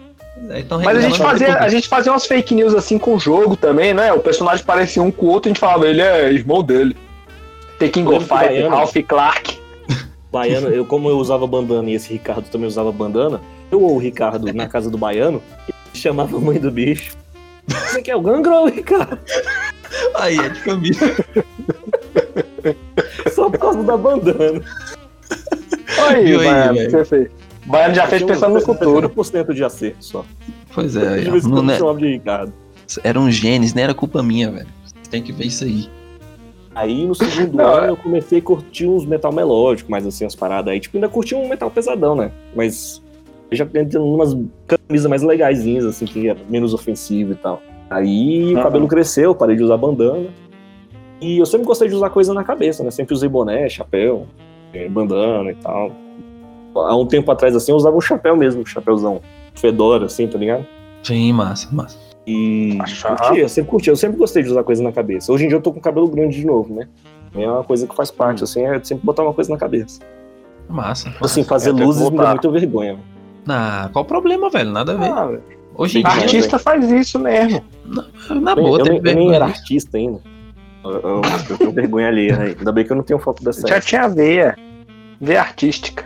Então, 0.57 0.81
Mas 0.83 0.99
a 0.99 1.01
gente, 1.01 1.19
fazia, 1.19 1.55
a 1.57 1.69
gente 1.69 1.89
fazia 1.89 2.13
umas 2.13 2.27
fake 2.27 2.55
news 2.55 2.75
assim 2.75 2.99
com 2.99 3.15
o 3.15 3.19
jogo 3.21 3.55
também, 3.57 3.95
né? 3.95 4.13
O 4.13 4.19
personagem 4.21 4.65
parecia 4.65 5.01
um 5.03 5.11
com 5.11 5.27
o 5.27 5.29
outro, 5.31 5.49
a 5.49 5.51
gente 5.53 5.61
falava, 5.61 5.87
ele 5.87 6.01
é 6.03 6.33
irmão 6.33 6.63
dele. 6.63 6.97
Tekken 7.79 8.05
Go 8.05 8.13
Lembra 8.13 8.27
que 8.27 8.35
o 8.35 8.39
Fight, 8.39 8.49
Baiano- 8.53 8.77
Ralph 8.77 8.97
Clark. 9.07 9.59
Baiano, 10.33 10.69
eu, 10.69 10.85
como 10.85 11.09
eu 11.09 11.19
usava 11.19 11.47
bandana 11.47 11.91
e 11.91 11.95
esse 11.95 12.13
Ricardo 12.13 12.45
também 12.51 12.67
usava 12.67 12.91
bandana, 12.91 13.41
eu 13.71 13.83
ou 13.83 13.95
o 13.95 13.99
Ricardo 13.99 14.53
na 14.53 14.67
casa 14.67 14.91
do 14.91 14.99
Baiano, 14.99 15.43
ele 15.69 15.77
chamava 16.01 16.37
a 16.37 16.41
mãe 16.41 16.59
do 16.59 16.71
bicho. 16.71 17.15
Você 17.69 18.03
quer 18.03 18.17
o 18.17 18.21
Gangra 18.21 18.53
ou 18.61 18.65
o 18.67 18.69
Ricardo? 18.71 19.19
Aí, 20.23 20.39
é 20.39 20.49
de 20.49 20.61
camisa. 20.61 21.05
Só 23.35 23.51
por 23.51 23.59
causa 23.59 23.83
da 23.83 23.97
bandana. 23.97 24.63
Olha 25.99 26.17
aí, 26.17 26.27
aí, 26.33 26.37
Baiano, 26.39 26.91
você 26.91 27.05
fez. 27.05 27.31
Baiano 27.67 27.95
já 27.95 28.07
fez 28.07 28.23
um- 28.23 28.27
pensando 28.27 28.55
no 28.55 28.61
futuro. 28.61 29.09
70% 29.11 29.55
de 29.55 29.65
acerto 29.65 30.05
só. 30.05 30.25
Pois 30.75 30.97
é, 30.97 31.21
De 31.21 31.31
vez 31.31 31.45
em 31.45 31.51
não, 31.51 31.69
chamava 31.77 31.99
de 31.99 32.07
Ricardo. 32.07 32.53
eram 33.05 33.31
genes, 33.31 33.75
não 33.75 33.83
era 33.83 33.95
culpa 33.95 34.23
minha, 34.23 34.51
velho. 34.51 34.67
Você 35.03 35.11
tem 35.11 35.23
que 35.23 35.33
ver 35.33 35.47
isso 35.47 35.65
aí. 35.65 35.89
Aí 36.75 37.07
no 37.07 37.15
segundo 37.15 37.55
Não, 37.57 37.67
ano 37.67 37.87
é- 37.87 37.91
eu 37.91 37.97
comecei 37.97 38.39
a 38.39 38.43
curtir 38.43 38.87
uns 38.87 39.05
metal 39.05 39.33
melódico, 39.33 39.91
mais 39.91 40.07
assim, 40.07 40.25
as 40.25 40.35
paradas. 40.35 40.73
Aí, 40.73 40.81
tipo, 40.81 40.97
ainda 40.97 41.09
curti 41.09 41.35
um 41.35 41.49
metal 41.49 41.71
pesadão, 41.71 42.17
né? 42.17 42.31
Mas 42.57 43.03
eu 43.51 43.57
já 43.57 43.65
entrei 43.65 44.01
umas 44.01 44.35
camisas 44.67 45.09
mais 45.11 45.23
legaisinhas, 45.23 45.85
assim, 45.85 46.07
que 46.07 46.29
era 46.29 46.39
menos 46.49 46.73
ofensivo 46.73 47.33
e 47.33 47.37
tal. 47.37 47.63
Aí 47.93 48.55
o 48.55 48.57
Aham. 48.57 48.63
cabelo 48.63 48.89
cresceu, 48.89 49.35
parei 49.35 49.57
de 49.57 49.63
usar 49.63 49.77
bandana. 49.77 50.29
E 51.21 51.39
eu 51.39 51.47
sempre 51.47 51.67
gostei 51.67 51.89
de 51.89 51.95
usar 51.95 52.11
coisa 52.11 52.35
na 52.35 52.43
cabeça, 52.43 52.83
né? 52.83 52.91
Sempre 52.91 53.15
usei 53.15 53.29
boné, 53.29 53.69
chapéu, 53.69 54.27
eh, 54.73 54.89
bandana 54.89 55.53
e 55.53 55.55
tal. 55.55 55.93
Há 56.75 56.97
um 56.97 57.07
tempo 57.07 57.31
atrás, 57.31 57.55
assim, 57.55 57.71
eu 57.71 57.77
usava 57.77 57.97
um 57.97 58.01
chapéu 58.01 58.37
mesmo, 58.37 58.63
um 58.63 58.67
chapéuzão 58.67 59.21
fedora, 59.55 60.07
assim, 60.07 60.27
tá 60.27 60.39
ligado? 60.39 60.67
Sim, 61.03 61.33
massa, 61.33 61.69
massa. 61.71 61.99
E 62.27 62.79
Achava. 62.81 63.17
curti, 63.17 63.41
eu 63.41 63.49
sempre 63.49 63.71
curti, 63.71 63.91
eu 63.91 63.97
sempre 63.97 64.17
gostei 64.17 64.43
de 64.43 64.51
usar 64.51 64.65
coisa 64.65 64.83
na 64.83 64.93
cabeça. 64.93 65.33
Hoje 65.33 65.45
em 65.45 65.49
dia 65.49 65.57
eu 65.57 65.63
tô 65.63 65.73
com 65.73 65.79
o 65.79 65.83
cabelo 65.83 66.09
grande 66.09 66.41
de 66.41 66.47
novo, 66.47 66.75
né? 66.75 66.89
É 67.35 67.49
uma 67.49 67.65
coisa 67.65 67.87
que 67.87 67.95
faz 67.95 68.11
parte, 68.11 68.43
assim, 68.45 68.65
é 68.65 68.81
sempre 68.83 69.05
botar 69.05 69.23
uma 69.23 69.33
coisa 69.35 69.51
na 69.51 69.57
cabeça. 69.57 70.01
Massa. 70.69 71.13
Assim, 71.21 71.45
fazer 71.45 71.71
Eu 71.71 71.75
tenho 71.75 71.89
que 71.89 71.95
luzes 71.95 72.11
me 72.11 72.17
dá 72.19 72.31
muita 72.31 72.51
vergonha. 72.51 72.99
Ah, 73.49 73.91
qual 73.93 74.05
o 74.05 74.09
problema, 74.09 74.49
velho? 74.49 74.71
Nada 74.71 74.93
a 74.93 74.97
ver. 74.97 75.11
Ah. 75.11 75.39
Hoje 75.77 75.99
em 75.99 76.03
dia, 76.03 76.11
Artista 76.11 76.59
faz 76.59 76.91
isso 76.91 77.19
mesmo. 77.19 77.63
Na 77.85 78.53
eu, 78.53 78.57
boa, 78.57 78.79
eu, 78.81 78.85
nem- 78.85 78.97
eu 78.97 79.03
nem 79.03 79.15
vergonha. 79.15 79.37
era 79.37 79.45
artista 79.47 79.97
ainda. 79.97 80.21
Eu, 80.85 80.91
eu- 80.93 81.23
eu 81.51 81.59
tenho 81.59 81.73
vergonha 81.73 82.09
alheia, 82.09 82.37
né? 82.37 82.55
Ainda 82.59 82.73
bem 82.73 82.85
que 82.85 82.93
eu 82.93 82.97
não 82.97 83.05
tenho 83.05 83.19
foto 83.21 83.43
dessa. 83.45 83.67
Já 83.67 83.81
tinha 83.81 84.09
veia. 84.09 84.57
Veia 85.21 85.41
artística. 85.41 86.05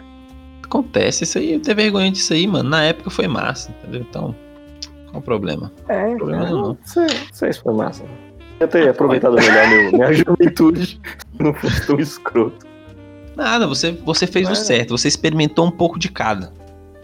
Acontece 0.63 1.25
isso 1.25 1.39
aí, 1.39 1.55
eu 1.55 1.61
ter 1.61 1.75
vergonha 1.75 2.11
disso 2.11 2.33
aí, 2.33 2.47
mano. 2.47 2.69
Na 2.69 2.83
época 2.85 3.09
foi 3.09 3.29
massa, 3.29 3.71
entendeu? 3.71 4.01
Então, 4.09 4.35
qual 5.07 5.19
o 5.21 5.23
problema? 5.23 5.73
É. 5.89 6.09
O 6.09 6.17
problema 6.19 6.45
não. 6.51 6.63
Não 6.69 6.79
sei, 6.85 7.07
sei 7.33 7.53
se 7.53 7.61
foi 7.61 7.73
massa. 7.75 8.05
Eu 8.59 8.67
ter 8.69 8.89
aproveitado 8.89 9.35
melhor 9.37 9.69
meu, 9.69 9.93
minha 9.93 10.13
juventude. 10.15 11.01
Não 11.39 11.55
fosse 11.55 11.87
tão 11.87 11.99
escroto. 11.99 12.67
Nada, 13.37 13.67
você, 13.67 13.93
você 13.93 14.27
fez 14.27 14.49
É. 14.49 14.53
o 14.53 14.57
certo, 14.57 14.97
você 14.97 15.09
experimentou 15.09 15.67
um 15.67 15.71
pouco 15.71 15.99
de 15.99 16.11
cada. 16.11 16.53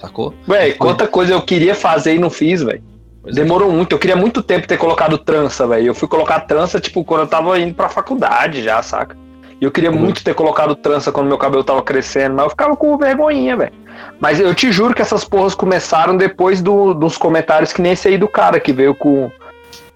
Sacou? 0.00 0.34
Véi, 0.48 0.72
quanta 0.72 1.06
coisa 1.06 1.32
eu 1.32 1.42
queria 1.42 1.74
fazer 1.74 2.14
e 2.16 2.18
não 2.18 2.30
fiz, 2.30 2.62
velho. 2.62 2.82
Pois 3.22 3.36
é. 3.36 3.40
Demorou 3.42 3.70
muito. 3.70 3.92
Eu 3.94 3.98
queria 3.98 4.16
muito 4.16 4.42
tempo 4.42 4.66
ter 4.66 4.76
colocado 4.76 5.16
trança, 5.18 5.66
velho. 5.66 5.86
Eu 5.88 5.94
fui 5.94 6.08
colocar 6.08 6.40
trança, 6.40 6.80
tipo, 6.80 7.04
quando 7.04 7.20
eu 7.22 7.26
tava 7.26 7.58
indo 7.58 7.74
pra 7.74 7.88
faculdade 7.88 8.62
já, 8.62 8.82
saca? 8.82 9.16
E 9.60 9.64
eu 9.64 9.70
queria 9.70 9.92
Uhum. 9.92 9.98
muito 9.98 10.24
ter 10.24 10.34
colocado 10.34 10.74
trança 10.74 11.12
quando 11.12 11.28
meu 11.28 11.38
cabelo 11.38 11.62
tava 11.62 11.82
crescendo, 11.82 12.34
mas 12.34 12.44
eu 12.46 12.50
ficava 12.50 12.76
com 12.76 12.98
vergonhinha, 12.98 13.56
velho. 13.56 13.72
Mas 14.18 14.40
eu 14.40 14.52
te 14.54 14.72
juro 14.72 14.92
que 14.94 15.02
essas 15.02 15.22
porras 15.24 15.54
começaram 15.54 16.16
depois 16.16 16.60
do- 16.60 16.92
dos 16.94 17.16
comentários 17.16 17.72
que 17.72 17.80
nem 17.80 17.92
esse 17.92 18.08
aí 18.08 18.18
do 18.18 18.26
cara 18.26 18.58
que 18.58 18.72
veio 18.72 18.94
com. 18.94 19.30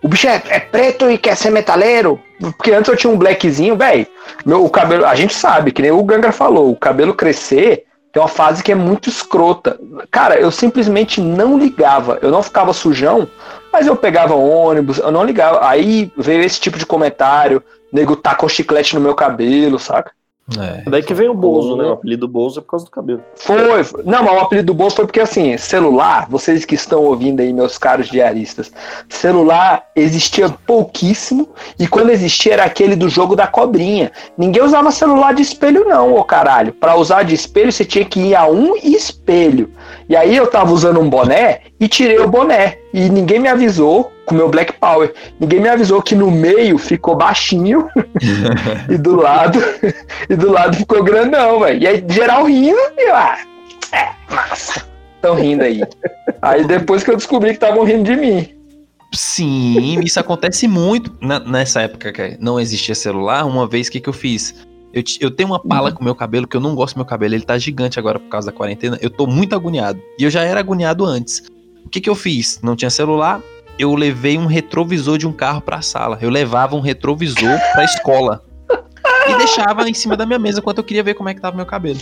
O 0.00 0.06
bicho 0.08 0.28
é, 0.28 0.40
é 0.50 0.60
preto 0.60 1.10
e 1.10 1.18
quer 1.18 1.36
ser 1.36 1.50
metaleiro? 1.50 2.20
Porque 2.38 2.70
antes 2.70 2.88
eu 2.88 2.96
tinha 2.96 3.12
um 3.12 3.16
blackzinho, 3.18 3.74
velho. 3.76 4.06
Meu 4.44 4.64
o 4.64 4.70
cabelo, 4.70 5.04
a 5.04 5.14
gente 5.16 5.34
sabe, 5.34 5.72
que 5.72 5.82
nem 5.82 5.90
o 5.90 6.02
Ganga 6.04 6.30
falou, 6.30 6.70
o 6.70 6.76
cabelo 6.76 7.12
crescer 7.14 7.84
tem 8.16 8.22
uma 8.22 8.28
fase 8.28 8.62
que 8.62 8.72
é 8.72 8.74
muito 8.74 9.10
escrota. 9.10 9.78
Cara, 10.10 10.40
eu 10.40 10.50
simplesmente 10.50 11.20
não 11.20 11.58
ligava. 11.58 12.18
Eu 12.22 12.30
não 12.30 12.42
ficava 12.42 12.72
sujão, 12.72 13.28
mas 13.70 13.86
eu 13.86 13.94
pegava 13.94 14.34
ônibus, 14.34 14.96
eu 14.96 15.10
não 15.10 15.22
ligava. 15.22 15.68
Aí 15.68 16.10
veio 16.16 16.42
esse 16.42 16.58
tipo 16.58 16.78
de 16.78 16.86
comentário, 16.86 17.62
nego 17.92 18.16
tacou 18.16 18.48
chiclete 18.48 18.94
no 18.94 19.02
meu 19.02 19.14
cabelo, 19.14 19.78
saca? 19.78 20.12
É. 20.56 20.88
Daí 20.88 21.02
que 21.02 21.12
vem 21.12 21.28
o 21.28 21.34
Bozo, 21.34 21.76
né? 21.76 21.84
O 21.84 21.92
apelido 21.92 22.28
Bozo 22.28 22.60
é 22.60 22.62
por 22.62 22.70
causa 22.70 22.84
do 22.84 22.90
cabelo. 22.90 23.20
Foi, 23.34 23.82
foi. 23.82 24.04
Não, 24.04 24.22
mas 24.22 24.36
o 24.36 24.40
apelido 24.44 24.66
do 24.66 24.74
bolso 24.74 24.96
foi 24.96 25.04
porque 25.04 25.18
assim, 25.18 25.56
celular, 25.58 26.28
vocês 26.30 26.64
que 26.64 26.76
estão 26.76 27.02
ouvindo 27.02 27.40
aí, 27.40 27.52
meus 27.52 27.76
caros 27.76 28.08
diaristas, 28.08 28.70
celular 29.08 29.84
existia 29.96 30.48
pouquíssimo 30.48 31.48
e 31.80 31.88
quando 31.88 32.10
existia 32.10 32.52
era 32.52 32.64
aquele 32.64 32.94
do 32.94 33.08
jogo 33.08 33.34
da 33.34 33.48
cobrinha. 33.48 34.12
Ninguém 34.38 34.62
usava 34.62 34.92
celular 34.92 35.34
de 35.34 35.42
espelho, 35.42 35.84
não, 35.84 36.14
ô 36.14 36.22
caralho. 36.22 36.72
Pra 36.72 36.96
usar 36.96 37.24
de 37.24 37.34
espelho, 37.34 37.72
você 37.72 37.84
tinha 37.84 38.04
que 38.04 38.20
ir 38.20 38.36
a 38.36 38.46
um 38.46 38.76
espelho. 38.76 39.72
E 40.08 40.14
aí 40.14 40.36
eu 40.36 40.46
tava 40.46 40.72
usando 40.72 41.00
um 41.00 41.08
boné 41.10 41.60
e 41.80 41.88
tirei 41.88 42.18
o 42.18 42.28
boné. 42.28 42.78
E 42.94 43.08
ninguém 43.08 43.40
me 43.40 43.48
avisou, 43.48 44.12
com 44.24 44.34
o 44.34 44.38
meu 44.38 44.48
Black 44.48 44.72
Power, 44.74 45.12
ninguém 45.40 45.60
me 45.60 45.68
avisou 45.68 46.00
que 46.00 46.14
no 46.14 46.30
meio 46.30 46.78
ficou 46.78 47.16
baixinho 47.16 47.88
e 48.88 48.96
do 48.96 49.16
lado 49.16 49.58
e 50.30 50.36
do 50.36 50.50
lado 50.52 50.76
ficou 50.76 51.02
grandão, 51.02 51.60
velho. 51.60 51.82
E 51.82 51.86
aí 51.86 52.04
geral 52.08 52.44
rindo 52.44 52.78
e 52.96 53.08
eu, 53.08 53.14
ah, 53.16 53.38
é, 53.92 54.08
massa. 54.32 54.86
Tão 55.20 55.34
rindo 55.34 55.64
aí. 55.64 55.80
Aí 56.40 56.64
depois 56.64 57.02
que 57.02 57.10
eu 57.10 57.16
descobri 57.16 57.50
que 57.50 57.56
estavam 57.56 57.84
rindo 57.84 58.04
de 58.04 58.16
mim. 58.16 58.48
Sim, 59.12 60.00
isso 60.04 60.20
acontece 60.20 60.68
muito. 60.68 61.10
Na- 61.20 61.40
nessa 61.40 61.80
época 61.82 62.12
que 62.12 62.36
não 62.38 62.60
existia 62.60 62.94
celular, 62.94 63.44
uma 63.46 63.66
vez 63.66 63.88
o 63.88 63.92
que, 63.92 64.00
que 64.00 64.08
eu 64.08 64.12
fiz? 64.12 64.66
Eu, 64.96 65.02
eu 65.20 65.30
tenho 65.30 65.50
uma 65.50 65.58
pala 65.58 65.92
com 65.92 66.00
o 66.00 66.04
meu 66.04 66.14
cabelo, 66.14 66.48
que 66.48 66.56
eu 66.56 66.60
não 66.60 66.74
gosto 66.74 66.94
do 66.94 66.98
meu 67.00 67.04
cabelo, 67.04 67.34
ele 67.34 67.44
tá 67.44 67.58
gigante 67.58 67.98
agora 67.98 68.18
por 68.18 68.30
causa 68.30 68.50
da 68.50 68.56
quarentena. 68.56 68.98
Eu 69.02 69.10
tô 69.10 69.26
muito 69.26 69.54
agoniado. 69.54 70.00
E 70.18 70.24
eu 70.24 70.30
já 70.30 70.42
era 70.42 70.58
agoniado 70.58 71.04
antes. 71.04 71.42
O 71.84 71.90
que, 71.90 72.00
que 72.00 72.08
eu 72.08 72.14
fiz? 72.14 72.60
Não 72.62 72.74
tinha 72.74 72.88
celular, 72.88 73.42
eu 73.78 73.94
levei 73.94 74.38
um 74.38 74.46
retrovisor 74.46 75.18
de 75.18 75.26
um 75.26 75.32
carro 75.34 75.60
pra 75.60 75.82
sala. 75.82 76.16
Eu 76.22 76.30
levava 76.30 76.74
um 76.76 76.80
retrovisor 76.80 77.60
pra 77.74 77.84
escola. 77.84 78.42
E 79.28 79.36
deixava 79.36 79.86
em 79.86 79.92
cima 79.92 80.16
da 80.16 80.24
minha 80.24 80.38
mesa 80.38 80.60
enquanto 80.60 80.78
eu 80.78 80.84
queria 80.84 81.02
ver 81.02 81.12
como 81.12 81.28
é 81.28 81.34
que 81.34 81.42
tava 81.42 81.54
meu 81.54 81.66
cabelo. 81.66 81.98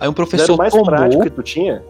Aí 0.00 0.08
um 0.08 0.10
Era 0.10 0.12
professor 0.12 0.54
o 0.54 0.56
mais 0.56 0.72
tomou. 0.72 0.86
prático 0.86 1.22
que 1.24 1.30
tu 1.30 1.42
tinha? 1.42 1.82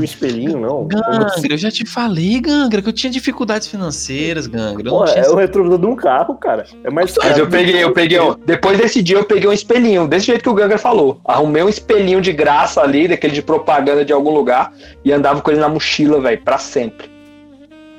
Tinha 0.00 0.02
um 0.02 0.04
espelhinho, 0.04 0.60
não? 0.60 0.84
Gangra, 0.86 1.26
eu 1.50 1.58
já 1.58 1.70
te 1.70 1.84
falei, 1.84 2.40
Gangra, 2.40 2.80
que 2.82 2.88
eu 2.88 2.92
tinha 2.92 3.10
dificuldades 3.10 3.68
financeiras, 3.68 4.46
Gangra. 4.46 4.88
Eu 4.88 4.92
não 4.92 4.98
Pô, 5.00 5.04
tinha 5.04 5.24
é 5.24 5.28
o 5.30 5.34
retrovisor 5.36 5.78
de 5.78 5.86
um 5.86 5.96
carro, 5.96 6.34
cara. 6.36 6.64
É 6.84 6.90
mais 6.90 7.14
Mas 7.22 7.38
eu 7.38 7.48
peguei, 7.48 7.82
eu 7.82 7.92
peguei, 7.92 8.18
ó, 8.18 8.36
depois 8.46 8.78
desse 8.78 9.02
dia 9.02 9.16
eu 9.16 9.24
peguei 9.24 9.48
um 9.48 9.52
espelhinho, 9.52 10.06
desse 10.08 10.26
jeito 10.26 10.42
que 10.42 10.48
o 10.48 10.54
Ganga 10.54 10.78
falou. 10.78 11.20
Arrumei 11.24 11.62
um 11.62 11.68
espelhinho 11.68 12.20
de 12.20 12.32
graça 12.32 12.80
ali, 12.80 13.08
daquele 13.08 13.32
de 13.34 13.42
propaganda 13.42 14.04
de 14.04 14.12
algum 14.12 14.30
lugar, 14.32 14.72
e 15.04 15.12
andava 15.12 15.40
com 15.40 15.50
ele 15.50 15.60
na 15.60 15.68
mochila, 15.68 16.20
velho, 16.20 16.40
pra 16.42 16.58
sempre. 16.58 17.10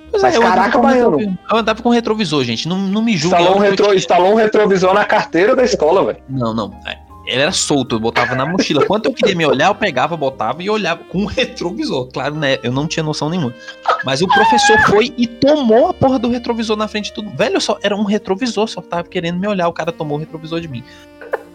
Pois 0.09 0.23
Mas 0.23 0.35
eu 0.35 0.41
andava 0.41 0.55
caraca, 0.57 0.77
com 0.77 0.83
baiano. 0.83 1.11
retrovisor. 1.17 1.37
Eu 1.49 1.57
andava 1.57 1.81
com 1.81 1.89
retrovisor, 1.89 2.43
gente. 2.43 2.67
Não, 2.67 2.77
não 2.77 3.01
me 3.01 3.15
julgue. 3.15 3.37
Instalou 3.37 3.57
um, 3.57 3.61
retro, 3.61 3.85
tinha- 3.85 3.95
instalou 3.95 4.31
um 4.33 4.35
retrovisor 4.35 4.93
na 4.93 5.05
carteira 5.05 5.55
da 5.55 5.63
escola, 5.63 6.03
velho. 6.05 6.17
Não, 6.27 6.53
não. 6.53 6.73
É, 6.85 6.97
Ele 7.25 7.41
era 7.41 7.51
solto, 7.51 7.95
eu 7.95 7.99
botava 7.99 8.35
na 8.35 8.45
mochila. 8.45 8.85
Quando 8.85 9.05
eu 9.05 9.13
queria 9.13 9.35
me 9.35 9.45
olhar, 9.45 9.67
eu 9.67 9.75
pegava, 9.75 10.17
botava 10.17 10.63
e 10.63 10.69
olhava 10.69 11.03
com 11.03 11.23
o 11.23 11.25
retrovisor. 11.27 12.07
Claro, 12.11 12.35
né? 12.35 12.57
Eu 12.63 12.71
não 12.71 12.87
tinha 12.87 13.03
noção 13.03 13.29
nenhuma. 13.29 13.53
Mas 14.03 14.21
o 14.21 14.27
professor 14.27 14.79
foi 14.87 15.13
e 15.17 15.27
tomou 15.27 15.87
a 15.87 15.93
porra 15.93 16.17
do 16.17 16.29
retrovisor 16.29 16.75
na 16.75 16.87
frente 16.87 17.05
de 17.05 17.13
tudo. 17.13 17.29
Velho, 17.31 17.61
só 17.61 17.77
era 17.83 17.95
um 17.95 18.03
retrovisor, 18.03 18.67
só 18.67 18.81
tava 18.81 19.03
querendo 19.03 19.39
me 19.39 19.47
olhar. 19.47 19.67
O 19.67 19.73
cara 19.73 19.91
tomou 19.91 20.17
o 20.17 20.19
retrovisor 20.19 20.59
de 20.59 20.67
mim. 20.67 20.83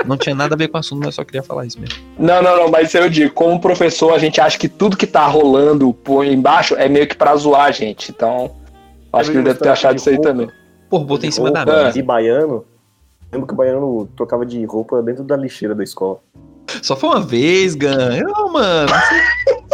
Não 0.04 0.16
tinha 0.16 0.34
nada 0.34 0.54
a 0.54 0.58
ver 0.58 0.68
com 0.68 0.76
o 0.76 0.80
assunto, 0.80 1.00
mas 1.00 1.08
eu 1.08 1.12
só 1.12 1.24
queria 1.24 1.42
falar 1.42 1.66
isso 1.66 1.80
mesmo. 1.80 1.98
Não, 2.18 2.40
não, 2.42 2.56
não, 2.56 2.70
mas 2.70 2.94
eu 2.94 3.10
digo, 3.10 3.32
como 3.34 3.60
professor, 3.60 4.12
a 4.12 4.18
gente 4.18 4.40
acha 4.40 4.56
que 4.56 4.68
tudo 4.68 4.96
que 4.96 5.06
tá 5.06 5.26
rolando 5.26 5.92
por 5.92 6.24
embaixo 6.24 6.74
é 6.76 6.88
meio 6.88 7.08
que 7.08 7.16
pra 7.16 7.34
zoar 7.34 7.64
a 7.64 7.70
gente. 7.72 8.10
Então, 8.10 8.52
acho 9.12 9.30
que 9.30 9.36
ele 9.36 9.44
deve 9.44 9.58
ter 9.58 9.68
achado 9.68 9.96
isso 9.96 10.08
aí 10.08 10.20
também. 10.20 10.48
Pô, 10.88 11.00
botei 11.00 11.28
em 11.28 11.32
cima 11.32 11.50
da 11.50 11.64
mesa. 11.64 11.98
E 11.98 12.02
baiano. 12.02 12.64
Lembro 13.36 13.46
que 13.46 13.52
o 13.52 13.56
baiano 13.56 14.08
trocava 14.16 14.46
de 14.46 14.64
roupa 14.64 15.02
dentro 15.02 15.22
da 15.22 15.36
lixeira 15.36 15.74
da 15.74 15.84
escola. 15.84 16.18
Só 16.82 16.96
foi 16.96 17.10
uma 17.10 17.20
vez, 17.20 17.74
Gan. 17.74 18.22
Não, 18.22 18.52
mano. 18.52 18.88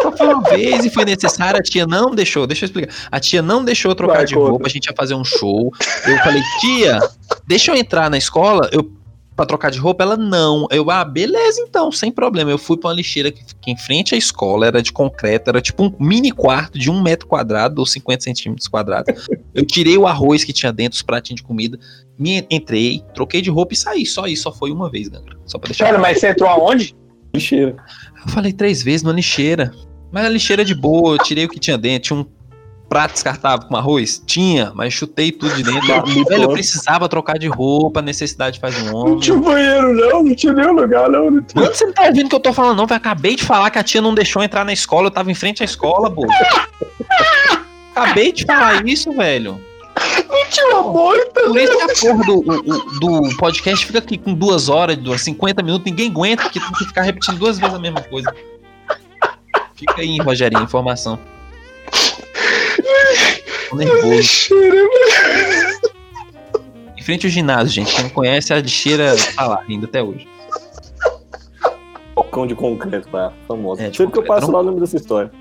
Só 0.01 0.11
foi 0.17 0.27
uma 0.27 0.43
vez 0.43 0.85
e 0.85 0.91
foi 0.91 1.05
necessário. 1.05 1.61
A 1.61 1.63
tia 1.63 1.87
não 1.87 2.11
deixou. 2.11 2.45
Deixa 2.45 2.65
eu 2.65 2.67
explicar. 2.67 2.93
A 3.11 3.21
tia 3.21 3.41
não 3.41 3.65
deixou 3.65 3.95
trocar 3.95 4.17
Vai, 4.17 4.25
de 4.25 4.35
conta. 4.35 4.51
roupa. 4.51 4.67
A 4.67 4.69
gente 4.69 4.87
ia 4.87 4.95
fazer 4.97 5.15
um 5.15 5.25
show. 5.25 5.71
Eu 6.07 6.19
falei, 6.19 6.43
tia, 6.61 6.99
deixa 7.47 7.71
eu 7.71 7.77
entrar 7.77 8.11
na 8.11 8.19
escola. 8.19 8.69
Eu 8.73 8.91
pra 9.37 9.47
trocar 9.47 9.71
de 9.71 9.79
roupa? 9.79 10.03
Ela 10.03 10.17
não. 10.17 10.67
Eu, 10.71 10.91
ah, 10.91 11.05
beleza 11.05 11.61
então, 11.61 11.91
sem 11.91 12.11
problema. 12.11 12.51
Eu 12.51 12.59
fui 12.59 12.77
pra 12.77 12.89
uma 12.89 12.95
lixeira 12.95 13.31
que 13.31 13.45
fica 13.45 13.71
em 13.71 13.77
frente 13.77 14.15
à 14.15 14.19
escola, 14.19 14.67
era 14.67 14.83
de 14.83 14.93
concreto, 14.93 15.51
era 15.51 15.61
tipo 15.61 15.85
um 15.85 15.95
mini 15.99 16.31
quarto 16.31 16.79
de 16.79 16.91
um 16.91 17.03
metro 17.03 17.27
quadrado 17.27 17.81
ou 17.81 17.87
50 17.87 18.23
centímetros 18.23 18.69
quadrados. 18.69 19.29
Eu 19.55 19.65
tirei 19.65 19.97
o 19.97 20.07
arroz 20.07 20.45
que 20.45 20.53
tinha 20.53 20.73
dentro, 20.73 20.97
os 20.97 21.03
pratinhos 21.03 21.41
de 21.41 21.47
comida, 21.47 21.79
me 22.19 22.47
entrei, 22.51 23.03
troquei 23.15 23.41
de 23.41 23.51
roupa 23.51 23.75
e 23.75 23.77
saí. 23.77 24.07
Só 24.07 24.27
isso, 24.27 24.45
só 24.45 24.53
foi 24.53 24.71
uma 24.71 24.91
vez, 24.91 25.09
Gangra. 25.09 25.37
Só 25.47 25.59
pra 25.59 25.69
deixar. 25.69 25.87
Sério, 25.87 26.01
mas 26.01 26.19
você 26.19 26.29
entrou 26.29 26.49
aonde? 26.49 26.95
Lixeira. 27.35 27.77
Eu 28.25 28.33
falei 28.33 28.53
três 28.53 28.83
vezes 28.83 29.03
na 29.03 29.13
lixeira. 29.13 29.73
Mas 30.11 30.27
a 30.27 30.29
lixeira 30.29 30.65
de 30.65 30.75
boa, 30.75 31.15
eu 31.15 31.19
tirei 31.23 31.47
o 31.47 31.49
que 31.49 31.59
tinha 31.59 31.79
dentro. 31.79 32.09
Tinha 32.09 32.21
um 32.21 32.27
prato 32.93 33.13
descartável 33.15 33.67
com 33.67 33.75
arroz? 33.75 34.23
Tinha, 34.27 34.71
mas 34.75 34.93
chutei 34.93 35.33
tudo 35.33 35.55
de 35.55 35.63
dentro. 35.63 35.81
Velho, 36.29 36.43
eu 36.43 36.51
precisava 36.51 37.09
trocar 37.09 37.39
de 37.39 37.49
roupa, 37.49 38.03
necessidade 38.03 38.61
faz 38.61 38.79
um 38.83 38.87
Não 38.87 38.95
homem. 38.95 39.19
tinha 39.19 39.37
banheiro, 39.39 39.95
não, 39.95 40.23
não 40.23 40.35
tinha 40.35 40.53
nenhum 40.53 40.73
lugar, 40.75 41.09
não. 41.09 41.31
não 41.31 41.43
tinha. 41.43 41.63
Mano, 41.63 41.75
você 41.75 41.87
não 41.87 41.93
tá 41.95 42.03
ouvindo 42.03 42.27
o 42.27 42.29
que 42.29 42.35
eu 42.37 42.41
tô 42.41 42.53
falando, 42.53 42.77
não? 42.77 42.87
Eu 42.87 42.95
acabei 42.95 43.35
de 43.35 43.45
falar 43.45 43.71
que 43.71 43.79
a 43.79 43.83
tia 43.83 44.03
não 44.03 44.15
deixou 44.15 44.43
entrar 44.43 44.63
na 44.63 44.75
escola, 44.75 45.07
eu 45.07 45.11
tava 45.11 45.31
em 45.31 45.35
frente 45.35 45.63
à 45.63 45.65
escola, 45.65 46.11
pô. 46.11 46.27
Acabei 47.97 48.31
de 48.31 48.45
falar 48.45 48.87
isso, 48.87 49.11
velho. 49.13 49.59
Não 50.29 50.47
tinha 50.51 50.67
então. 50.67 50.93
Por 50.93 51.59
isso 51.59 51.77
que 51.77 51.83
a 51.83 52.13
porra 52.13 52.25
do, 52.25 53.01
do 53.01 53.37
podcast 53.39 53.87
fica 53.87 54.01
aqui 54.01 54.19
com 54.19 54.35
duas 54.35 54.69
horas, 54.69 54.99
duas, 54.99 55.23
50 55.23 55.63
minutos, 55.63 55.87
ninguém 55.91 56.11
aguenta, 56.11 56.43
porque 56.43 56.61
tem 56.61 56.73
que 56.73 56.85
ficar 56.85 57.03
repetindo 57.03 57.39
duas 57.39 57.59
vezes 57.59 57.75
a 57.75 57.79
mesma 57.79 58.03
coisa. 58.03 58.35
Fica 59.75 60.03
aí, 60.03 60.19
Rogerinho, 60.19 60.63
informação. 60.63 61.19
Tô 63.73 63.79
nervoso. 63.79 64.49
Em 66.99 67.03
frente 67.03 67.27
ao 67.27 67.31
ginásio, 67.31 67.69
gente. 67.73 67.95
Quem 67.95 68.05
não 68.05 68.11
conhece, 68.11 68.53
a 68.53 68.61
lixeira 68.61 69.15
tá 69.35 69.47
lá 69.47 69.65
ainda 69.67 69.87
até 69.87 70.03
hoje. 70.03 70.29
Balcão 72.15 72.47
de 72.47 72.55
concreto, 72.55 73.09
pá, 73.09 73.33
famoso. 73.49 73.81
É, 73.81 73.87
Sempre 73.87 73.97
que 73.97 74.03
eu 74.03 74.09
concreto, 74.09 74.29
passo 74.29 74.47
não- 74.49 74.53
lá, 74.53 74.61
eu 74.61 74.65
lembro 74.67 74.81
dessa 74.81 74.97
história. 74.97 75.33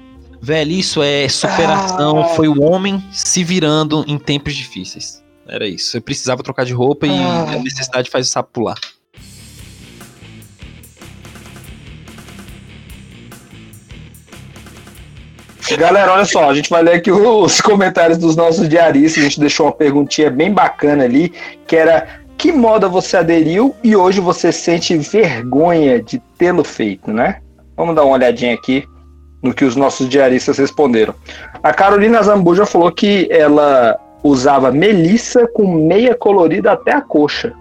Velho, 0.42 0.72
isso 0.72 1.04
é 1.04 1.28
superação. 1.28 2.22
Ah. 2.22 2.28
Foi 2.30 2.48
o 2.48 2.62
homem 2.64 3.04
se 3.12 3.44
virando 3.44 4.06
em 4.08 4.18
tempos 4.18 4.56
difíceis. 4.56 5.22
Era 5.46 5.68
isso. 5.68 5.98
Eu 5.98 6.02
precisava 6.02 6.42
trocar 6.42 6.64
de 6.66 6.72
roupa 6.74 7.06
e 7.06 7.12
Ah. 7.12 7.52
a 7.52 7.60
necessidade 7.60 8.10
faz 8.10 8.28
o 8.28 8.32
sapo 8.32 8.50
pular. 8.54 8.78
Galera, 15.78 16.14
olha 16.14 16.26
só, 16.26 16.50
a 16.50 16.54
gente 16.54 16.70
vai 16.70 16.84
ler 16.84 16.96
aqui 16.96 17.12
os 17.12 17.62
comentários 17.62 18.18
dos 18.18 18.36
nossos 18.36 18.68
diaristas. 18.68 19.24
A 19.24 19.28
gente 19.28 19.40
deixou 19.40 19.68
uma 19.68 19.72
perguntinha 19.72 20.30
bem 20.30 20.52
bacana 20.52 21.04
ali, 21.04 21.32
que 21.68 21.76
era 21.76 22.22
que 22.38 22.52
moda 22.52 22.90
você 22.90 23.18
aderiu 23.18 23.76
e 23.84 23.96
hoje 23.96 24.20
você 24.20 24.52
sente 24.52 24.98
vergonha 24.98 26.02
de 26.02 26.20
tê-lo 26.38 26.64
feito, 26.64 27.12
né? 27.12 27.40
Vamos 27.78 27.96
dar 27.96 28.04
uma 28.04 28.16
olhadinha 28.16 28.54
aqui 28.54 28.84
no 29.44 29.54
que 29.54 29.66
os 29.66 29.76
nossos 29.76 30.10
diaristas 30.10 30.58
responderam. 30.58 31.14
A 31.62 31.74
Carolina 31.74 32.22
Zambuja 32.22 32.66
falou 32.66 32.92
que 32.92 33.28
ela 33.32 34.00
usava 34.24 34.72
melissa 34.72 35.48
com 35.48 35.68
meia 35.88 36.16
colorida 36.16 36.72
até 36.72 36.94
a 36.94 37.02
coxa. 37.02 37.54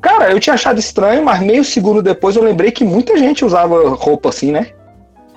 Cara, 0.00 0.30
eu 0.30 0.38
tinha 0.38 0.54
achado 0.54 0.78
estranho, 0.78 1.24
mas 1.24 1.40
meio 1.40 1.64
segundo 1.64 2.02
depois 2.02 2.36
eu 2.36 2.42
lembrei 2.42 2.70
que 2.70 2.84
muita 2.84 3.16
gente 3.16 3.44
usava 3.44 3.88
roupa 3.94 4.28
assim, 4.28 4.52
né? 4.52 4.68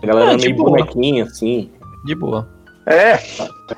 A 0.04 0.06
galera 0.06 0.28
Ah, 0.28 0.30
era 0.32 0.38
de 0.38 0.50
meio 0.52 0.58
bonequinha, 0.58 1.24
assim. 1.24 1.70
De 2.08 2.16
boa. 2.16 2.48
É, 2.86 3.20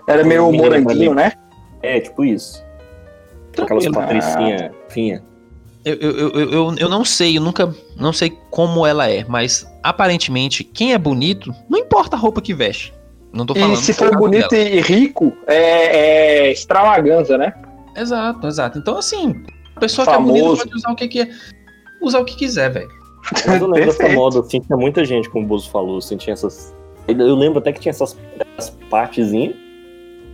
era 0.07 0.23
meio 0.23 0.51
moranguinho, 0.51 1.15
né? 1.15 1.33
É, 1.81 1.99
tipo 1.99 2.23
isso. 2.23 2.63
Aquelas 3.53 3.83
Tranquilo. 3.83 3.93
patricinhas 3.93 4.71
finha. 4.89 5.23
Eu, 5.83 5.95
eu, 5.95 6.11
eu, 6.11 6.51
eu, 6.51 6.75
eu 6.77 6.89
não 6.89 7.03
sei, 7.03 7.37
eu 7.37 7.41
nunca. 7.41 7.73
Não 7.97 8.13
sei 8.13 8.37
como 8.51 8.85
ela 8.85 9.09
é, 9.09 9.25
mas 9.27 9.67
aparentemente, 9.81 10.63
quem 10.63 10.93
é 10.93 10.97
bonito, 10.97 11.51
não 11.67 11.79
importa 11.79 12.15
a 12.15 12.19
roupa 12.19 12.39
que 12.41 12.53
veste. 12.53 12.93
Não 13.33 13.45
tô 13.45 13.55
falando. 13.55 13.73
E 13.73 13.77
se 13.77 13.93
for 13.93 14.15
bonito 14.15 14.49
dela. 14.49 14.69
e 14.69 14.81
rico, 14.81 15.33
é, 15.47 16.45
é 16.45 16.51
extravaganza, 16.51 17.37
né? 17.37 17.53
Exato, 17.95 18.47
exato. 18.47 18.77
Então, 18.77 18.97
assim, 18.97 19.43
a 19.75 19.79
pessoa 19.79 20.05
Famoso. 20.05 20.33
que 20.33 20.39
é 20.39 20.43
bonita 20.43 20.63
pode 20.63 20.75
usar 20.75 20.91
o 20.91 20.95
que, 20.95 21.07
que. 21.07 21.29
Usar 22.01 22.19
o 22.19 22.25
que 22.25 22.35
quiser, 22.35 22.69
velho. 22.69 22.89
Mas 23.45 23.61
eu 23.61 23.67
lembro 23.67 23.85
dessa 23.87 24.09
moda, 24.09 24.39
assim, 24.39 24.59
tinha 24.59 24.77
muita 24.77 25.03
gente, 25.03 25.29
como 25.29 25.45
o 25.45 25.47
Bozo 25.47 25.69
falou, 25.69 25.97
assim, 25.97 26.17
tinha 26.17 26.33
essas. 26.33 26.75
Eu 27.17 27.35
lembro 27.35 27.59
até 27.59 27.71
que 27.71 27.79
tinha 27.79 27.91
essas, 27.91 28.17
essas 28.57 28.69
partezinhas. 28.89 29.55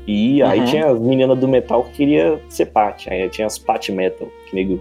E 0.07 0.41
aí 0.43 0.59
Uhum. 0.59 0.65
tinha 0.65 0.87
as 0.87 0.99
meninas 0.99 1.37
do 1.39 1.47
metal 1.47 1.83
que 1.85 1.91
queria 1.93 2.39
ser 2.47 2.67
parte. 2.67 3.09
Aí 3.09 3.27
tinha 3.29 3.47
as 3.47 3.57
pat 3.57 3.91
metal, 3.91 4.27
que 4.47 4.55
nego. 4.55 4.79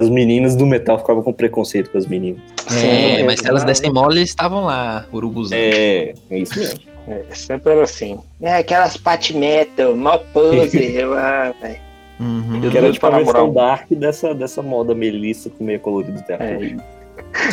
As 0.00 0.08
meninas 0.08 0.56
do 0.56 0.66
metal 0.66 0.98
ficavam 0.98 1.22
com 1.22 1.32
preconceito 1.32 1.90
com 1.90 1.98
as 1.98 2.06
meninas. 2.06 2.40
É, 2.66 3.18
Sim, 3.18 3.22
mas 3.24 3.40
se 3.40 3.46
elas 3.48 3.64
dessem 3.64 3.92
mole, 3.92 4.18
eles 4.18 4.30
estavam 4.30 4.64
lá, 4.64 5.06
urubuzão. 5.12 5.56
É, 5.56 6.14
é 6.30 6.38
isso 6.38 6.58
mesmo. 6.58 6.80
É, 7.06 7.22
sempre 7.34 7.72
era 7.72 7.82
assim. 7.82 8.18
É, 8.40 8.56
aquelas 8.56 8.96
pat 8.96 9.30
metal, 9.34 9.94
mó 9.94 10.16
pose. 10.32 10.78
eu, 10.96 11.12
ah, 11.14 11.52
velho. 11.60 11.80
Uhum. 12.18 12.60
Eu 12.62 12.70
quero 12.70 12.92
tipo 12.92 13.06
a 13.06 13.10
falar, 13.10 13.22
versão 13.24 13.52
dark 13.52 13.90
dessa, 13.90 14.34
dessa 14.34 14.62
moda 14.62 14.94
melissa 14.94 15.48
com 15.50 15.64
meia 15.64 15.78
colorida 15.78 16.18
até 16.20 16.34
a 16.34 16.46
É. 16.46 16.76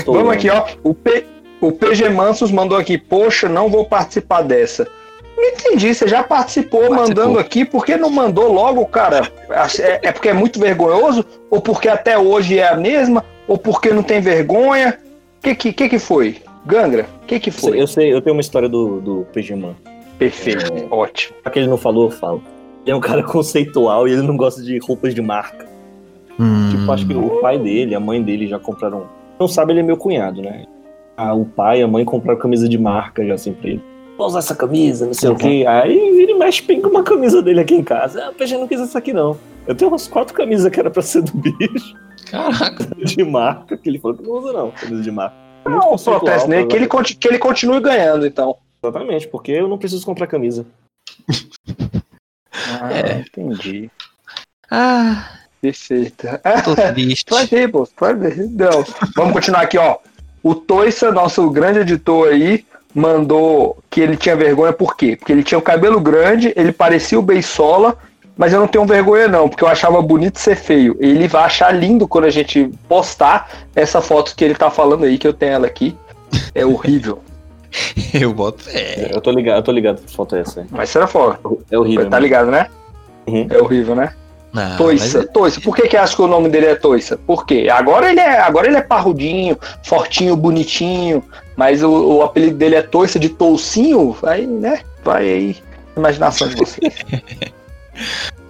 Vamos 0.05 0.33
aqui, 0.33 0.49
ó. 0.49 0.65
O, 0.83 0.93
P, 0.93 1.25
o 1.61 1.71
PG 1.71 2.09
Mansos 2.09 2.51
mandou 2.51 2.77
aqui, 2.77 2.97
poxa, 2.97 3.47
não 3.49 3.69
vou 3.69 3.85
participar 3.85 4.41
dessa. 4.41 4.87
Não 5.35 5.43
entendi, 5.43 5.93
você 5.93 6.07
já 6.07 6.23
participou, 6.23 6.79
Participou. 6.89 7.07
mandando 7.07 7.39
aqui, 7.39 7.63
por 7.63 7.85
que 7.85 7.95
não 7.95 8.09
mandou 8.09 8.51
logo, 8.51 8.83
cara? 8.87 9.31
É, 9.79 10.07
é 10.07 10.11
porque 10.11 10.29
é 10.29 10.33
muito 10.33 10.59
vergonhoso? 10.59 11.23
Ou 11.51 11.61
porque 11.61 11.87
até 11.87 12.17
hoje 12.17 12.57
é 12.57 12.67
a 12.67 12.75
mesma? 12.75 13.23
Ou 13.47 13.55
porque 13.57 13.91
não 13.91 14.01
tem 14.01 14.19
vergonha? 14.19 14.97
O 15.37 15.41
que, 15.43 15.53
que, 15.55 15.73
que 15.73 15.89
que 15.89 15.99
foi? 15.99 16.37
Gangra, 16.65 17.05
o 17.23 17.25
que 17.27 17.39
que 17.39 17.51
foi? 17.51 17.79
Eu 17.79 17.85
sei, 17.87 18.11
eu 18.11 18.19
tenho 18.21 18.35
uma 18.35 18.41
história 18.41 18.67
do, 18.67 18.99
do 18.99 19.27
PG 19.31 19.55
Man. 19.55 19.75
Perfeito, 20.17 20.65
É. 20.73 20.87
ótimo. 20.89 21.37
Já 21.45 21.51
que 21.51 21.59
ele 21.59 21.67
não 21.67 21.77
falou, 21.77 22.05
eu 22.05 22.11
falo. 22.11 22.41
Ele 22.83 22.91
é 22.91 22.95
um 22.95 22.99
cara 22.99 23.21
conceitual 23.23 24.07
e 24.07 24.13
ele 24.13 24.23
não 24.23 24.35
gosta 24.35 24.61
de 24.63 24.79
roupas 24.79 25.13
de 25.13 25.21
marca. 25.21 25.67
Hum. 26.39 26.69
Tipo, 26.71 26.91
acho 26.91 27.05
que 27.05 27.13
o 27.13 27.39
pai 27.41 27.59
dele, 27.59 27.93
a 27.93 27.99
mãe 27.99 28.21
dele 28.23 28.47
já 28.47 28.57
compraram. 28.57 29.07
Não 29.39 29.47
sabe, 29.47 29.73
ele 29.73 29.81
é 29.81 29.83
meu 29.83 29.97
cunhado, 29.97 30.41
né? 30.41 30.65
Ah, 31.17 31.33
o 31.33 31.45
pai 31.45 31.79
e 31.79 31.83
a 31.83 31.87
mãe 31.87 32.05
compraram 32.05 32.39
camisa 32.39 32.69
de 32.69 32.77
marca 32.77 33.25
já 33.25 33.33
assim 33.33 33.51
pra 33.51 33.69
ele. 33.69 33.83
Vou 34.17 34.27
usar 34.27 34.39
essa 34.39 34.55
camisa, 34.55 35.05
não 35.07 35.13
sei 35.15 35.29
o 35.29 35.35
quê. 35.35 35.65
Aí 35.67 36.11
vira 36.15 36.31
e 36.31 36.35
mexe, 36.37 36.61
pinga 36.61 36.87
uma 36.87 37.03
camisa 37.03 37.41
dele 37.41 37.59
aqui 37.59 37.73
em 37.73 37.83
casa. 37.83 38.23
Ah, 38.25 38.29
o 38.29 38.33
PG 38.33 38.57
não 38.57 38.67
quis 38.67 38.79
essa 38.79 38.99
aqui 38.99 39.11
não. 39.13 39.37
Eu 39.65 39.73
tenho 39.75 39.89
umas 39.89 40.07
quatro 40.07 40.33
camisas 40.33 40.71
que 40.71 40.79
era 40.79 40.89
pra 40.91 41.01
ser 41.01 41.23
do 41.23 41.31
bicho, 41.35 41.95
Caraca. 42.29 42.85
de 43.03 43.23
marca, 43.23 43.75
que 43.77 43.89
ele 43.89 43.99
falou 43.99 44.15
que 44.17 44.23
não 44.23 44.31
usa 44.31 44.53
não, 44.53 44.71
camisa 44.71 45.01
de 45.01 45.11
marca. 45.11 45.35
É 45.65 45.69
Não, 45.69 45.93
o 45.93 45.99
protesto 45.99 46.49
tá 46.49 46.65
que 46.67 46.75
ele, 46.75 46.87
que 47.19 47.27
ele 47.27 47.39
continue 47.39 47.79
ganhando, 47.81 48.25
então. 48.25 48.55
Exatamente, 48.81 49.27
porque 49.27 49.51
eu 49.51 49.67
não 49.67 49.77
preciso 49.77 50.05
comprar 50.05 50.27
camisa. 50.27 50.65
Ah, 52.81 52.91
É. 52.91 53.19
entendi. 53.19 53.89
Ah, 54.69 55.29
Perfeito. 55.61 56.27
tô 56.65 56.75
triste. 56.93 57.25
Pode 57.29 57.55
ir, 57.55 57.71
pô, 57.71 57.87
pode 57.95 58.27
ir. 58.27 58.49
Não. 58.49 58.83
Vamos 59.15 59.33
continuar 59.33 59.61
aqui, 59.61 59.77
ó. 59.77 59.97
O 60.47 60.55
Toissa, 60.55 61.11
nosso 61.11 61.49
grande 61.49 61.79
editor 61.79 62.29
aí, 62.29 62.63
mandou 62.95 63.77
que 63.89 63.99
ele 63.99 64.15
tinha 64.15 64.33
vergonha 64.33 64.71
por 64.71 64.95
quê? 64.95 65.17
Porque 65.17 65.33
ele 65.33 65.43
tinha 65.43 65.57
o 65.57 65.61
cabelo 65.61 65.99
grande, 65.99 66.53
ele 66.55 66.71
parecia 66.71 67.19
o 67.19 67.21
Beisola, 67.21 67.97
mas 68.37 68.53
eu 68.53 68.59
não 68.61 68.67
tenho 68.67 68.85
vergonha 68.85 69.27
não, 69.27 69.49
porque 69.49 69.61
eu 69.61 69.67
achava 69.67 70.01
bonito 70.01 70.39
ser 70.39 70.55
feio. 70.55 70.95
Ele 71.01 71.27
vai 71.27 71.43
achar 71.43 71.69
lindo 71.73 72.07
quando 72.07 72.23
a 72.23 72.29
gente 72.29 72.71
postar 72.87 73.49
essa 73.75 73.99
foto 73.99 74.33
que 74.37 74.45
ele 74.45 74.55
tá 74.55 74.71
falando 74.71 75.03
aí, 75.03 75.17
que 75.17 75.27
eu 75.27 75.33
tenho 75.33 75.51
ela 75.51 75.67
aqui. 75.67 75.97
É 76.55 76.65
horrível. 76.65 77.21
Eu 78.13 78.33
boto 78.33 78.63
fé. 78.63 79.11
Eu 79.13 79.19
tô 79.19 79.31
ligado, 79.31 79.57
eu 79.57 79.63
tô 79.63 79.71
ligado 79.73 80.01
que 80.01 80.15
foto 80.15 80.37
é 80.37 80.39
essa. 80.39 80.61
hein? 80.61 80.67
Mas 80.71 80.89
será 80.89 81.07
foto. 81.07 81.59
É 81.69 81.77
horrível. 81.77 82.09
Tá 82.09 82.17
né? 82.17 82.23
ligado, 82.23 82.49
né? 82.49 82.67
Uhum. 83.27 83.47
É 83.49 83.61
horrível, 83.61 83.95
né? 83.95 84.13
Não, 84.57 84.77
Toissa, 84.77 85.19
mas- 85.19 85.29
Toissa. 85.31 85.61
Por 85.61 85.75
que 85.75 85.87
que 85.87 85.95
acha 85.97 86.15
que 86.15 86.21
o 86.21 86.27
nome 86.27 86.49
dele 86.49 86.65
é 86.67 86.75
Toissa? 86.75 87.17
Por 87.17 87.45
quê? 87.45 87.67
Agora 87.71 88.09
ele 88.09 88.19
é, 88.19 88.39
agora 88.39 88.67
ele 88.67 88.77
é 88.77 88.81
parrudinho, 88.81 89.57
fortinho, 89.83 90.35
bonitinho, 90.35 91.23
mas 91.55 91.83
o, 91.83 91.89
o 92.17 92.23
apelido 92.23 92.57
dele 92.57 92.75
é 92.75 92.81
Toissa 92.81 93.17
de 93.19 93.29
Toucinho, 93.29 94.15
aí, 94.23 94.45
né? 94.47 94.81
Vai 95.03 95.23
aí, 95.29 95.55
imaginação 95.95 96.47
de 96.47 96.55
vocês. 96.55 96.93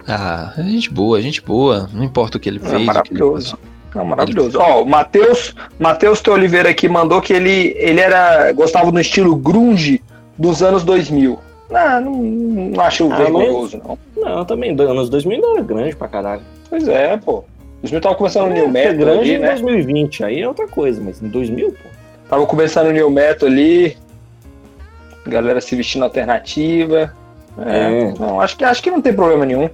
Ah, 0.08 0.54
é 0.58 0.63
gente 0.63 0.89
boa, 0.89 1.22
gente 1.22 1.41
boa. 1.41 1.89
Não 1.93 2.04
importa 2.04 2.38
o 2.38 2.39
que 2.39 2.48
ele 2.48 2.62
É 2.63 2.70
fez. 2.70 2.82
maravilhoso. 2.86 3.56
o 3.56 3.58
que 3.58 3.63
ele 3.98 4.04
Não, 4.04 4.06
maravilhoso. 4.06 4.58
Ó, 4.60 4.84
o 4.84 4.86
Matheus, 4.86 5.54
Matheus 5.78 6.22
T. 6.22 6.30
Oliveira 6.30 6.70
aqui 6.70 6.88
mandou 6.88 7.22
que 7.22 7.34
ele, 7.34 7.74
ele 7.78 8.00
era 8.00 8.52
gostava 8.54 8.89
do 8.91 9.00
estilo 9.00 9.36
grunge 9.36 10.02
dos 10.38 10.63
anos 10.63 10.84
2000. 10.84 11.39
Não, 11.69 12.01
não, 12.01 12.12
não 12.21 12.82
acho 12.82 13.12
Ah, 13.12 13.17
vergonhoso, 13.17 13.82
não. 13.86 13.97
Não, 14.15 14.45
também, 14.45 14.71
anos 14.80 15.10
2000 15.10 15.39
não 15.41 15.53
era 15.53 15.62
grande 15.63 15.95
pra 15.95 16.08
caralho. 16.08 16.41
Pois 16.69 16.88
é, 16.88 17.17
pô. 17.17 17.43
2000 17.82 18.01
tava 18.01 18.15
começando 18.15 18.47
o 18.47 18.51
É, 18.51 18.53
New 18.53 18.63
porque 18.65 18.80
Metal 18.80 18.95
grande 18.95 19.19
ali, 19.19 19.34
em 19.36 19.39
né? 19.39 19.49
2020, 19.49 20.23
aí 20.23 20.41
é 20.41 20.47
outra 20.47 20.67
coisa, 20.67 21.01
mas 21.03 21.21
em 21.21 21.27
2000, 21.27 21.71
pô. 21.71 21.89
Tava 22.30 22.45
começando 22.45 22.88
o 22.88 22.91
New 22.91 23.10
Metal 23.10 23.47
ali. 23.47 23.97
Galera 25.25 25.60
se 25.62 25.75
vestindo 25.75 26.03
alternativa. 26.03 27.13
É, 27.60 28.01
É. 28.10 28.13
Não, 28.19 28.39
acho 28.39 28.56
que, 28.58 28.63
acho 28.63 28.82
que 28.82 28.89
não 28.91 29.01
tem 29.01 29.13
problema 29.13 29.45
nenhum. 29.45 29.69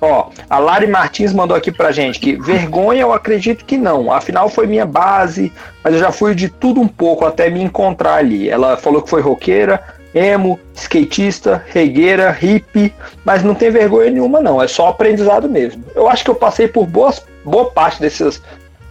Ó, 0.00 0.28
a 0.48 0.58
Lari 0.60 0.86
Martins 0.86 1.32
mandou 1.32 1.56
aqui 1.56 1.72
pra 1.72 1.90
gente 1.90 2.20
que 2.20 2.36
vergonha 2.36 3.02
eu 3.02 3.12
acredito 3.12 3.64
que 3.64 3.76
não. 3.76 4.12
Afinal 4.12 4.48
foi 4.48 4.66
minha 4.66 4.86
base, 4.86 5.52
mas 5.82 5.92
eu 5.94 5.98
já 5.98 6.12
fui 6.12 6.34
de 6.36 6.48
tudo 6.48 6.80
um 6.80 6.86
pouco 6.86 7.24
até 7.24 7.50
me 7.50 7.60
encontrar 7.60 8.14
ali. 8.14 8.48
Ela 8.48 8.76
falou 8.76 9.02
que 9.02 9.10
foi 9.10 9.20
roqueira, 9.20 9.82
emo, 10.14 10.58
skatista, 10.74 11.64
regueira, 11.68 12.30
hippie, 12.30 12.92
mas 13.24 13.42
não 13.42 13.54
tem 13.54 13.70
vergonha 13.70 14.10
nenhuma 14.10 14.40
não. 14.40 14.62
É 14.62 14.68
só 14.68 14.88
aprendizado 14.88 15.48
mesmo. 15.48 15.84
Eu 15.94 16.08
acho 16.08 16.24
que 16.24 16.30
eu 16.30 16.34
passei 16.34 16.68
por 16.68 16.86
boas, 16.86 17.24
boa 17.44 17.70
parte 17.70 18.00
desses, 18.00 18.42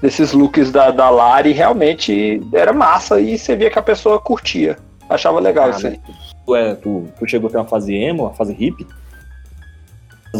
desses 0.01 0.33
looks 0.33 0.71
da, 0.71 0.91
da 0.91 1.09
Lari 1.09 1.51
realmente 1.51 2.41
era 2.53 2.73
massa 2.73 3.19
e 3.19 3.37
você 3.37 3.55
via 3.55 3.69
que 3.69 3.79
a 3.79 3.83
pessoa 3.83 4.19
curtia. 4.19 4.77
Achava 5.09 5.39
legal 5.39 5.67
Ah, 5.67 5.69
isso 5.71 5.87
aí. 5.87 5.99
Tu, 6.45 6.55
é, 6.55 6.75
tu, 6.75 7.07
tu 7.17 7.27
chegou 7.27 7.47
a 7.47 7.51
ter 7.51 7.57
uma 7.57 7.65
fase 7.65 7.93
emo, 7.95 8.23
uma 8.23 8.33
fase 8.33 8.53
hippie? 8.53 8.85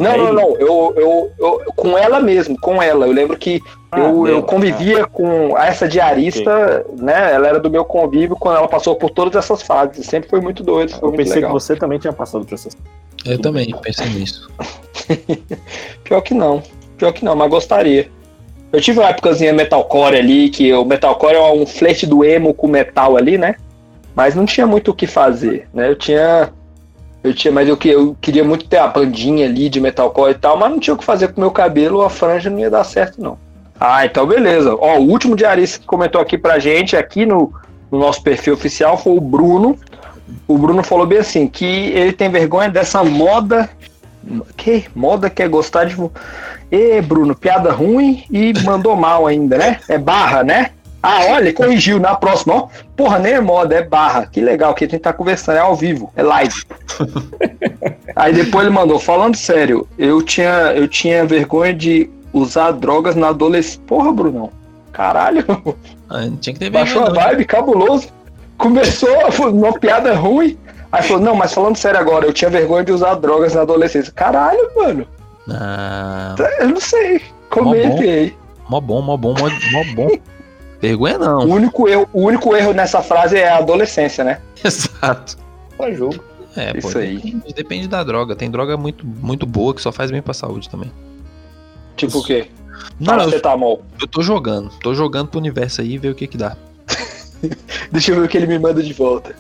Não, 0.04 0.18
não, 0.18 0.34
não. 0.34 0.56
Eu, 0.58 0.94
eu, 0.98 1.32
eu- 1.40 1.62
com 1.76 1.98
ela 1.98 2.20
mesmo, 2.20 2.60
com 2.60 2.82
ela. 2.82 3.06
Eu 3.06 3.12
lembro 3.14 3.38
que 3.38 3.62
Ah, 3.92 4.00
eu, 4.00 4.28
eu 4.28 4.44
convivia 4.44 5.06
com 5.06 5.58
essa 5.58 5.88
diarista, 5.88 6.86
né? 7.00 7.34
Ela 7.34 7.48
era 7.50 7.60
do 7.60 7.70
meu 7.70 7.86
convívio 7.86 8.36
quando 8.36 8.58
ela 8.58 8.68
passou 8.68 8.96
por 8.96 9.10
todas 9.10 9.36
essas 9.36 9.62
fases. 9.62 10.06
Sempre 10.06 10.30
foi 10.30 10.42
muito 10.42 10.64
doido, 10.64 10.90
foi 10.92 11.00
Eu 11.00 11.08
muito 11.08 11.18
pensei 11.18 11.36
legal. 11.36 11.50
que 11.50 11.54
você 11.54 11.76
também 11.76 12.00
tinha 12.00 12.14
passado 12.14 12.46
por 12.46 12.54
essas 12.54 12.76
Eu 13.26 13.40
também 13.40 13.74
pensei 13.82 14.08
nisso. 14.10 14.50
Pior 16.04 16.22
que 16.22 16.34
não. 16.34 16.62
Pior 16.98 17.12
que 17.14 17.24
não, 17.24 17.36
mas 17.36 17.50
gostaria. 17.50 18.10
Eu 18.72 18.82
tive 18.82 19.00
uma 19.00 19.10
épocazinha 19.10 19.54
metalcore 19.54 20.18
ali, 20.18 20.50
que 20.50 20.74
o 20.74 20.84
metalcore 20.84 21.36
é 21.36 21.52
um 21.52 21.66
flerte 21.66 22.06
do 22.06 22.24
emo 22.24 22.54
com 22.54 22.68
metal 22.68 23.16
ali, 23.16 23.38
né? 23.38 23.56
Mas 24.14 24.36
não 24.36 24.46
tinha 24.46 24.66
muito 24.68 24.92
o 24.92 24.94
que 24.94 25.08
fazer, 25.08 25.68
né? 25.74 25.90
Eu 25.90 25.96
tinha 25.96 26.50
Eu 27.24 27.34
tinha, 27.34 27.52
mas 27.52 27.68
eu, 27.68 27.78
eu 27.86 28.16
queria 28.22 28.44
muito 28.44 28.68
ter 28.68 28.78
a 28.78 28.88
bandinha 28.88 29.46
ali 29.46 29.70
de 29.70 29.82
metalcore 29.82 30.32
e 30.32 30.36
tal, 30.36 30.58
mas 30.58 30.72
não 30.72 30.80
tinha 30.80 30.94
o 30.94 30.98
que 30.98 31.04
fazer 31.04 31.30
com 31.30 31.38
o 31.38 31.42
meu 31.42 31.52
cabelo, 31.52 32.02
a 32.02 32.10
franja 32.10 32.50
não 32.50 32.60
ia 32.60 32.70
dar 32.70 32.84
certo, 32.84 33.22
não. 33.22 33.38
Ah, 33.80 34.06
então 34.06 34.26
beleza. 34.26 34.76
Ó, 34.76 34.98
o 34.98 35.10
último 35.10 35.36
diarista 35.36 35.80
que 35.80 35.86
comentou 35.86 36.20
aqui 36.20 36.38
pra 36.38 36.60
gente, 36.60 36.96
aqui 36.96 37.26
no, 37.26 37.54
no 37.92 38.00
nosso 38.00 38.22
perfil 38.24 38.54
oficial, 38.54 38.98
foi 38.98 39.14
o 39.14 39.22
Bruno. 39.22 39.78
O 40.48 40.58
Bruno 40.58 40.84
falou 40.84 41.06
bem 41.06 41.20
assim, 41.20 41.48
que 41.48 41.66
ele 41.66 42.12
tem 42.12 42.30
vergonha 42.30 42.70
dessa 42.70 43.04
moda. 43.04 43.70
Que? 44.56 44.86
Moda 44.96 45.30
que 45.30 45.44
é 45.44 45.48
gostar 45.48 45.86
de. 45.86 45.96
Ê, 46.72 47.02
Bruno, 47.02 47.36
piada 47.36 47.72
ruim 47.72 48.24
e 48.30 48.52
mandou 48.64 48.96
mal 48.96 49.26
ainda, 49.26 49.58
né? 49.58 49.80
É 49.88 49.98
barra, 49.98 50.44
né? 50.44 50.72
Ah, 51.10 51.26
olha, 51.32 51.54
corrigiu 51.54 52.00
na 52.02 52.16
próxima, 52.16 52.54
ó. 52.56 52.68
Porra, 52.96 53.18
nem 53.18 53.34
é 53.34 53.40
moda, 53.40 53.76
é 53.76 53.82
barra. 53.82 54.26
Que 54.26 54.42
legal, 54.42 54.74
que 54.74 54.84
a 54.84 54.88
gente 54.90 55.00
tá 55.00 55.14
conversando, 55.14 55.56
é 55.56 55.60
ao 55.62 55.74
vivo, 55.74 56.12
é 56.18 56.22
live. 56.22 56.64
Aí 58.16 58.34
depois 58.34 58.66
ele 58.66 58.76
mandou, 58.76 59.00
falando 59.00 59.36
sério, 59.38 59.88
eu 59.98 60.22
tinha, 60.22 60.74
eu 60.76 60.88
tinha 60.88 61.26
vergonha 61.26 61.74
de 61.74 62.10
usar 62.34 62.72
drogas 62.72 63.16
na 63.16 63.30
adolescência. 63.30 63.82
Porra, 63.88 64.12
Brunão. 64.12 64.50
Caralho, 64.92 65.46
Ah, 66.10 66.28
tinha 66.42 66.54
que 66.54 66.60
ter 66.60 66.70
baixou 66.70 67.02
a 67.02 67.06
vergonha, 67.06 67.24
não. 67.24 67.30
vibe, 67.32 67.46
cabuloso. 67.46 68.08
Começou 68.58 69.10
uma 69.52 69.72
piada 69.80 70.14
ruim. 70.14 70.58
Aí 70.92 71.04
falou, 71.04 71.22
não, 71.24 71.36
mas 71.36 71.54
falando 71.54 71.78
sério 71.78 72.00
agora, 72.00 72.26
eu 72.26 72.34
tinha 72.34 72.50
vergonha 72.50 72.84
de 72.84 72.92
usar 72.92 73.16
drogas 73.16 73.54
na 73.54 73.62
adolescência. 73.62 74.12
Caralho, 74.12 74.72
mano. 74.76 75.08
Ah, 75.50 76.36
Eu 76.60 76.70
não 76.70 76.80
sei. 76.82 77.22
Comentei. 77.50 78.36
mó 78.70 78.82
bom, 78.82 79.02
mó 79.02 79.16
bom, 79.16 79.34
mó, 79.38 79.48
mó 79.72 79.84
bom. 79.96 80.10
Vergonha 80.82 81.18
não. 81.18 81.40
O 81.40 81.54
único, 81.54 81.88
erro, 81.88 82.08
o 82.14 82.22
único 82.24 82.56
erro 82.56 82.74
nessa 82.74 83.02
frase 83.02 83.38
é 83.38 83.50
a 83.50 83.58
adolescência, 83.58 84.24
né? 84.24 84.42
Exato. 84.64 85.38
Pra 85.76 85.92
jogo. 85.92 86.24
É, 86.56 86.74
pô, 86.74 86.88
Isso 86.88 86.98
aí. 86.98 87.18
Depende, 87.18 87.54
depende 87.54 87.88
da 87.88 88.04
droga. 88.04 88.36
Tem 88.36 88.50
droga 88.50 88.76
muito, 88.78 89.06
muito 89.06 89.46
boa 89.46 89.74
que 89.74 89.82
só 89.82 89.92
faz 89.92 90.10
bem 90.10 90.22
pra 90.22 90.34
saúde 90.34 90.70
também. 90.70 90.92
Tipo 91.96 92.20
o 92.20 92.24
quê? 92.24 92.48
Não, 93.00 93.14
eu, 93.14 93.20
Paracetamol. 93.20 93.84
eu 94.02 94.08
tô 94.08 94.22
jogando. 94.22 94.72
Tô 94.82 94.94
jogando 94.94 95.30
pro 95.30 95.40
universo 95.40 95.82
aí 95.82 95.94
e 95.94 95.98
ver 95.98 96.10
o 96.10 96.16
que 96.16 96.28
que 96.28 96.38
dá. 96.38 96.56
Deixa 97.92 98.12
eu 98.12 98.16
ver 98.16 98.26
o 98.26 98.28
que 98.28 98.38
ele 98.38 98.48
me 98.48 98.58
manda 98.60 98.82
de 98.82 98.94
volta. 98.94 99.36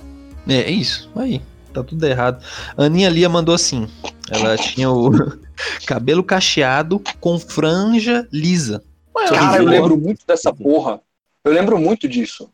É, 0.47 0.61
é 0.61 0.71
isso. 0.71 1.09
Aí. 1.15 1.41
Tá 1.73 1.83
tudo 1.83 2.03
errado. 2.05 2.43
Aninha 2.75 3.09
Lia 3.09 3.29
mandou 3.29 3.53
assim. 3.53 3.87
Ela 4.31 4.57
tinha 4.57 4.89
o 4.89 5.11
cabelo 5.85 6.23
cacheado 6.23 7.01
com 7.19 7.39
franja 7.39 8.27
lisa. 8.31 8.83
Cara, 9.29 9.57
eu 9.57 9.65
lembro 9.65 9.97
muito 9.97 10.25
dessa 10.25 10.53
porra. 10.53 10.99
Eu 11.47 11.53
lembro 11.53 11.77
muito 11.79 12.07
disso. 12.07 12.49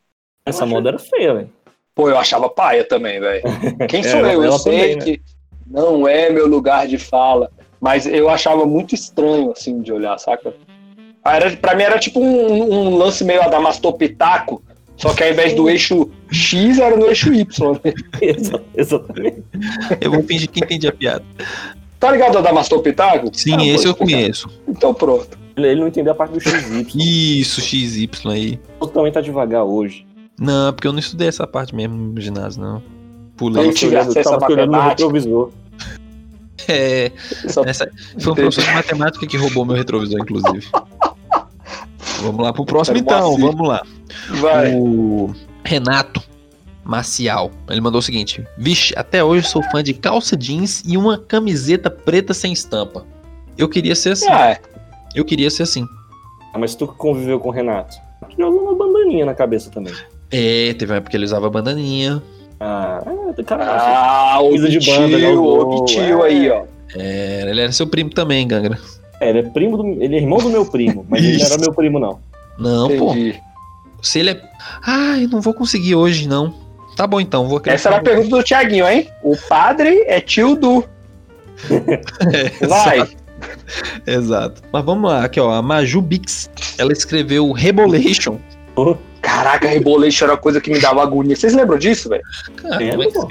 Essa 0.46 0.66
moda 0.66 0.89
era 0.89 1.00
feia, 1.00 1.34
velho. 1.34 1.50
Pô, 1.96 2.10
eu 2.10 2.18
achava 2.18 2.50
paia 2.50 2.84
também, 2.84 3.20
velho. 3.20 3.44
Quem 3.89 4.02
sou 4.04 4.20
Ela- 4.20 4.34
eu? 4.34 4.44
Eu 4.44 4.52
sei 4.60 4.74
também, 4.80 4.96
né? 4.98 5.02
que 5.04 5.22
não 5.66 6.08
é 6.08 6.30
meu 6.30 6.48
lugar 6.48 6.88
de 6.88 6.98
fala, 6.98 7.50
mas 7.80 8.06
eu 8.06 8.30
achava 8.30 8.66
muito 8.66 8.94
estranho, 8.94 9.52
assim, 9.52 9.82
de 9.82 9.91
olhar, 9.91 10.18
saca? 10.20 10.54
Ah, 11.24 11.36
Era, 11.38 11.56
pra 11.56 11.76
mim 11.76 11.84
era 11.84 11.98
tipo 12.00 12.20
um, 12.20 12.74
um 12.89 12.98
lance 12.98 13.24
meio 13.24 13.41
adamastopitaco, 13.41 14.62
só 14.98 15.14
que 15.14 15.24
ao 15.24 15.30
invés 15.32 15.54
do 15.54 15.70
eixo 15.70 16.10
X 16.32 16.80
era 16.80 16.96
no 16.98 17.08
eixo 17.08 17.34
Y. 17.34 17.46
né? 17.84 17.94
Exa- 18.22 18.62
Exatamente. 18.76 19.44
Eu 20.02 20.12
vou 20.12 20.24
fingir 20.24 20.50
que 20.50 20.60
entendi 20.60 20.88
a 20.88 20.91
piada. 20.91 21.24
Tá 22.04 22.12
ligado 22.12 22.36
o 22.36 22.39
adamastopitaco? 22.39 23.30
Sim, 23.32 23.56
Ah, 23.58 23.66
esse 23.66 23.88
eu 23.88 23.95
conheço. 23.95 24.49
Então 24.68 24.93
pronto. 24.93 25.38
Ele, 25.56 25.80
não 25.80 25.88
entendeu 25.88 26.12
a 26.12 26.16
parte 26.16 26.34
do 26.34 26.39
XY. 26.41 26.86
Isso, 27.39 27.62
XY 27.62 28.10
aí. 28.26 28.60
O 28.78 28.88
também 28.88 29.10
tá 29.10 29.22
devagar 29.22 29.64
hoje. 29.64 30.06
Não, 30.38 30.74
porque 30.74 30.86
eu 30.86 30.91
não 30.91 30.99
estudei 30.99 31.30
essa 31.30 31.47
parte 31.47 31.74
mesmo 31.74 31.95
no 31.95 32.20
ginásio, 32.20 32.62
não. 32.62 32.84
Pulei. 33.38 33.70
Eu 33.70 33.74
tive 33.74 33.95
acesso 33.95 34.32
tava 34.32 34.45
à 34.45 34.49
olhando 34.49 34.72
no 34.74 34.82
retrovisor. 34.82 35.51
É, 36.68 37.10
Só- 37.47 37.64
essa, 37.64 37.89
foi 38.20 38.34
um 38.34 38.36
professor 38.36 38.66
de 38.66 38.72
matemática 38.74 39.26
que 39.26 39.38
roubou 39.38 39.64
meu 39.64 39.78
retrovisor, 39.78 40.20
inclusive. 40.20 40.68
Vamos 42.22 42.43
lá 42.43 42.51
pro 42.51 42.66
próximo 42.66 42.97
então, 42.97 43.38
vamos 43.38 43.66
lá. 43.66 43.82
Vai. 44.41 44.74
O 44.76 45.34
Renato 45.64 46.22
Maciel, 46.84 47.52
ele 47.70 47.82
mandou 47.82 48.00
o 48.00 48.04
seguinte: 48.04 48.46
Vixe, 48.58 48.94
até 48.98 49.24
hoje 49.24 49.48
sou 49.48 49.64
fã 49.64 49.82
de 49.82 49.94
calça 49.94 50.36
jeans 50.36 50.84
e 50.86 50.98
uma 50.98 51.18
camiseta 51.18 51.90
preta 51.90 52.34
sem 52.34 52.52
estampa. 52.52 53.06
Eu 53.58 53.70
queria 53.70 53.96
ser 53.96 54.12
assim. 54.12 54.30
Ah, 54.30 54.52
é. 54.52 54.60
Eu 55.16 55.24
queria 55.24 55.50
ser 55.50 55.64
assim. 55.64 55.86
Ah, 56.54 56.60
mas 56.60 56.76
tu 56.76 56.88
que 56.88 56.96
conviveu 56.96 57.40
com 57.40 57.50
o 57.50 57.52
Renato. 57.52 57.96
Já 58.38 58.48
usou 58.48 58.64
uma 58.64 58.76
bandaninha 58.76 59.26
na 59.26 59.34
cabeça 59.34 59.70
também. 59.70 59.94
É, 60.32 60.74
teve 60.74 60.92
uma 60.92 60.98
época 60.98 61.12
que 61.12 61.18
ele 61.18 61.26
usava 61.26 61.50
bandaninha. 61.50 62.22
Ah, 62.60 63.04
é, 63.38 63.44
cara. 63.44 63.66
Ah, 63.66 64.40
de 64.42 64.80
banda, 64.80 65.18
né, 65.18 65.32
tio, 65.32 65.44
o 65.44 65.86
tio 65.86 66.26
é. 66.26 66.28
aí, 66.28 66.50
ó. 66.50 66.64
É, 66.96 67.50
ele 67.50 67.62
era 67.62 67.72
seu 67.72 67.88
primo 67.88 68.10
também, 68.10 68.48
Gangra. 68.48 68.80
É, 69.20 69.30
ele 69.30 69.40
é 69.40 69.44
primo 69.44 69.78
do. 69.78 70.04
Ele 70.04 70.16
é 70.16 70.20
irmão 70.20 70.40
do 70.40 70.50
meu 70.50 70.66
primo, 70.66 71.06
mas 71.10 71.24
ele 71.24 71.38
não 71.38 71.46
era 71.46 71.58
meu 71.58 71.74
primo, 71.74 72.00
não. 72.00 72.20
Não, 72.58 72.88
pô. 72.98 73.12
Entendi. 73.12 73.40
Se 74.02 74.20
ele 74.20 74.32
é. 74.32 74.42
Ai, 74.86 75.28
não 75.32 75.42
vou 75.42 75.54
conseguir 75.54 75.96
hoje, 75.96 76.28
não. 76.28 76.54
Tá 76.96 77.08
bom 77.08 77.20
então, 77.20 77.48
vou 77.48 77.62
Essa 77.66 77.89
era 77.89 77.98
a 77.98 78.02
pergunta 78.02 78.30
do 78.38 78.44
Tiaguinho, 78.44 78.88
hein? 78.88 79.10
O 79.24 79.36
padre 79.36 80.04
é 80.08 80.20
tio 80.22 80.56
do. 80.56 80.86
Vai. 82.68 83.08
Exato. 84.06 84.62
Mas 84.72 84.86
vamos 84.86 85.10
lá, 85.12 85.24
aqui 85.26 85.39
ó, 85.39 85.52
a 85.52 85.62
Maju 85.62 86.02
Bix, 86.02 86.50
ela 86.78 86.91
escreveu 86.94 87.52
Rebolation. 87.52 88.38
Caraca, 89.22 89.68
Rebolation 89.68 90.26
era 90.26 90.34
uma 90.34 90.39
coisa 90.39 90.60
que 90.60 90.72
me 90.72 90.80
dava 90.80 91.02
agonia. 91.02 91.36
Vocês 91.36 91.54
lembram 91.54 91.78
disso, 91.78 92.10
velho? 92.10 92.24
Cara, 92.58 92.84
É, 92.84 92.91
como? 92.96 93.28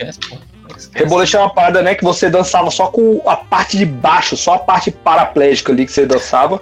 Rebolation 0.95 1.39
é 1.39 1.43
uma 1.43 1.55
parada, 1.55 1.83
né? 1.83 1.95
Que 1.95 2.05
você 2.05 2.31
dançava 2.31 2.71
só 2.71 2.87
com 2.87 3.21
a 3.27 3.37
parte 3.37 3.77
de 3.77 3.85
baixo, 3.85 4.37
só 4.37 4.55
a 4.55 4.59
parte 4.59 4.91
paraplégica 4.91 5.73
ali 5.73 5.85
que 5.87 5.93
você 5.93 6.07
dançava. 6.07 6.61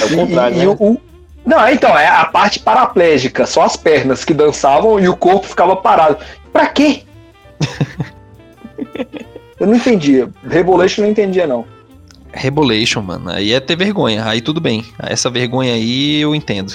É 0.00 0.04
o 0.06 0.16
contrário, 0.16 0.56
E- 0.56 0.60
e 0.62 0.66
né? 0.66 0.76
o- 0.78 0.92
o- 0.92 1.00
Não, 1.44 1.68
então, 1.68 1.98
é 1.98 2.06
a 2.06 2.24
parte 2.26 2.60
paraplégica, 2.60 3.46
só 3.46 3.62
as 3.62 3.76
pernas 3.76 4.24
que 4.24 4.34
dançavam 4.34 5.00
e 5.00 5.08
o 5.08 5.16
corpo 5.16 5.46
ficava 5.46 5.74
parado. 5.76 6.18
Pra 6.52 6.66
quê? 6.66 7.02
eu 9.58 9.66
não 9.66 9.74
entendia. 9.74 10.28
Rebolation 10.48 11.02
eu 11.02 11.06
não 11.06 11.12
entendia, 11.12 11.46
não. 11.46 11.64
Rebolation, 12.32 13.02
mano. 13.02 13.30
Aí 13.30 13.52
é 13.52 13.60
ter 13.60 13.76
vergonha. 13.76 14.24
Aí 14.24 14.40
tudo 14.40 14.60
bem. 14.60 14.84
Essa 14.98 15.28
vergonha 15.30 15.74
aí 15.74 16.20
eu 16.20 16.34
entendo. 16.34 16.74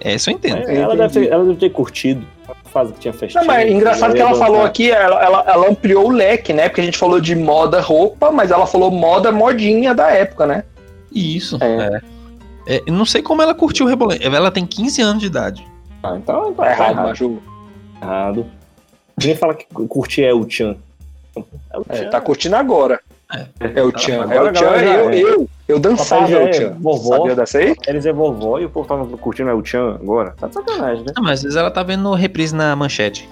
Essa 0.00 0.30
eu 0.30 0.34
entendo. 0.34 0.68
É, 0.68 0.76
ela, 0.76 0.96
deve 0.96 1.12
ter, 1.14 1.32
ela 1.32 1.44
deve 1.44 1.58
ter 1.58 1.70
curtido 1.70 2.26
a 2.48 2.68
fase 2.68 2.92
que 2.92 3.00
tinha 3.00 3.12
festinha. 3.12 3.42
Não, 3.42 3.46
mas 3.46 3.66
é 3.66 3.70
engraçado 3.70 4.14
que 4.14 4.20
ela 4.20 4.34
falou 4.34 4.62
aqui, 4.62 4.90
ela, 4.90 5.22
ela, 5.22 5.44
ela 5.46 5.70
ampliou 5.70 6.06
o 6.06 6.10
leque, 6.10 6.52
né? 6.52 6.68
Porque 6.68 6.80
a 6.80 6.84
gente 6.84 6.98
falou 6.98 7.20
de 7.20 7.34
moda 7.34 7.80
roupa, 7.80 8.30
mas 8.30 8.50
ela 8.50 8.66
falou 8.66 8.90
moda 8.90 9.32
modinha 9.32 9.94
da 9.94 10.10
época, 10.10 10.46
né? 10.46 10.64
Isso. 11.12 11.58
É. 11.62 12.00
É. 12.00 12.14
É, 12.66 12.82
eu 12.86 12.92
não 12.92 13.04
sei 13.04 13.22
como 13.22 13.42
ela 13.42 13.54
curtiu 13.54 13.86
o 13.86 13.88
Rebolation. 13.88 14.22
Ela 14.22 14.50
tem 14.50 14.66
15 14.66 15.02
anos 15.02 15.20
de 15.20 15.26
idade. 15.26 15.66
Ah, 16.02 16.16
então 16.16 16.52
tá, 16.54 16.64
Tá 16.64 16.70
errado, 16.70 16.90
errado. 16.90 17.06
Maju. 17.06 17.42
errado. 18.02 18.46
Ninguém 19.18 19.36
fala 19.36 19.54
que 19.54 19.66
curtir 19.88 20.24
é 20.24 20.32
o 20.34 20.48
Chan. 20.48 20.76
É 21.36 21.78
o 21.78 21.84
É, 21.88 21.96
Chan. 21.96 22.10
tá 22.10 22.20
curtindo 22.20 22.56
agora. 22.56 23.00
É 23.60 23.82
o 23.82 23.90
Tá, 23.90 23.98
Tchan. 23.98 24.32
É 24.32 24.40
o 24.40 24.52
Tchan. 24.52 24.64
Eu, 24.66 25.10
é. 25.10 25.18
eu, 25.22 25.48
eu 25.66 25.78
dançava 25.80 26.26
o 26.28 26.34
é 26.36 26.50
Tchan. 26.50 26.76
vovó. 26.78 27.16
Sabia 27.18 27.34
dessa 27.34 27.58
aí? 27.58 27.74
Eles 27.86 28.06
é 28.06 28.12
vovó 28.12 28.58
e 28.58 28.66
o 28.66 28.70
povo 28.70 28.86
tava 28.86 29.04
curtindo 29.16 29.50
é 29.50 29.54
o 29.54 29.64
Chan 29.64 29.94
agora. 30.00 30.34
Tá 30.38 30.46
de 30.46 30.54
sacanagem, 30.54 31.04
né? 31.04 31.12
Ah, 31.16 31.20
mas 31.22 31.30
às 31.40 31.42
vezes 31.42 31.56
ela 31.56 31.70
tá 31.70 31.82
vendo 31.82 32.12
reprise 32.14 32.54
na 32.54 32.76
manchete. 32.76 33.28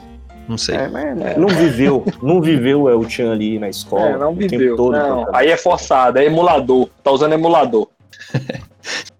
Não 0.48 0.58
sei. 0.58 0.74
É, 0.74 0.88
mas 0.88 1.04
É. 1.20 1.38
não 1.38 1.46
viveu. 1.48 2.04
Não 2.20 2.40
viveu 2.40 2.88
é 2.88 2.94
o 2.96 3.08
Chan 3.08 3.30
ali 3.32 3.58
na 3.60 3.68
escola. 3.68 4.06
É, 4.08 4.18
não 4.18 4.32
o 4.32 4.36
tempo 4.36 4.50
viveu. 4.50 4.76
todo, 4.76 4.92
não, 4.96 5.24
cara. 5.26 5.36
aí 5.38 5.48
é 5.50 5.56
forçado, 5.56 6.18
é 6.18 6.24
emulador. 6.24 6.88
Tá 7.04 7.12
usando 7.12 7.32
emulador. 7.34 7.86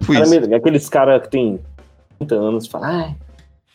Fui 0.00 0.16
Cara, 0.16 0.26
isso. 0.26 0.40
mesmo, 0.40 0.54
aqueles 0.56 0.88
caras 0.88 1.22
que 1.22 1.28
tem 1.30 1.60
30 2.18 2.34
anos 2.34 2.66
falam, 2.66 2.88
ai, 2.88 3.14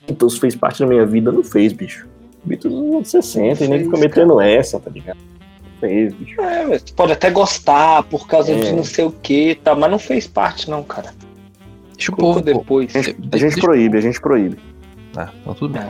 então 0.10 0.28
isso 0.28 0.40
fez 0.42 0.56
parte 0.56 0.80
da 0.80 0.88
minha 0.88 1.06
vida. 1.06 1.32
Não 1.32 1.44
fez, 1.44 1.72
bicho. 1.72 2.06
Vitor 2.46 2.72
nos 2.72 2.96
anos 2.96 3.10
60 3.10 3.64
e 3.64 3.68
nem 3.68 3.84
fica 3.84 3.98
metendo 3.98 4.40
essa, 4.40 4.80
tá 4.80 4.90
ligado? 4.90 5.18
Não 5.18 5.80
fez, 5.80 6.14
bicho. 6.14 6.42
É, 6.42 6.66
mas 6.66 6.82
tu 6.84 6.94
pode 6.94 7.12
até 7.12 7.30
gostar 7.30 8.04
por 8.04 8.28
causa 8.28 8.52
É. 8.52 8.56
de 8.60 8.72
não 8.72 8.84
sei 8.84 9.06
o 9.06 9.12
que, 9.12 9.56
tá, 9.56 9.76
mas 9.76 9.92
não 9.92 10.00
fez 10.00 10.28
parte, 10.28 10.70
não, 10.70 10.84
cara. 10.84 11.14
Deixa 11.96 12.12
o 12.12 12.16
povo. 12.16 12.42
depois. 12.42 12.96
A 12.96 13.02
gente, 13.02 13.18
a 13.32 13.38
gente 13.38 13.60
proíbe, 13.60 13.98
a 13.98 14.02
gente 14.02 14.22
proíbe. 14.22 14.58
Tá, 15.14 15.32
então 15.42 15.54
tudo 15.54 15.74
bem. 15.74 15.84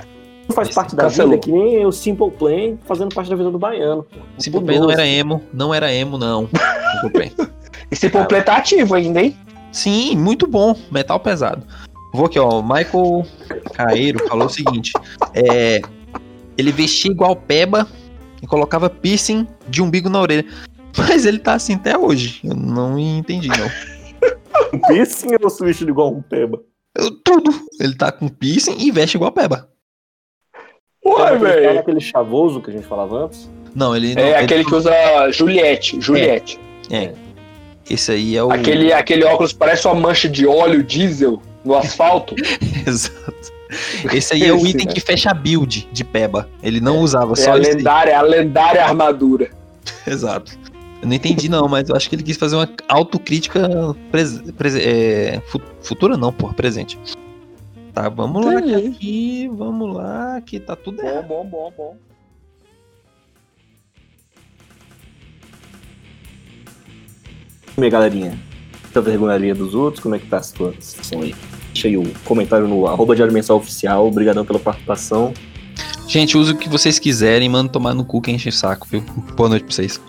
Não 0.48 0.56
faz 0.56 0.70
Esse 0.70 0.76
parte 0.76 0.96
da 0.96 1.04
cancelou. 1.04 1.32
vida 1.32 1.42
que 1.44 1.52
nem 1.52 1.86
o 1.86 1.92
Simple 1.92 2.32
Plan 2.32 2.78
fazendo 2.86 3.14
parte 3.14 3.30
da 3.30 3.36
vida 3.36 3.52
do 3.52 3.60
baiano. 3.60 4.04
pô. 4.04 4.18
Simple 4.38 4.62
Plan 4.64 4.80
não 4.80 4.90
era 4.92 5.06
emo, 5.06 5.44
não 5.54 5.74
era 5.74 5.94
emo, 5.94 6.18
não. 6.18 6.48
Simple 7.02 7.34
Plan. 7.36 7.48
Esse 7.92 8.10
completo 8.10 8.52
ativo 8.52 8.96
ainda, 8.96 9.22
hein? 9.22 9.38
Sim, 9.74 10.16
muito 10.16 10.48
bom. 10.48 10.74
Metal 10.90 11.20
pesado. 11.20 11.64
Vou 12.14 12.26
aqui, 12.26 12.40
ó. 12.40 12.60
O 12.60 12.64
Michael 12.64 13.26
Caeiro 13.74 14.26
falou 14.28 14.48
o 14.48 14.50
seguinte: 14.50 14.94
é, 15.34 15.82
ele 16.58 16.72
vestia 16.72 17.12
igual 17.12 17.36
Peba 17.36 17.88
e 18.42 18.48
colocava 18.48 18.90
piercing 18.90 19.48
de 19.68 19.82
umbigo 19.82 20.10
na 20.10 20.22
orelha. 20.22 20.46
Mas 20.98 21.26
ele 21.26 21.40
tá 21.40 21.54
assim 21.54 21.76
até 21.76 21.98
hoje. 21.98 22.40
Eu 22.44 22.56
não 22.56 22.98
entendi, 22.98 23.48
não. 23.50 23.70
Piercing 24.88 25.30
ou 25.42 25.50
se 25.50 25.64
vestido 25.64 25.92
igual 25.92 26.12
um 26.14 26.22
peba? 26.22 26.60
Eu- 26.98 27.12
tudo. 27.24 27.52
Ele 27.80 27.96
tá 27.96 28.12
com 28.12 28.28
piercing 28.28 28.76
e 28.80 28.92
veste 28.92 29.16
igual 29.16 29.32
Peba. 29.32 29.70
Cara, 31.16 31.38
velho. 31.38 31.80
aquele 31.80 32.02
chavoso 32.02 32.60
que 32.62 32.70
a 32.70 32.74
gente 32.74 32.86
falava 32.88 33.26
antes? 33.26 33.50
Não, 33.74 33.96
ele 33.96 34.14
não. 34.16 34.22
É 34.22 34.28
ele 34.30 34.36
aquele 34.36 34.64
não- 34.64 34.70
que 34.70 34.76
usa 34.76 35.32
Juliette. 35.32 36.02
Juliette. 36.02 36.60
É. 36.90 37.14
Esse 37.90 38.12
aí 38.12 38.36
é 38.36 38.44
o. 38.44 38.52
Aquele, 38.52 38.92
aquele 38.92 39.24
óculos 39.24 39.54
parece 39.54 39.88
uma 39.88 39.96
mancha 39.96 40.28
de 40.28 40.46
óleo 40.46 40.84
diesel 40.84 41.42
no 41.64 41.76
asfalto. 41.78 42.36
Exato. 42.86 43.54
Esse 44.14 44.34
aí 44.34 44.44
é 44.46 44.54
o 44.54 44.58
Esse, 44.58 44.70
item 44.70 44.86
né? 44.88 44.94
que 44.94 45.00
fecha 45.00 45.32
a 45.32 45.34
build 45.34 45.88
de 45.92 46.04
Peba. 46.04 46.48
Ele 46.64 46.80
não 46.80 47.00
usava 47.00 47.34
É 47.34 47.36
só 47.36 47.54
a 47.54 47.60
esse. 47.60 47.74
lendária, 47.74 48.18
a 48.18 48.22
lendária 48.22 48.84
armadura. 48.86 49.50
Exato. 50.08 50.58
Eu 51.02 51.08
não 51.08 51.14
entendi, 51.16 51.48
não, 51.50 51.68
mas 51.68 51.90
eu 51.90 51.96
acho 51.96 52.10
que 52.10 52.16
ele 52.16 52.24
quis 52.24 52.38
fazer 52.38 52.56
uma 52.56 52.68
autocrítica 52.88 53.70
pres... 54.12 54.40
pres- 54.58 54.76
é, 54.76 55.42
fu- 55.48 55.62
futura, 55.82 56.18
não, 56.18 56.32
porra, 56.34 56.54
presente. 56.54 56.98
Tá, 57.94 58.10
vamos 58.10 58.46
lá 58.46 58.58
aqui, 58.58 59.50
vamos 59.54 59.96
lá, 59.96 60.42
que 60.42 60.60
tá 60.60 60.76
tudo 60.76 61.02
Bom, 61.02 61.08
errado. 61.08 61.28
bom, 61.28 61.46
bom, 61.46 61.74
bom. 61.76 61.98
E 67.78 67.84
aí, 67.84 67.90
galerinha? 67.90 68.38
Tá 68.94 69.02
vergonharia 69.02 69.54
dos 69.54 69.76
outros? 69.76 70.02
Como 70.02 70.16
é 70.16 70.20
que 70.20 70.28
tá 70.28 70.38
a 70.38 70.44
situação 70.44 71.22
aí? 71.22 71.36
Deixa 71.78 71.90
aí 71.90 71.96
o 71.96 72.12
comentário 72.26 72.68
no 72.68 72.88
arroba 72.88 73.16
Diário 73.16 73.32
Mensal 73.32 73.58
Oficial. 73.58 74.08
Obrigadão 74.08 74.44
pela 74.44 74.58
participação. 74.58 75.32
Gente, 76.08 76.36
use 76.36 76.52
o 76.52 76.58
que 76.58 76.68
vocês 76.68 76.98
quiserem, 76.98 77.48
manda 77.48 77.72
tomar 77.72 77.94
no 77.94 78.04
cu 78.04 78.20
que 78.20 78.32
enche 78.32 78.50
o 78.50 78.52
saco, 78.52 78.88
viu? 78.90 79.02
Boa 79.36 79.48
noite 79.48 79.66
pra 79.66 79.76
vocês. 79.76 80.02